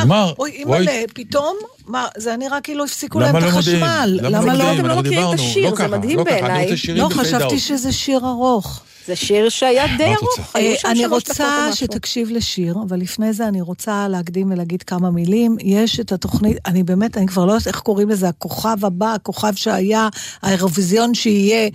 נגמר. 0.00 0.32
אוי. 0.38 0.50
אימא'לה, 0.50 1.02
פתאום, 1.14 1.56
מה, 1.86 2.08
זה 2.16 2.36
נראה 2.36 2.60
כאילו 2.60 2.84
הפסיקו 2.84 3.20
למה 3.20 3.32
להם 3.32 3.36
את 3.36 3.42
לא? 3.42 3.48
החשמל. 3.48 4.18
למה 4.22 4.54
לא 4.54 4.72
אתם 4.72 4.86
לא 4.86 4.96
מכירים 5.00 5.28
את 5.28 5.34
השיר? 5.34 5.70
לא 5.70 5.76
זה 5.76 5.88
מדהים 5.88 6.18
לא 6.18 6.24
בעיניי. 6.24 6.74
לא, 6.94 7.08
חשבתי. 7.12 7.58
שזה 7.58 7.92
שיר 7.92 8.18
ארוך. 8.18 8.82
זה 9.06 9.16
שיר 9.16 9.48
שהיה 9.48 9.96
די 9.96 10.04
ארוך. 10.04 10.56
אה, 10.56 10.74
אני 10.84 11.06
רוצה. 11.06 11.70
שתקשיב 11.74 12.30
לשיר, 12.30 12.76
אבל 12.88 13.00
לפני 13.00 13.32
זה 13.32 13.48
אני 13.48 13.60
רוצה 13.60 14.08
להקדים 14.08 14.50
ולהגיד 14.50 14.82
כמה 14.82 15.10
מילים. 15.10 15.56
יש 15.62 16.00
את 16.00 16.12
התוכנית, 16.12 16.56
אני 16.66 16.82
באמת, 16.82 17.16
אני 17.16 17.26
כבר 17.26 17.44
לא 17.44 17.52
יודעת 17.52 17.66
איך 17.66 17.80
קוראים 17.80 18.08
לזה, 18.08 18.28
הכוכב 18.28 18.84
הבא, 18.84 19.14
הכוכב 19.14 19.54
שהיה, 19.54 20.08
האירוויזיון 20.42 21.14
שיהיה, 21.14 21.70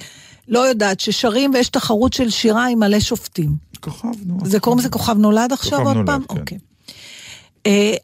לא 0.47 0.59
יודעת, 0.59 0.99
ששרים 0.99 1.51
ויש 1.53 1.69
תחרות 1.69 2.13
של 2.13 2.30
שירה 2.30 2.67
עם 2.67 2.80
מלא 2.80 2.99
שופטים. 2.99 3.49
כוכב, 3.80 4.07
נו. 4.26 4.38
זה 4.45 4.59
קוראים 4.59 4.80
לזה 4.80 4.89
כוכב 4.89 5.17
נולד 5.17 5.53
עכשיו 5.53 5.80
כוכב 5.80 5.88
עוד 5.88 5.95
נולד, 5.95 6.07
פעם? 6.07 6.21
כן. 6.28 6.39
אוקיי. 6.39 6.57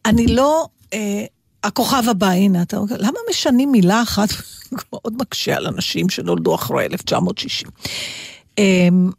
אני 0.06 0.28
לא... 0.28 0.68
אה, 0.94 1.26
הכוכב 1.64 2.04
הבא, 2.10 2.30
הנה, 2.30 2.62
אתה 2.62 2.78
אומר, 2.78 2.96
למה 3.00 3.20
משנים 3.30 3.72
מילה 3.72 4.02
אחת? 4.02 4.30
מאוד 4.94 5.14
מקשה 5.20 5.58
על 5.58 5.68
אנשים 5.68 6.10
שנולדו 6.10 6.56
אחרי 6.56 6.86
1960. 6.86 7.70
אמ, 8.58 9.12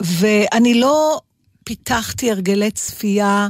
ואני 0.00 0.80
לא 0.80 1.20
פיתחתי 1.64 2.30
הרגלי 2.30 2.70
צפייה 2.70 3.48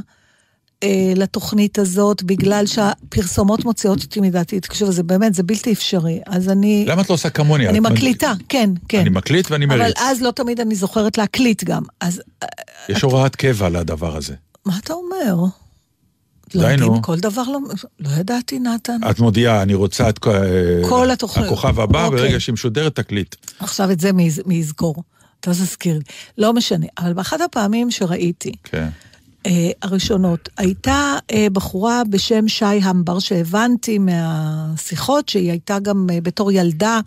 אה, 0.83 1.13
לתוכנית 1.15 1.79
הזאת, 1.79 2.23
בגלל 2.23 2.65
שהפרסומות 2.65 3.65
מוציאות 3.65 4.03
אותי 4.03 4.19
מדעתי. 4.19 4.59
תקשיבו, 4.59 4.91
זה 4.91 5.03
באמת, 5.03 5.33
זה 5.33 5.43
בלתי 5.43 5.73
אפשרי. 5.73 6.19
אז 6.25 6.49
אני... 6.49 6.85
למה 6.87 7.01
את 7.01 7.09
לא 7.09 7.13
עושה 7.13 7.29
כמוני? 7.29 7.67
אני 7.67 7.79
מקליטה, 7.79 8.33
כן, 8.49 8.69
כן. 8.87 8.99
אני 8.99 9.09
מקליט 9.09 9.51
ואני 9.51 9.65
אבל 9.65 9.77
מריץ. 9.77 9.95
אז 9.97 10.21
לא 10.21 10.31
תמיד 10.31 10.59
אני 10.59 10.75
זוכרת 10.75 11.17
להקליט 11.17 11.63
גם. 11.63 11.83
אז 11.99 12.21
אה, 12.43 12.47
יש 12.89 13.01
הוראת 13.01 13.35
קבע 13.35 13.69
לדבר 13.69 14.17
הזה. 14.17 14.33
מה 14.65 14.77
אתה 14.77 14.93
אומר? 14.93 15.35
די, 16.53 16.59
לא 16.59 16.67
יודעים, 16.67 16.93
נו. 16.93 17.01
כל 17.01 17.19
דבר 17.19 17.43
לא... 17.43 17.59
לא 17.99 18.09
ידעתי, 18.09 18.59
נתן. 18.59 18.99
את 19.09 19.19
מודיעה, 19.19 19.61
אני 19.61 19.73
רוצה 19.73 20.09
את 20.09 20.19
כל 20.89 21.11
התוכנית. 21.11 21.45
הכוכב 21.45 21.79
הבא, 21.79 22.05
אוקיי. 22.05 22.19
ברגע 22.19 22.39
שהיא 22.39 22.53
משודרת 22.53 22.95
תקליט. 22.95 23.35
עכשיו 23.59 23.91
את 23.91 23.99
זה 23.99 24.13
מי 24.13 24.29
מי 24.45 24.55
יזכור. 24.55 25.03
אתה 25.39 25.51
תזכיר 25.51 25.97
לי. 25.97 26.03
לא 26.37 26.53
משנה. 26.53 26.85
אבל 26.97 27.13
באחת 27.13 27.41
הפעמים 27.41 27.91
שראיתי, 27.91 28.51
כן. 28.63 28.89
אה, 29.45 29.71
הראשונות, 29.81 30.49
הייתה 30.57 31.17
אה, 31.31 31.47
בחורה 31.53 32.01
בשם 32.09 32.47
שי 32.47 32.65
המבר, 32.65 33.19
שהבנתי 33.19 33.97
מהשיחות 33.99 35.29
שהיא 35.29 35.51
הייתה 35.51 35.79
גם 35.79 36.07
אה, 36.13 36.21
בתור 36.21 36.51
ילדה 36.51 36.99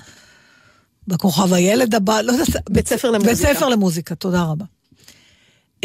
בכוכב 1.09 1.53
הילד 1.53 1.95
הבא, 1.95 2.21
לא 2.21 2.33
יודעת, 2.33 2.49
בית 2.71 2.89
ספר 2.89 3.11
למוזיקה. 3.11 3.35
בית 3.35 3.57
ספר 3.57 3.69
למוזיקה, 3.69 4.15
תודה 4.15 4.43
רבה. 4.43 4.65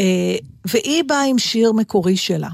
אה, 0.00 0.36
והיא 0.64 1.04
באה 1.06 1.24
עם 1.24 1.38
שיר 1.38 1.72
מקורי 1.72 2.16
שלה. 2.16 2.48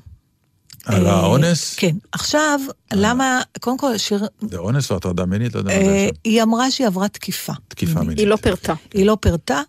על 0.84 1.06
אה, 1.06 1.12
האונס? 1.12 1.74
כן. 1.76 1.96
עכשיו, 2.12 2.60
למה, 2.92 3.40
קודם 3.60 3.78
כל, 3.78 3.92
השיר, 3.92 4.26
זה 4.50 4.58
אונס 4.58 4.90
או 4.90 4.96
הטרדה 4.96 5.26
מינית? 5.26 5.54
לא 5.54 5.58
יודע 5.58 5.70
מה 5.74 5.80
זה 5.80 5.86
אה, 5.90 6.04
עכשיו. 6.04 6.20
היא 6.24 6.42
אמרה 6.42 6.70
שהיא 6.70 6.86
עברה 6.86 7.08
תקיפה. 7.08 7.52
תקיפה 7.68 8.00
מינית. 8.00 8.18
היא 8.18 8.26
לא 8.26 8.36
פירטה. 8.36 8.74
היא 8.94 9.06
לא 9.06 9.16
פירטה. 9.20 9.62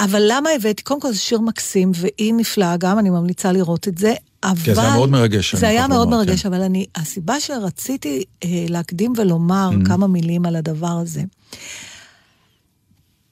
אבל 0.00 0.22
למה 0.28 0.50
הבאתי? 0.50 0.82
קודם 0.82 1.00
כל 1.00 1.12
זה 1.12 1.18
שיר 1.18 1.40
מקסים, 1.40 1.92
והיא 1.94 2.34
נפלאה 2.34 2.76
גם, 2.76 2.98
אני 2.98 3.10
ממליצה 3.10 3.52
לראות 3.52 3.88
את 3.88 3.98
זה, 3.98 4.14
אבל... 4.44 4.60
כן, 4.64 4.74
זה 4.74 4.80
היה 4.82 4.94
מאוד 4.94 5.10
מרגש, 5.10 5.54
זה 5.54 5.68
היה 5.68 5.88
מאוד 5.88 6.08
לומר, 6.08 6.16
מרגש, 6.16 6.42
כן. 6.42 6.52
אבל 6.52 6.62
אני, 6.62 6.86
הסיבה 6.96 7.40
שרציתי 7.40 8.24
אה, 8.44 8.48
להקדים 8.68 9.12
ולומר 9.16 9.70
Mm-hmm. 9.70 9.88
כמה 9.88 10.06
מילים 10.06 10.46
על 10.46 10.56
הדבר 10.56 10.98
הזה, 11.02 11.22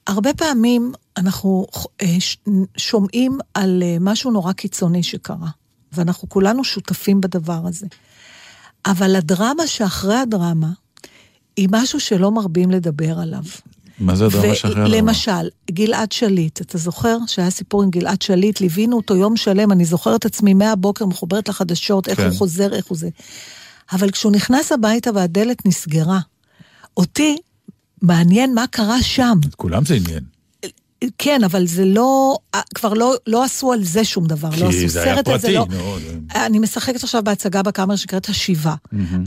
הרבה 0.07 0.33
פעמים 0.33 0.93
אנחנו 1.17 1.65
אה, 2.01 2.07
שומעים 2.77 3.37
על 3.53 3.83
אה, 3.85 3.97
משהו 3.99 4.31
נורא 4.31 4.53
קיצוני 4.53 5.03
שקרה, 5.03 5.49
ואנחנו 5.91 6.29
כולנו 6.29 6.63
שותפים 6.63 7.21
בדבר 7.21 7.61
הזה. 7.67 7.87
אבל 8.85 9.15
הדרמה 9.15 9.67
שאחרי 9.67 10.15
הדרמה, 10.15 10.69
היא 11.57 11.69
משהו 11.71 11.99
שלא 11.99 12.31
מרבים 12.31 12.71
לדבר 12.71 13.19
עליו. 13.19 13.43
מה 13.99 14.15
זה 14.15 14.25
הדרמה 14.25 14.55
שאחרי 14.55 14.71
הדרמה? 14.71 14.97
למשל, 14.97 15.49
גלעד 15.71 16.11
שליט, 16.11 16.61
אתה 16.61 16.77
זוכר 16.77 17.17
שהיה 17.27 17.49
סיפור 17.49 17.83
עם 17.83 17.89
גלעד 17.89 18.21
שליט, 18.21 18.61
ליווינו 18.61 18.97
אותו 18.97 19.15
יום 19.15 19.37
שלם, 19.37 19.71
אני 19.71 19.85
זוכרת 19.85 20.19
את 20.19 20.25
עצמי 20.25 20.53
מהבוקר 20.53 21.05
מחוברת 21.05 21.49
לחדשות, 21.49 22.07
איך 22.07 22.17
כן. 22.17 22.27
הוא 22.27 22.37
חוזר, 22.37 22.73
איך 22.73 22.85
הוא 22.85 22.97
זה. 22.97 23.09
אבל 23.91 24.11
כשהוא 24.11 24.31
נכנס 24.31 24.71
הביתה 24.71 25.09
והדלת 25.13 25.65
נסגרה, 25.65 26.19
אותי 26.97 27.37
מעניין 28.05 28.53
מה 28.55 28.65
קרה 28.67 29.01
שם. 29.01 29.37
את 29.49 29.55
כולם 29.55 29.85
זה 29.85 29.95
עניין. 29.95 30.23
כן, 31.17 31.43
אבל 31.43 31.67
זה 31.67 31.85
לא, 31.85 32.37
כבר 32.75 32.93
לא, 32.93 33.13
לא 33.27 33.43
עשו 33.43 33.71
על 33.73 33.83
זה 33.83 34.05
שום 34.05 34.27
דבר, 34.27 34.49
לא 34.49 34.55
כי 34.55 34.85
עשו 34.85 34.87
זה 34.87 35.03
היה 35.03 35.15
סרט 35.15 35.27
על 35.27 35.39
זה, 35.39 35.47
פרטי, 35.47 35.53
לא. 35.53 35.65
נו, 35.69 35.97
זה- 35.99 36.45
אני 36.45 36.59
משחקת 36.59 37.03
עכשיו 37.03 37.23
בהצגה 37.23 37.63
בקאמר 37.63 37.95
שנקראת 37.95 38.29
השיבה. 38.29 38.75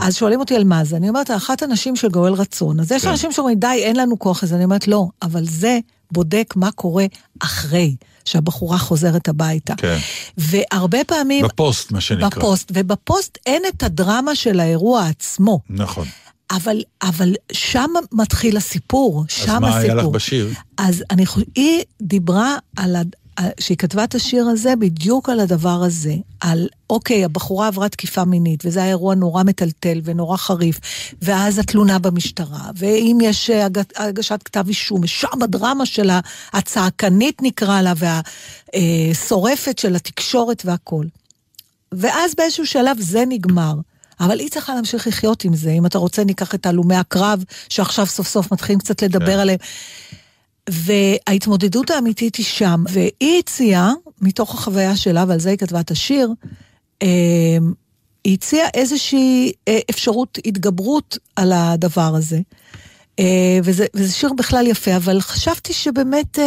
אז 0.01 0.17
שואלים 0.17 0.41
אותי 0.41 0.55
על 0.57 0.65
מה 0.65 0.85
זה, 0.85 0.97
אני 0.97 1.09
אומרת, 1.09 1.31
אחת 1.31 1.63
הנשים 1.63 1.97
של 1.97 2.09
גואל 2.09 2.33
רצון. 2.33 2.81
אז 2.81 2.93
יש 2.93 3.03
כן. 3.03 3.09
אנשים 3.09 3.33
שאומרים, 3.33 3.59
די, 3.59 3.67
אין 3.83 3.97
לנו 3.97 4.19
כוח 4.19 4.45
לזה. 4.45 4.55
אני 4.57 4.65
אומרת, 4.65 4.89
לא, 4.89 5.07
אבל 5.23 5.45
זה 5.45 5.79
בודק 6.13 6.55
מה 6.57 6.71
קורה 6.71 7.05
אחרי 7.41 7.95
שהבחורה 8.25 8.79
חוזרת 8.79 9.29
הביתה. 9.29 9.75
כן. 9.77 9.99
והרבה 10.39 10.99
פעמים... 11.07 11.45
בפוסט, 11.45 11.93
מה 11.93 12.01
שנקרא. 12.01 12.29
בפוסט, 12.29 12.71
ובפוסט 12.75 13.39
אין 13.47 13.63
את 13.69 13.83
הדרמה 13.83 14.35
של 14.35 14.61
האירוע 14.61 15.07
עצמו. 15.07 15.61
נכון. 15.71 16.07
אבל, 16.51 16.83
אבל 17.03 17.33
שם 17.53 17.91
מתחיל 18.13 18.57
הסיפור, 18.57 19.25
שם 19.29 19.43
אז 19.43 19.49
הסיפור. 19.51 19.61
מה 19.61 19.77
היה 19.79 19.95
לך 19.95 20.05
בשיר? 20.05 20.51
אז 20.79 21.05
אני 21.11 21.27
חושבת, 21.27 21.47
היא 21.55 21.83
דיברה 22.03 22.57
על, 22.77 22.97
שהיא 23.61 23.77
כתבה 23.77 24.05
את 24.05 24.15
השיר 24.15 24.47
הזה 24.47 24.77
בדיוק 24.77 25.29
על 25.29 25.41
הדבר 25.41 25.83
הזה, 25.85 26.15
על 26.41 26.69
אוקיי, 26.91 27.25
הבחורה 27.25 27.67
עברה 27.67 27.89
תקיפה 27.89 28.25
מינית, 28.25 28.67
וזה 28.67 28.81
היה 28.81 28.89
אירוע 28.89 29.15
נורא 29.15 29.43
מטלטל 29.43 30.01
ונורא 30.05 30.37
חריף, 30.37 30.81
ואז 31.23 31.59
התלונה 31.59 31.99
במשטרה, 31.99 32.71
ואם 32.77 33.19
יש 33.23 33.51
אה, 33.51 33.65
הג- 33.67 33.83
הגשת 33.97 34.43
כתב 34.45 34.65
אישום, 34.69 35.01
ושם 35.03 35.43
הדרמה 35.43 35.87
של 35.87 36.11
הצעקנית 36.53 37.43
נקרא 37.43 37.81
לה, 37.83 37.93
והשורפת 38.75 39.79
של 39.79 39.97
התקשורת 39.97 40.63
והכל. 40.65 41.05
ואז 41.93 42.35
באיזשהו 42.37 42.67
שלב 42.67 42.97
זה 43.01 43.25
נגמר. 43.29 43.75
אבל 44.21 44.41
היא 44.41 44.51
צריכה 44.51 44.75
להמשיך 44.75 45.07
לחיות 45.07 45.45
עם 45.45 45.55
זה. 45.55 45.71
אם 45.71 45.87
אתה 45.87 45.99
רוצה, 45.99 46.25
ניקח 46.25 46.55
את 46.55 46.67
הלומי 46.67 46.97
הקרב, 46.97 47.45
שעכשיו 47.69 48.07
סוף 48.07 48.29
סוף 48.29 48.53
מתחילים 48.53 48.79
קצת 48.79 49.03
לדבר 49.03 49.27
כן. 49.27 49.39
עליהם. 49.39 49.59
וההתמודדות 50.71 51.91
האמיתית 51.91 52.37
היא 52.37 52.47
שם. 52.47 52.85
והיא 52.89 53.39
הציעה, 53.39 53.93
מתוך 54.21 54.55
החוויה 54.55 54.97
שלה, 54.97 55.25
ועל 55.29 55.41
זה 55.41 55.51
היא 55.51 55.59
כתבה 55.59 55.81
את 55.81 55.91
השיר, 55.91 56.31
אה, 57.03 57.59
היא 58.25 58.35
הציעה 58.35 58.69
איזושהי 58.75 59.53
אה, 59.69 59.79
אפשרות 59.91 60.39
התגברות 60.45 61.19
על 61.37 61.53
הדבר 61.53 62.15
הזה. 62.15 62.41
אה, 63.19 63.59
וזה, 63.65 63.87
וזה 63.95 64.13
שיר 64.13 64.33
בכלל 64.33 64.67
יפה, 64.67 64.97
אבל 64.97 65.21
חשבתי 65.21 65.73
שבאמת 65.73 66.39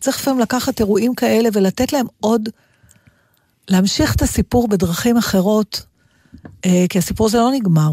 צריך 0.00 0.18
לפעמים 0.18 0.40
לקחת 0.40 0.80
אירועים 0.80 1.14
כאלה 1.14 1.48
ולתת 1.52 1.92
להם 1.92 2.06
עוד, 2.20 2.48
להמשיך 3.68 4.14
את 4.14 4.22
הסיפור 4.22 4.68
בדרכים 4.68 5.16
אחרות, 5.16 5.82
כי 6.88 6.98
הסיפור 6.98 7.26
הזה 7.26 7.38
לא 7.38 7.50
נגמר. 7.54 7.90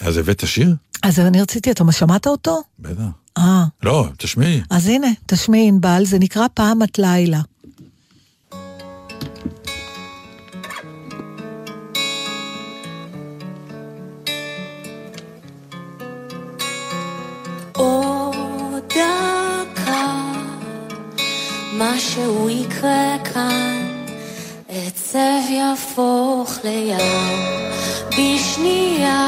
אז 0.00 0.16
הבאת 0.16 0.46
שיר? 0.46 0.74
אז 1.02 1.20
אני 1.20 1.42
רציתי, 1.42 1.70
אתה 1.70 1.84
שמעת 1.92 2.26
אותו? 2.26 2.62
בטח. 2.78 3.02
אה, 3.38 3.64
לא, 3.82 4.08
תשמעי. 4.18 4.60
אז 4.70 4.86
הנה, 4.86 5.06
תשמעי 5.26 5.68
ענבל, 5.68 6.02
זה 6.04 6.18
נקרא 6.18 6.46
פעם 6.54 6.82
את 6.82 6.98
לילה. 6.98 7.40
משהו 21.78 22.50
יקרה 22.50 23.16
כאן, 23.24 24.04
עצב 24.68 25.50
יהפוך 25.50 26.58
לים 26.64 27.73
בשנייה, 28.14 29.26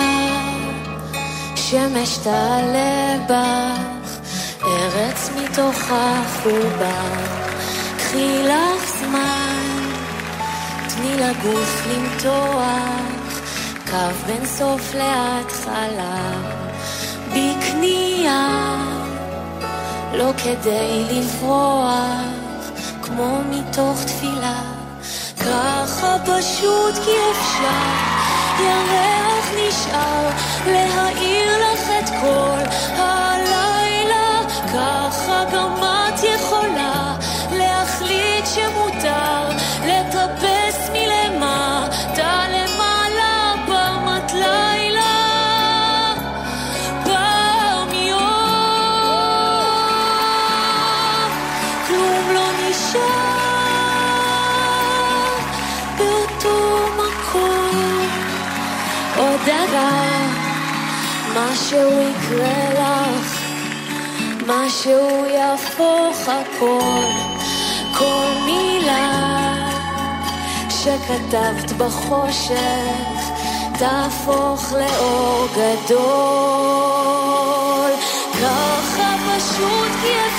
שמש 1.57 2.17
תעלה 2.17 3.17
בך, 3.29 4.19
ארץ 4.65 5.31
מתוך 5.37 5.77
החורבן, 5.91 7.25
קחי 7.99 8.43
לך 8.43 8.99
זמן, 8.99 9.91
תני 10.89 11.15
לגוף 11.17 11.87
למתוח, 11.87 13.41
קו 13.91 14.27
בין 14.27 14.47
סוף 14.47 14.95
להתחלה. 14.95 16.33
בכניעה, 17.31 18.77
לא 20.13 20.33
כדי 20.45 21.05
לברוח, 21.11 22.71
כמו 23.03 23.39
מתוך 23.51 24.05
תפילה, 24.05 24.61
ככה 25.41 26.17
פשוט 26.25 26.95
כי 26.95 27.11
אפשר, 27.31 28.16
ירח 28.61 29.51
נשאר, 29.57 30.29
להאיר 30.67 31.73
לך 31.73 31.91
את 31.99 32.11
כל 32.21 32.63
הלילה, 33.03 34.41
ככה 34.73 35.45
גם 35.53 35.75
יקרה 62.27 62.71
לך, 62.73 63.41
משהו 64.47 65.27
יהפוך 65.27 66.29
הכל, 66.29 67.03
כל 67.99 68.27
מילה 68.45 69.55
שכתבת 70.71 71.73
בחושך 71.79 73.31
תהפוך 73.79 74.73
לאור 74.73 75.47
גדול. 75.57 75.97
ככה 78.33 79.17
פשוט 79.27 79.91
כי 80.03 80.13
אפשר, 80.27 80.36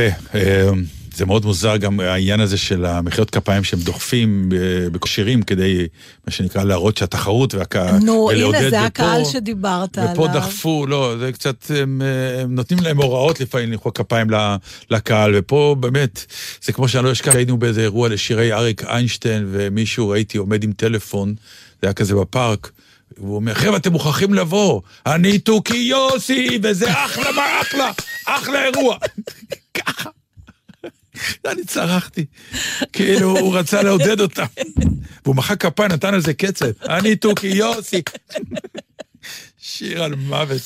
יפה. 0.00 0.16
אה, 0.34 0.70
זה 1.14 1.26
מאוד 1.26 1.44
מוזר 1.46 1.76
גם 1.76 2.00
העניין 2.00 2.40
הזה 2.40 2.56
של 2.56 2.84
המחיאות 2.84 3.30
כפיים 3.30 3.64
שהם 3.64 3.80
דוחפים 3.80 4.48
אה, 4.52 4.90
בשירים 4.90 5.42
כדי, 5.42 5.86
מה 6.26 6.32
שנקרא, 6.32 6.64
להראות 6.64 6.96
שהתחרות 6.96 7.54
והקהל, 7.54 7.94
נו, 8.02 8.30
הנה, 8.30 8.60
זה 8.60 8.68
ופה- 8.68 8.86
הקהל 8.86 9.24
שדיברת 9.24 9.98
עליו. 9.98 10.12
ופה 10.12 10.28
דחפו, 10.34 10.86
לא, 10.86 11.14
זה 11.18 11.32
קצת, 11.32 11.70
הם, 11.82 12.02
אה, 12.02 12.42
הם 12.42 12.54
נותנים 12.54 12.80
להם 12.82 12.96
הוראות 12.96 13.40
לפעמים 13.40 13.72
למחוא 13.72 13.92
כפיים 13.92 14.26
לקהל, 14.90 15.32
ופה 15.34 15.76
באמת, 15.80 16.26
זה 16.62 16.72
כמו 16.72 16.88
שאני 16.88 17.04
לא 17.04 17.12
אשכח, 17.12 17.34
היינו 17.34 17.56
באיזה 17.58 17.80
אירוע 17.80 18.08
לשירי 18.08 18.52
אריק 18.52 18.84
איינשטיין, 18.84 19.46
ומישהו 19.50 20.08
ראיתי 20.08 20.38
עומד 20.38 20.64
עם 20.64 20.72
טלפון, 20.72 21.34
זה 21.82 21.88
היה 21.88 21.92
כזה 21.92 22.14
בפארק, 22.14 22.70
והוא 23.18 23.36
אומר, 23.36 23.54
חבר'ה, 23.54 23.76
אתם 23.76 23.92
מוכרחים 23.92 24.34
לבוא, 24.34 24.80
אני 25.06 25.38
תוכי 25.38 25.76
יוסי, 25.76 26.58
וזה 26.62 26.92
אחלה, 27.04 27.32
מה 27.32 27.60
אחלה, 27.60 27.90
אחלה 28.26 28.64
אירוע. 28.64 28.96
ככה. 29.80 30.10
אני 31.46 31.64
צרחתי, 31.64 32.26
כאילו 32.92 33.38
הוא 33.38 33.58
רצה 33.58 33.82
לעודד 33.82 34.20
אותם. 34.20 34.44
והוא 35.24 35.36
מחא 35.36 35.54
כפיים, 35.54 35.92
נתן 35.92 36.14
על 36.14 36.20
זה 36.20 36.34
קצב. 36.34 36.66
אני 36.88 37.16
תוכי 37.16 37.46
יוסי. 37.46 38.02
שיר 39.58 40.02
על 40.02 40.14
מוות. 40.14 40.62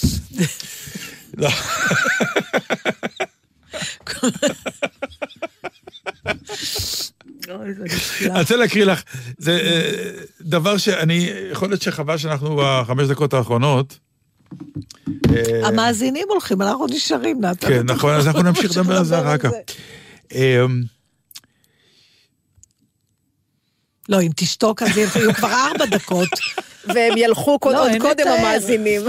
לא. 1.36 1.48
אני. 8.24 8.38
רוצה 8.38 8.56
להקריא 8.56 8.84
לך, 8.84 9.02
זה 9.38 9.58
אה, 9.60 10.24
דבר 10.40 10.76
שאני, 10.76 11.30
יכול 11.52 11.68
להיות 11.68 11.82
שחבל 11.82 12.18
שאנחנו 12.18 12.60
בחמש 12.62 13.08
דקות 13.08 13.34
האחרונות. 13.34 13.98
אה, 15.34 15.68
המאזינים 15.68 16.26
הולכים, 16.28 16.62
אנחנו 16.62 16.86
נשארים, 16.86 17.40
נתן. 17.40 17.68
כן, 17.68 17.86
נכון, 17.86 18.14
אז 18.14 18.26
אנחנו 18.26 18.42
נמשיך 18.42 18.70
לדבר 18.70 18.96
על 18.98 19.04
זה 19.04 19.20
אחר 19.20 19.38
כך. 19.38 19.50
אה, 20.34 20.64
לא, 24.08 24.20
אם 24.20 24.30
תשתוק, 24.36 24.82
אז 24.82 24.96
יהיו 24.96 25.34
כבר 25.34 25.52
ארבע 25.52 25.86
דקות. 25.86 26.28
והם 26.86 27.16
ילכו 27.16 27.58
לא, 27.64 27.84
עוד 27.84 27.90
קודם 28.00 28.20
לתאר. 28.20 28.32
המאזינים. 28.32 29.02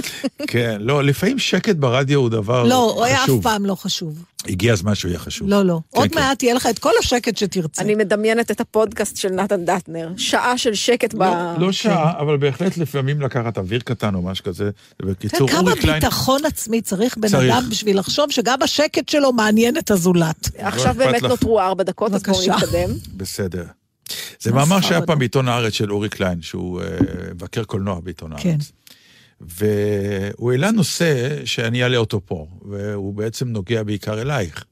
כן, 0.47 0.78
לא, 0.80 1.03
לפעמים 1.03 1.39
שקט 1.39 1.76
ברדיו 1.76 2.19
הוא 2.19 2.30
דבר 2.30 2.63
לא, 2.63 2.91
הוא 2.95 3.03
היה 3.03 3.17
אף 3.17 3.24
חשוב. 3.24 3.43
פעם 3.43 3.65
לא 3.65 3.76
חשוב. 3.76 4.24
הגיע 4.47 4.74
הזמן 4.74 4.95
שהוא 4.95 5.09
יהיה 5.09 5.19
חשוב. 5.19 5.49
לא, 5.49 5.65
לא. 5.65 5.80
כן, 5.91 5.99
עוד 5.99 6.09
כן. 6.09 6.19
מעט 6.19 6.43
יהיה 6.43 6.53
לך 6.53 6.67
את 6.69 6.80
כל 6.80 6.91
השקט 6.99 7.38
שתרצה. 7.38 7.82
אני 7.82 7.95
מדמיינת 7.95 8.51
את 8.51 8.61
הפודקאסט 8.61 9.17
של 9.17 9.30
נתן 9.30 9.65
דטנר. 9.65 10.09
שעה 10.17 10.57
של 10.57 10.74
שקט 10.74 11.13
ב... 11.13 11.24
לא, 11.24 11.53
לא 11.57 11.71
שעה, 11.71 12.19
אבל 12.19 12.38
בהחלט 12.38 12.78
לפעמים 12.78 13.21
לקחת 13.21 13.57
אוויר 13.57 13.80
קטן 13.80 14.15
או 14.15 14.21
משהו 14.21 14.45
כזה. 14.45 14.69
כן, 14.99 15.07
בקיצור, 15.07 15.49
כמה 15.49 15.59
אורי 15.59 15.82
קליין... 15.82 15.99
ביטחון 15.99 16.45
עצמי 16.45 16.82
צריך 16.82 17.17
בן 17.17 17.28
צריך. 17.28 17.53
אדם 17.53 17.69
בשביל 17.69 17.99
לחשוב 17.99 18.32
שגם 18.32 18.61
השקט 18.61 19.09
שלו 19.09 19.34
מעניין 19.34 19.78
את 19.78 19.91
הזולת. 19.91 20.49
עכשיו 20.57 20.91
אכפת 20.91 20.97
באמת. 20.97 21.21
נותרו 21.24 21.59
ארבע 21.59 21.84
דקות, 21.84 22.13
אז 22.13 22.24
בואו. 22.24 22.57
נתקדם. 22.57 22.89
בסדר. 23.17 23.63
זה 24.40 24.52
מאמר 24.52 24.82
שהיה? 24.82 25.02
פעם 25.02 25.20
בעיתון 25.20 25.48
הארץ 25.48 25.74
של 25.74 25.92
אורי 25.92 26.10
קליין, 26.10 26.42
שהוא 26.42 26.82
אה, 26.82 26.88
מבקר 27.36 27.64
קולנוע 27.64 28.00
בעיתון 28.00 28.32
הארץ. 28.32 28.44
כן. 28.44 28.58
והוא 29.42 30.52
העלה 30.52 30.72
נושא 30.72 31.46
שאני 31.46 31.84
אעלה 31.84 31.98
אותו 31.98 32.22
פה, 32.26 32.48
והוא 32.70 33.14
בעצם 33.14 33.48
נוגע 33.48 33.84
בעיקר 33.84 34.22
אלייך. 34.22 34.64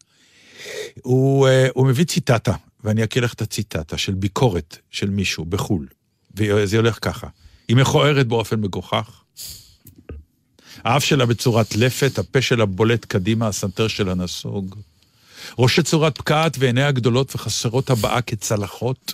הוא, 1.01 1.47
אה, 1.47 1.68
הוא 1.74 1.88
מביא 1.88 2.05
ציטטה, 2.05 2.53
ואני 2.84 3.03
אקריא 3.03 3.24
לך 3.24 3.34
את 3.34 3.41
הציטטה 3.41 3.97
של 3.97 4.14
ביקורת 4.14 4.78
של 4.91 5.09
מישהו 5.09 5.45
בחו"ל, 5.45 5.88
וזה 6.36 6.78
הולך 6.78 6.99
ככה: 7.01 7.28
היא 7.68 7.78
מכוערת 7.78 8.28
באופן 8.28 8.59
מגוחך, 8.59 9.22
האף 10.84 11.03
שלה 11.03 11.26
בצורת 11.26 11.76
לפת, 11.76 12.20
הפה 12.20 12.41
שלה 12.41 12.66
בולט 12.66 13.05
קדימה, 13.05 13.47
הסנטר 13.47 13.88
שלה 13.88 14.14
נסוג. 14.14 14.76
ראשי 15.59 15.84
צורת 15.84 16.18
פקעת 16.18 16.55
ועיניה 16.59 16.91
גדולות 16.91 17.36
וחסרות 17.36 17.89
הבעה 17.89 18.22
כצלחות. 18.22 19.14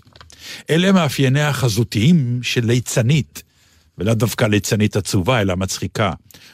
אלה 0.69 0.91
מאפייניה 0.91 1.49
החזותיים 1.49 2.39
של 2.43 2.65
ליצנית, 2.65 3.43
ולאו 3.97 4.13
דווקא 4.13 4.45
ליצנית 4.45 4.95
עצובה, 4.95 5.41
אלא 5.41 5.55
מצחיקה. 5.55 6.11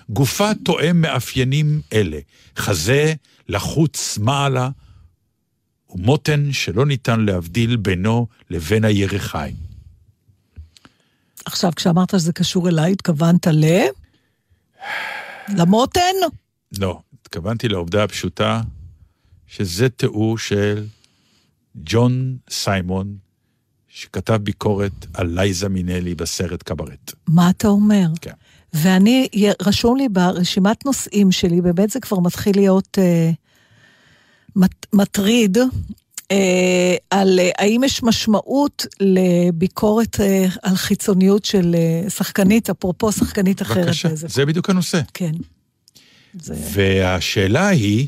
גופה 0.10 0.52
תואם 0.66 1.02
מאפיינים 1.02 1.82
אלה, 1.94 2.20
חזה 2.58 3.14
לחוץ 3.48 4.18
מעלה, 4.18 4.70
ומותן 5.90 6.52
שלא 6.52 6.86
ניתן 6.86 7.20
להבדיל 7.20 7.76
בינו 7.76 8.28
לבין 8.50 8.86
הירחיים. 8.86 9.56
עכשיו, 11.46 11.72
כשאמרת 11.76 12.20
שזה 12.20 12.34
קשור 12.34 12.70
אליי, 12.70 12.92
התכוונת 12.92 13.48
ל... 13.48 13.66
למותן? 15.58 16.16
לא, 16.80 17.00
התכוונתי 17.22 17.68
לעובדה 17.68 18.04
הפשוטה 18.04 18.62
שזה 19.48 19.90
תיאור 19.90 20.38
של 20.38 20.86
ג'ון 21.76 22.38
סיימון, 22.50 23.18
שכתב 23.96 24.34
ביקורת 24.44 25.06
על 25.14 25.28
לייזה 25.28 25.70
מינלי 25.70 26.16
בסרט 26.16 26.64
קברט. 26.64 27.14
מה 27.28 27.50
אתה 27.50 27.68
אומר? 27.68 28.06
כן. 28.22 28.32
ואני, 28.74 29.28
רשום 29.62 29.98
לי 29.98 30.10
ברשימת 30.10 30.86
נושאים 30.86 31.32
שלי, 31.32 31.62
באמת 31.62 31.90
זה 31.90 32.00
כבר 32.00 32.20
מתחיל 32.20 32.56
להיות 32.56 32.98
אה, 33.02 33.32
מט, 34.56 34.86
מטריד, 34.94 35.58
אה, 36.32 36.96
על 37.10 37.40
אה, 37.40 37.50
האם 37.58 37.82
יש 37.84 38.04
משמעות 38.04 38.86
לביקורת 39.00 40.20
אה, 40.20 40.46
על 40.64 40.76
חיצוניות 40.76 41.46
של 41.46 41.76
אה, 41.76 42.10
שחקנית, 42.10 42.70
אפרופו 42.70 43.12
שחקנית 43.12 43.62
אחרת. 43.62 43.86
בבקשה, 43.86 44.08
באיזה- 44.08 44.28
זה 44.28 44.46
בדיוק 44.46 44.70
הנושא. 44.70 45.02
כן. 45.14 45.32
זה... 46.40 46.56
והשאלה 46.74 47.68
היא, 47.68 48.08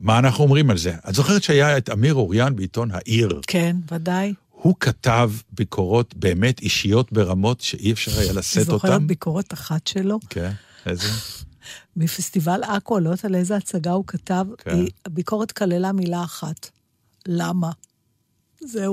מה 0.00 0.18
אנחנו 0.18 0.44
אומרים 0.44 0.70
על 0.70 0.78
זה? 0.78 0.92
את 1.08 1.14
זוכרת 1.14 1.42
שהיה 1.42 1.76
את 1.78 1.90
אמיר 1.90 2.14
אוריאן 2.14 2.56
בעיתון 2.56 2.90
העיר? 2.92 3.40
כן, 3.46 3.76
ודאי. 3.92 4.34
הוא 4.64 4.74
כתב 4.80 5.30
ביקורות 5.52 6.14
באמת 6.16 6.60
אישיות 6.60 7.12
ברמות 7.12 7.60
שאי 7.60 7.92
אפשר 7.92 8.20
היה 8.20 8.32
לשאת 8.32 8.64
זוכרת 8.66 8.92
אותן. 8.92 9.06
ביקורת 9.06 9.52
אחת 9.52 9.86
שלו? 9.86 10.18
כן, 10.30 10.50
איזה? 10.86 11.08
מפסטיבל 11.96 12.60
עכו, 12.62 12.98
לא 12.98 13.10
יודעת 13.10 13.24
על 13.24 13.34
איזה 13.34 13.56
הצגה 13.56 13.90
הוא 13.90 14.04
כתב, 14.06 14.44
כן. 14.58 14.78
הביקורת 15.06 15.52
כללה 15.52 15.92
מילה 15.92 16.24
אחת. 16.24 16.70
למה? 17.28 17.70
זהו. 18.60 18.92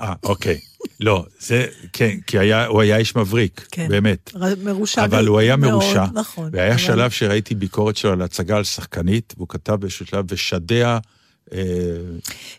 אה, 0.00 0.14
אוקיי. 0.22 0.60
לא, 1.00 1.26
זה, 1.40 1.66
כן, 1.92 2.20
כי 2.26 2.38
היה, 2.38 2.66
הוא 2.66 2.80
היה 2.82 2.96
איש 2.96 3.16
מבריק, 3.16 3.66
כן. 3.70 3.88
באמת. 3.88 4.30
מרושע 4.64 5.04
אבל 5.04 5.26
הוא 5.26 5.38
היה 5.38 5.56
מאוד, 5.56 5.72
מרושע. 5.72 6.04
נכון. 6.14 6.50
והיה 6.52 6.68
אבל- 6.70 6.78
שלב 6.78 7.10
שראיתי 7.10 7.54
ביקורת 7.54 7.96
שלו 7.96 8.12
על 8.12 8.22
הצגה 8.22 8.56
על 8.56 8.64
שחקנית, 8.64 9.34
והוא 9.36 9.48
כתב 9.48 9.74
באיזשהו 9.74 10.06
שלב, 10.06 10.24
ושדיה 10.28 10.98
אה, 11.52 11.58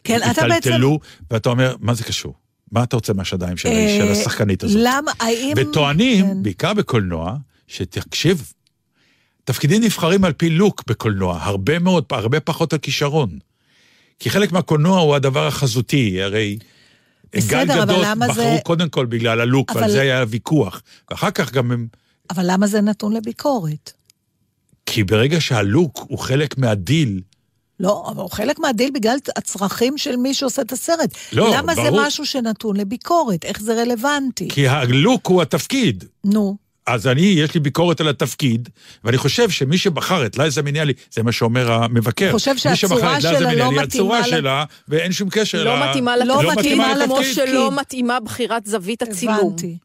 כן, 0.03 0.19
אתה 0.31 0.41
בעצם... 0.41 0.51
היטלטלו, 0.51 0.99
ואתה 1.31 1.49
אומר, 1.49 1.75
מה 1.79 1.93
זה 1.93 2.03
קשור? 2.03 2.42
מה 2.73 2.83
אתה 2.83 2.95
רוצה 2.95 3.13
מהשדיים 3.13 3.57
של, 3.57 3.69
אה, 3.69 3.97
של 3.99 4.11
השחקנית 4.11 4.63
הזאת? 4.63 4.81
למה, 4.83 5.11
האם... 5.19 5.53
וטוענים, 5.57 6.25
כן. 6.25 6.43
בעיקר 6.43 6.73
בקולנוע, 6.73 7.37
שתקשיב, 7.67 8.53
תפקידים 9.43 9.83
נבחרים 9.83 10.23
על 10.23 10.33
פי 10.33 10.49
לוק 10.49 10.83
בקולנוע, 10.87 11.39
הרבה 11.41 11.79
מאוד, 11.79 12.05
הרבה 12.11 12.39
פחות 12.39 12.73
על 12.73 12.79
כישרון. 12.79 13.39
כי 14.19 14.29
חלק 14.29 14.51
מהקולנוע 14.51 14.99
הוא 14.99 15.15
הדבר 15.15 15.47
החזותי, 15.47 16.21
הרי... 16.21 16.57
בסדר, 17.35 17.63
גל 17.65 17.81
גדות 17.85 18.05
בחרו 18.19 18.33
זה- 18.35 18.57
קודם 18.63 18.89
כל 18.89 19.05
בגלל 19.05 19.41
הלוק, 19.41 19.71
ועל 19.75 19.83
אבל- 19.83 19.93
זה 19.93 20.01
היה 20.01 20.25
ויכוח. 20.29 20.81
ואחר 21.11 21.31
כך 21.31 21.51
גם 21.51 21.71
הם... 21.71 21.87
אבל 22.29 22.43
למה 22.47 22.67
זה 22.67 22.81
נתון 22.81 23.13
לביקורת? 23.13 23.91
כי 24.85 25.03
ברגע 25.03 25.41
שהלוק 25.41 26.05
הוא 26.09 26.19
חלק 26.19 26.57
מהדיל, 26.57 27.21
לא, 27.79 28.05
אבל 28.11 28.21
הוא 28.21 28.29
חלק 28.31 28.59
מהדיל 28.59 28.91
בגלל 28.93 29.17
הצרכים 29.35 29.97
של 29.97 30.15
מי 30.15 30.33
שעושה 30.33 30.61
את 30.61 30.71
הסרט. 30.71 31.09
לא, 31.33 31.55
למה 31.57 31.75
ברור. 31.75 31.91
זה 32.01 32.07
משהו 32.07 32.25
שנתון 32.25 32.77
לביקורת? 32.77 33.45
איך 33.45 33.61
זה 33.61 33.81
רלוונטי? 33.81 34.47
כי 34.49 34.67
הלוק 34.67 35.27
הוא 35.27 35.41
התפקיד. 35.41 36.03
נו. 36.25 36.57
אז 36.87 37.07
אני, 37.07 37.21
יש 37.21 37.53
לי 37.53 37.59
ביקורת 37.59 38.01
על 38.01 38.07
התפקיד, 38.07 38.69
ואני 39.03 39.17
חושב 39.17 39.49
שמי 39.49 39.77
שבחר 39.77 40.25
את 40.25 40.37
לייזה 40.37 40.61
מיניאלי, 40.61 40.93
זה 41.13 41.23
מה 41.23 41.31
שאומר 41.31 41.71
המבקר. 41.71 42.31
חושב 42.31 42.51
מי 42.51 42.57
שהצורה 42.59 42.75
שבחר 42.99 43.17
את 43.17 43.21
שלה 43.21 43.31
לייזה 43.31 43.43
לא 43.45 43.49
מיניאלי, 43.49 43.69
מתאימה 43.69 43.83
הצורה 43.83 44.19
לה- 44.19 44.27
שלה, 44.27 44.63
ואין 44.87 45.11
שום 45.11 45.29
קשר 45.31 45.63
לא 45.63 45.79
ל- 45.79 45.89
מתאימה 45.89 46.17
לא 46.17 46.25
לתפקיד, 46.43 46.57
מתאימה 46.59 46.93
כמו 47.05 47.15
לתפקיד. 47.17 47.33
שלא 47.33 47.71
מתאימה 47.71 48.19
בחירת 48.19 48.65
זווית 48.65 49.01
הצילום. 49.01 49.35
הבנתי. 49.35 49.77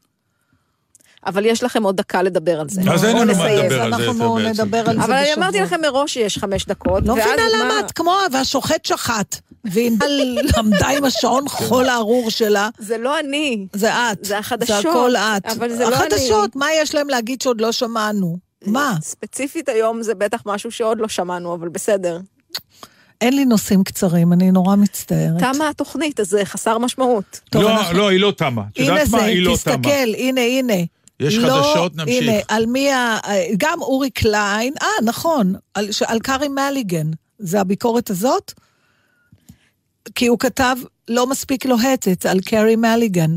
אבל 1.25 1.45
יש 1.45 1.63
לכם 1.63 1.83
עוד 1.83 1.97
דקה 1.97 2.21
לדבר 2.23 2.59
על 2.59 2.69
זה. 2.69 2.81
אז 2.91 3.05
אין 3.05 3.17
לנו 3.17 3.33
מה. 3.35 3.47
לדבר 3.51 3.61
על 3.63 3.69
זה 3.69 3.83
אנחנו 3.85 4.35
בעצם. 4.35 4.49
נדבר 4.61 4.77
על 4.89 4.95
זה 4.97 5.03
אבל 5.03 5.13
אני 5.13 5.23
בשבוע. 5.27 5.43
אמרתי 5.43 5.59
לכם 5.61 5.81
מראש 5.81 6.13
שיש 6.13 6.37
חמש 6.37 6.65
דקות. 6.65 7.03
לא 7.05 7.15
מבינה 7.15 7.35
מה- 7.57 7.63
למה 7.65 7.79
את 7.79 7.91
כמו, 7.91 8.15
והשוחט 8.31 8.85
שחט. 8.85 9.35
והיא 9.65 9.91
למדה 10.57 10.87
עם 10.87 11.05
השעון 11.05 11.49
חול 11.49 11.85
הארור 11.89 12.31
שלה. 12.31 12.69
זה 12.79 12.97
לא 12.97 13.19
אני. 13.19 13.65
זה 13.73 13.93
את. 13.93 14.25
זה 14.25 14.37
החדשות, 14.37 14.81
זה 14.83 14.89
הכל 14.89 15.15
את. 15.15 15.45
אבל 15.45 15.69
זה 15.69 15.83
לא 15.89 15.95
החדשות, 15.95 16.55
מה 16.55 16.67
יש 16.81 16.95
להם 16.95 17.09
להגיד 17.09 17.41
שעוד 17.41 17.61
לא 17.61 17.71
שמענו? 17.71 18.37
מה? 18.65 18.95
ספציפית 19.01 19.69
היום 19.69 20.03
זה 20.03 20.15
בטח 20.15 20.41
משהו 20.45 20.71
שעוד 20.71 20.99
לא 20.99 21.07
שמענו, 21.07 21.53
אבל 21.55 21.69
בסדר. 21.69 22.19
אין 23.21 23.35
לי 23.35 23.45
נושאים 23.45 23.83
קצרים, 23.83 24.33
אני 24.33 24.51
נורא 24.51 24.75
מצטערת. 24.75 25.39
תמה 25.53 25.69
התוכנית, 25.69 26.19
אז 26.19 26.29
זה 26.29 26.45
חסר 26.45 26.77
משמעות. 26.77 27.39
לא, 27.55 27.71
אנחנו- 27.71 27.97
לא, 27.97 28.07
היא 28.09 28.19
לא 28.19 28.33
תמה. 28.37 28.61
את 28.73 28.77
הנה 28.79 28.87
יודעת 28.87 29.07
זה, 29.07 29.17
מה? 29.17 29.23
היא 29.23 29.41
לא 29.45 29.57
תמה. 29.63 29.73
תסתכל, 29.77 29.89
הנה, 30.17 30.41
הנה. 30.41 30.73
יש 31.19 31.35
לא, 31.37 31.47
חדשות, 31.49 31.95
נמשיך. 31.95 32.21
הנה, 32.21 32.33
על 32.47 32.65
מי 32.65 32.91
ה... 32.91 33.17
גם 33.57 33.81
אורי 33.81 34.09
קליין, 34.09 34.73
אה, 34.81 34.87
נכון, 35.03 35.53
על, 35.73 35.91
ש- 35.91 36.01
על 36.01 36.19
קארי 36.19 36.47
מליגן. 36.47 37.07
זה 37.39 37.61
הביקורת 37.61 38.09
הזאת? 38.09 38.53
כי 40.15 40.27
הוא 40.27 40.39
כתב 40.39 40.75
לא 41.07 41.27
מספיק 41.27 41.65
לוהטת 41.65 42.25
על 42.25 42.39
קארי 42.39 42.75
מליגן. 42.75 43.31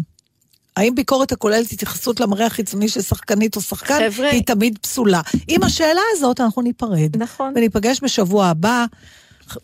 האם 0.76 0.94
ביקורת 0.94 1.32
הכוללת 1.32 1.72
התייחסות 1.72 2.20
למראה 2.20 2.46
החיצוני 2.46 2.88
של 2.88 3.02
שחקנית 3.02 3.56
או 3.56 3.60
שחקן, 3.60 3.98
חבר'ה- 4.10 4.30
היא 4.30 4.42
תמיד 4.46 4.78
פסולה. 4.78 5.20
עם 5.48 5.62
השאלה 5.62 6.00
הזאת 6.12 6.40
אנחנו 6.40 6.62
ניפרד. 6.62 7.16
נכון. 7.22 7.52
וניפגש 7.56 8.00
בשבוע 8.02 8.46
הבא, 8.46 8.84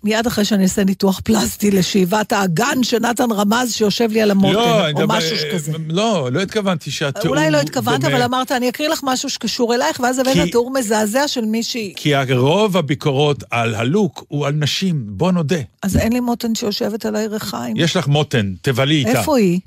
מיד 0.04 0.26
אחרי 0.26 0.44
שאני 0.44 0.62
אעשה 0.62 0.84
ניתוח 0.84 1.20
פלסטי 1.24 1.70
לשאיבת 1.70 2.32
האגן 2.32 2.82
שנתן 2.82 3.32
רמז 3.32 3.72
שיושב 3.72 4.08
לי 4.12 4.22
על 4.22 4.30
המותן, 4.30 4.52
לא, 4.54 4.88
או 4.88 4.94
מדבר- 4.94 5.16
משהו 5.16 5.36
שכזה. 5.38 5.72
לא, 5.88 6.28
לא 6.32 6.40
התכוונתי 6.40 6.90
שהתיאור... 6.90 7.28
אולי 7.28 7.50
לא 7.50 7.60
התכוונת, 7.60 8.00
דומה. 8.00 8.14
אבל 8.16 8.22
אמרת, 8.24 8.52
אני 8.52 8.68
אקריא 8.68 8.88
לך 8.88 9.00
משהו 9.02 9.30
שקשור 9.30 9.74
אלייך, 9.74 10.00
ואז 10.00 10.18
הבאת 10.18 10.32
כי- 10.34 10.50
תיאור 10.50 10.70
מזעזע 10.78 11.28
של 11.28 11.44
מישהי. 11.44 11.92
כי 11.96 12.12
רוב 12.32 12.76
הביקורות 12.76 13.44
על 13.50 13.74
הלוק 13.74 14.24
הוא 14.28 14.46
על 14.46 14.52
נשים, 14.52 15.02
בוא 15.06 15.32
נודה. 15.32 15.56
אז 15.82 15.96
אין 15.96 16.12
לי 16.12 16.20
מותן 16.20 16.54
שיושבת 16.54 17.06
על 17.06 17.16
הירכיים. 17.16 17.76
יש 17.76 17.96
לך 17.96 18.08
מותן, 18.08 18.52
תבלי 18.62 18.94
איתה. 18.94 19.10
איפה 19.20 19.38
היא? 19.38 19.60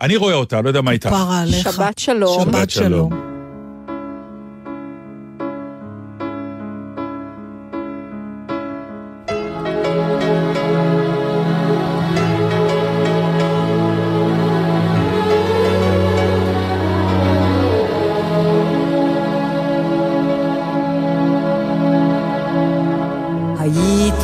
אני 0.00 0.16
רואה 0.16 0.34
אותה, 0.34 0.60
לא 0.60 0.68
יודע 0.68 0.80
מה 0.80 0.90
איתה. 0.90 1.10
פרה 1.10 1.40
עליך. 1.42 1.72
שבת 1.72 1.98
שלום. 1.98 2.42
שבת 2.44 2.52
שבת 2.52 2.70
שלום. 2.70 3.35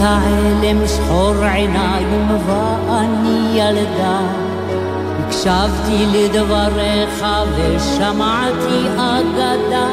עלם 0.03 0.87
שחור 0.87 1.35
עיניים 1.45 2.29
ואני 2.47 3.59
ילדה. 3.59 4.21
הקשבתי 5.19 6.07
לדבריך 6.13 7.27
ושמעתי 7.57 8.89
אגדה. 8.97 9.89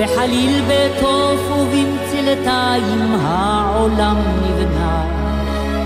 בחליל 0.00 0.62
בתוף 0.68 1.50
ובמצלתיים 1.50 3.16
העולם 3.22 4.16
נבנה. 4.42 5.04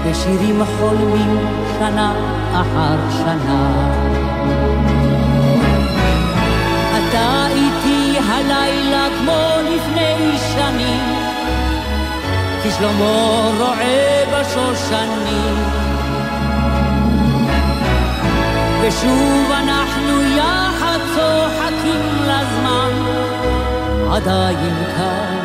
בשירים 0.06 0.62
חולמים 0.78 1.38
שנה 1.78 2.12
אחר 2.52 2.96
שנה 3.10 4.15
שלמה 12.78 13.50
רועה 13.58 14.24
בשושנים. 14.32 15.56
ושוב 18.82 19.50
אנחנו 19.52 20.22
יחד 20.36 20.98
צוחקים 21.14 22.22
לזמן. 22.22 22.92
עדיין 24.12 24.74
כאן, 24.96 25.36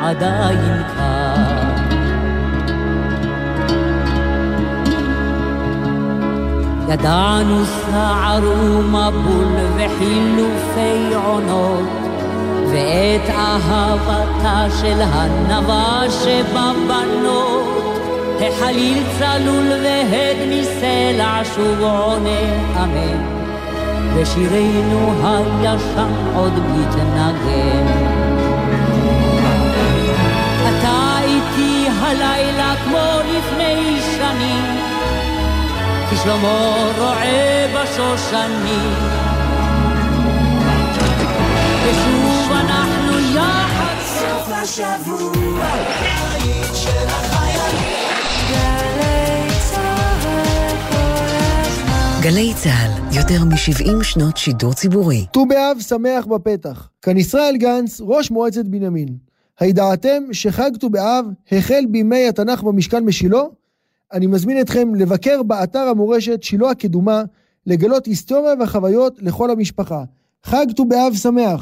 עדיין 0.00 0.82
כאן. 0.96 1.68
ידענו 6.88 7.64
סער 7.64 8.44
ומבול 8.44 9.56
וחילופי 9.76 11.14
עונות 11.14 12.07
ואת 12.70 13.30
אהבתה 13.30 14.66
של 14.80 15.00
הנבה 15.02 16.00
שבבנות 16.10 17.98
החליל 18.40 19.02
צלול 19.18 19.72
והד 19.82 20.36
מסלע 20.50 21.40
שוב 21.54 21.80
עונה 21.80 22.40
אמן. 22.76 23.38
ושירנו 24.14 25.12
הישן 25.22 26.12
עוד 26.34 26.52
מתנגן. 26.52 28.18
הלילה 32.08 32.74
כמו 32.84 33.20
לפני 33.30 34.00
שנים 34.16 34.64
כי 36.10 36.16
שלמה 36.16 36.76
רועה 36.98 37.66
בשושנים. 37.74 38.94
ושוב 41.84 42.27
השבוע 44.62 45.68
גלי 52.22 52.52
צה"ל, 52.54 53.16
יותר 53.16 53.44
מ-70 53.44 54.02
שנות 54.04 54.36
שידור 54.36 54.74
ציבורי. 54.74 55.26
ט"ו 55.32 55.46
באב 55.46 55.76
שמח 55.80 56.26
בפתח. 56.26 56.88
כאן 57.02 57.16
ישראל 57.16 57.56
גנץ, 57.56 58.00
ראש 58.00 58.30
מועצת 58.30 58.64
בנימין. 58.64 59.16
הידעתם 59.60 60.22
שחג 60.32 60.70
ט"ו 60.80 60.90
באב 60.90 61.24
החל 61.52 61.84
בימי 61.90 62.28
התנ"ך 62.28 62.62
במשכן 62.62 63.06
בשילה? 63.06 63.42
אני 64.12 64.26
מזמין 64.26 64.60
אתכם 64.60 64.94
לבקר 64.94 65.42
באתר 65.42 65.88
המורשת 65.88 66.42
שילה 66.42 66.70
הקדומה, 66.70 67.22
לגלות 67.66 68.06
היסטוריה 68.06 68.54
וחוויות 68.60 69.18
לכל 69.18 69.50
המשפחה. 69.50 70.04
חג 70.44 70.66
ט"ו 70.76 70.84
באב 70.84 71.14
שמח. 71.14 71.60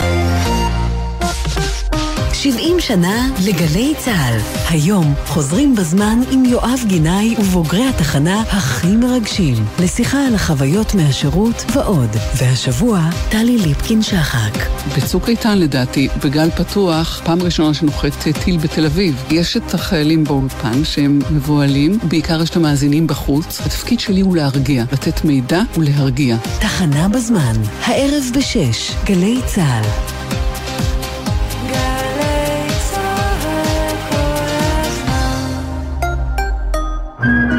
70 2.42 2.80
שנה 2.80 3.28
לגלי 3.46 3.94
צה"ל. 3.98 4.38
היום 4.70 5.14
חוזרים 5.26 5.74
בזמן 5.74 6.18
עם 6.30 6.44
יואב 6.44 6.80
גינאי 6.86 7.34
ובוגרי 7.38 7.88
התחנה 7.88 8.40
הכי 8.40 8.86
מרגשים. 8.86 9.54
לשיחה 9.78 10.26
על 10.26 10.34
החוויות 10.34 10.94
מהשירות 10.94 11.64
ועוד. 11.74 12.16
והשבוע, 12.36 13.00
טלי 13.30 13.58
ליפקין-שחק. 13.58 14.58
בצוק 14.96 15.28
איתן 15.28 15.58
לדעתי, 15.58 16.08
בגל 16.24 16.50
פתוח, 16.50 17.20
פעם 17.24 17.42
ראשונה 17.42 17.74
שנוחת 17.74 18.28
טיל 18.44 18.56
בתל 18.56 18.86
אביב. 18.86 19.24
יש 19.30 19.56
את 19.56 19.74
החיילים 19.74 20.24
באולפן 20.24 20.84
שהם 20.84 21.18
מבוהלים, 21.30 21.98
בעיקר 22.02 22.42
יש 22.42 22.50
את 22.50 22.56
המאזינים 22.56 23.06
בחוץ. 23.06 23.60
התפקיד 23.60 24.00
שלי 24.00 24.20
הוא 24.20 24.36
להרגיע, 24.36 24.84
לתת 24.92 25.24
מידע 25.24 25.60
ולהרגיע. 25.78 26.36
תחנה 26.60 27.08
בזמן, 27.08 27.54
הערב 27.84 28.24
בשש, 28.34 28.92
גלי 29.04 29.40
צה"ל. 29.46 30.45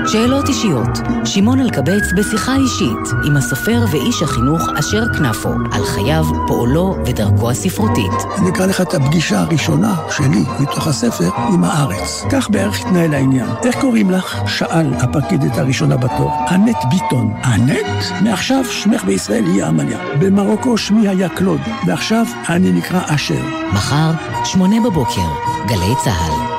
שאלות 0.07 0.47
אישיות. 0.47 0.89
שמעון 1.25 1.59
אלקבץ 1.59 2.03
בשיחה 2.17 2.55
אישית 2.55 3.13
עם 3.25 3.37
הסופר 3.37 3.85
ואיש 3.91 4.21
החינוך 4.21 4.69
אשר 4.79 5.03
כנפו 5.17 5.49
על 5.71 5.85
חייו, 5.85 6.25
פועלו 6.47 6.95
ודרכו 7.05 7.51
הספרותית. 7.51 8.11
אני 8.37 8.49
אקרא 8.49 8.65
לך 8.65 8.81
את 8.81 8.93
הפגישה 8.93 9.39
הראשונה 9.39 9.95
שלי 10.11 10.43
מתוך 10.59 10.87
הספר 10.87 11.29
עם 11.53 11.63
הארץ. 11.63 12.23
כך 12.31 12.49
בערך 12.49 12.79
התנהל 12.79 13.13
העניין. 13.13 13.49
איך 13.65 13.81
קוראים 13.81 14.11
לך? 14.11 14.37
שאל 14.47 14.93
הפקידת 14.93 15.57
הראשונה 15.57 15.97
בתור. 15.97 16.31
אנט 16.51 16.77
ביטון. 16.89 17.33
אנט? 17.45 18.21
מעכשיו 18.21 18.65
שמך 18.65 19.03
בישראל 19.03 19.47
יהיה 19.47 19.67
עמליה. 19.67 19.99
במרוקו 20.19 20.77
שמי 20.77 21.07
היה 21.07 21.29
קלוד, 21.29 21.61
ועכשיו 21.87 22.25
אני 22.49 22.71
נקרא 22.71 23.01
אשר. 23.05 23.41
מחר, 23.73 24.11
שמונה 24.43 24.75
בבוקר, 24.89 25.27
גלי 25.67 25.93
צה"ל. 26.03 26.56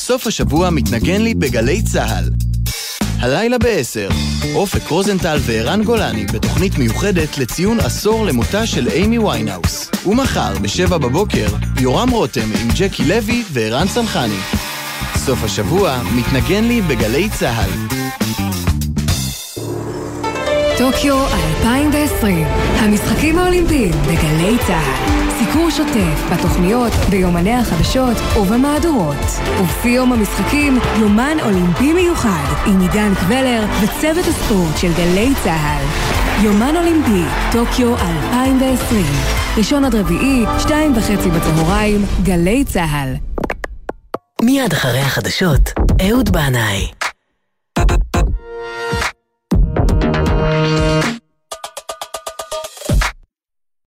סוף 0.00 0.26
השבוע 0.26 0.70
מתנגן 0.70 1.22
לי 1.22 1.34
בגלי 1.34 1.82
צה"ל. 1.82 2.30
הלילה 3.18 3.58
ב-10, 3.58 4.14
אופק 4.54 4.88
רוזנטל 4.88 5.38
וערן 5.40 5.82
גולני 5.84 6.26
בתוכנית 6.26 6.78
מיוחדת 6.78 7.38
לציון 7.38 7.80
עשור 7.80 8.26
למותה 8.26 8.66
של 8.66 8.88
אימי 8.88 9.18
ויינהאוס. 9.18 9.90
ומחר, 10.06 10.58
ב-7 10.58 10.88
בבוקר, 10.88 11.46
יורם 11.80 12.10
רותם 12.10 12.50
עם 12.60 12.68
ג'קי 12.78 13.04
לוי 13.04 13.44
וערן 13.52 13.88
צנחני. 13.88 14.40
סוף 15.16 15.44
השבוע 15.44 16.02
מתנגן 16.14 16.64
לי 16.64 16.82
בגלי 16.82 17.28
צה"ל. 17.38 17.99
טוקיו 20.80 21.26
2020, 21.60 22.46
המשחקים 22.78 23.38
האולימפיים 23.38 23.90
בגלי 23.90 24.56
צה"ל. 24.66 25.30
סיקור 25.38 25.70
שוטף 25.70 26.32
בתוכניות, 26.32 26.92
ביומני 27.10 27.54
החדשות 27.54 28.16
ובמהדורות. 28.40 29.16
ובשיא 29.60 29.90
יום 29.90 30.12
המשחקים, 30.12 30.78
יומן 31.00 31.36
אולימפי 31.42 31.92
מיוחד 31.92 32.54
עם 32.66 32.80
עידן 32.80 33.14
קבלר 33.14 33.64
וצוות 33.82 34.26
הספורט 34.26 34.76
של 34.76 34.92
גלי 34.92 35.32
צה"ל. 35.44 35.84
יומן 36.44 36.76
אולימפי, 36.76 37.24
טוקיו 37.52 37.94
2020. 37.98 39.06
ראשון 39.56 39.84
עד 39.84 39.94
רביעי, 39.94 40.44
שתיים 40.58 40.96
וחצי 40.96 41.30
בצהריים, 41.30 42.04
גלי 42.22 42.64
צה"ל. 42.64 43.14
מיד 44.42 44.72
אחרי 44.72 45.00
החדשות, 45.00 45.72
אהוד 46.08 46.30
בנאי. 46.32 46.99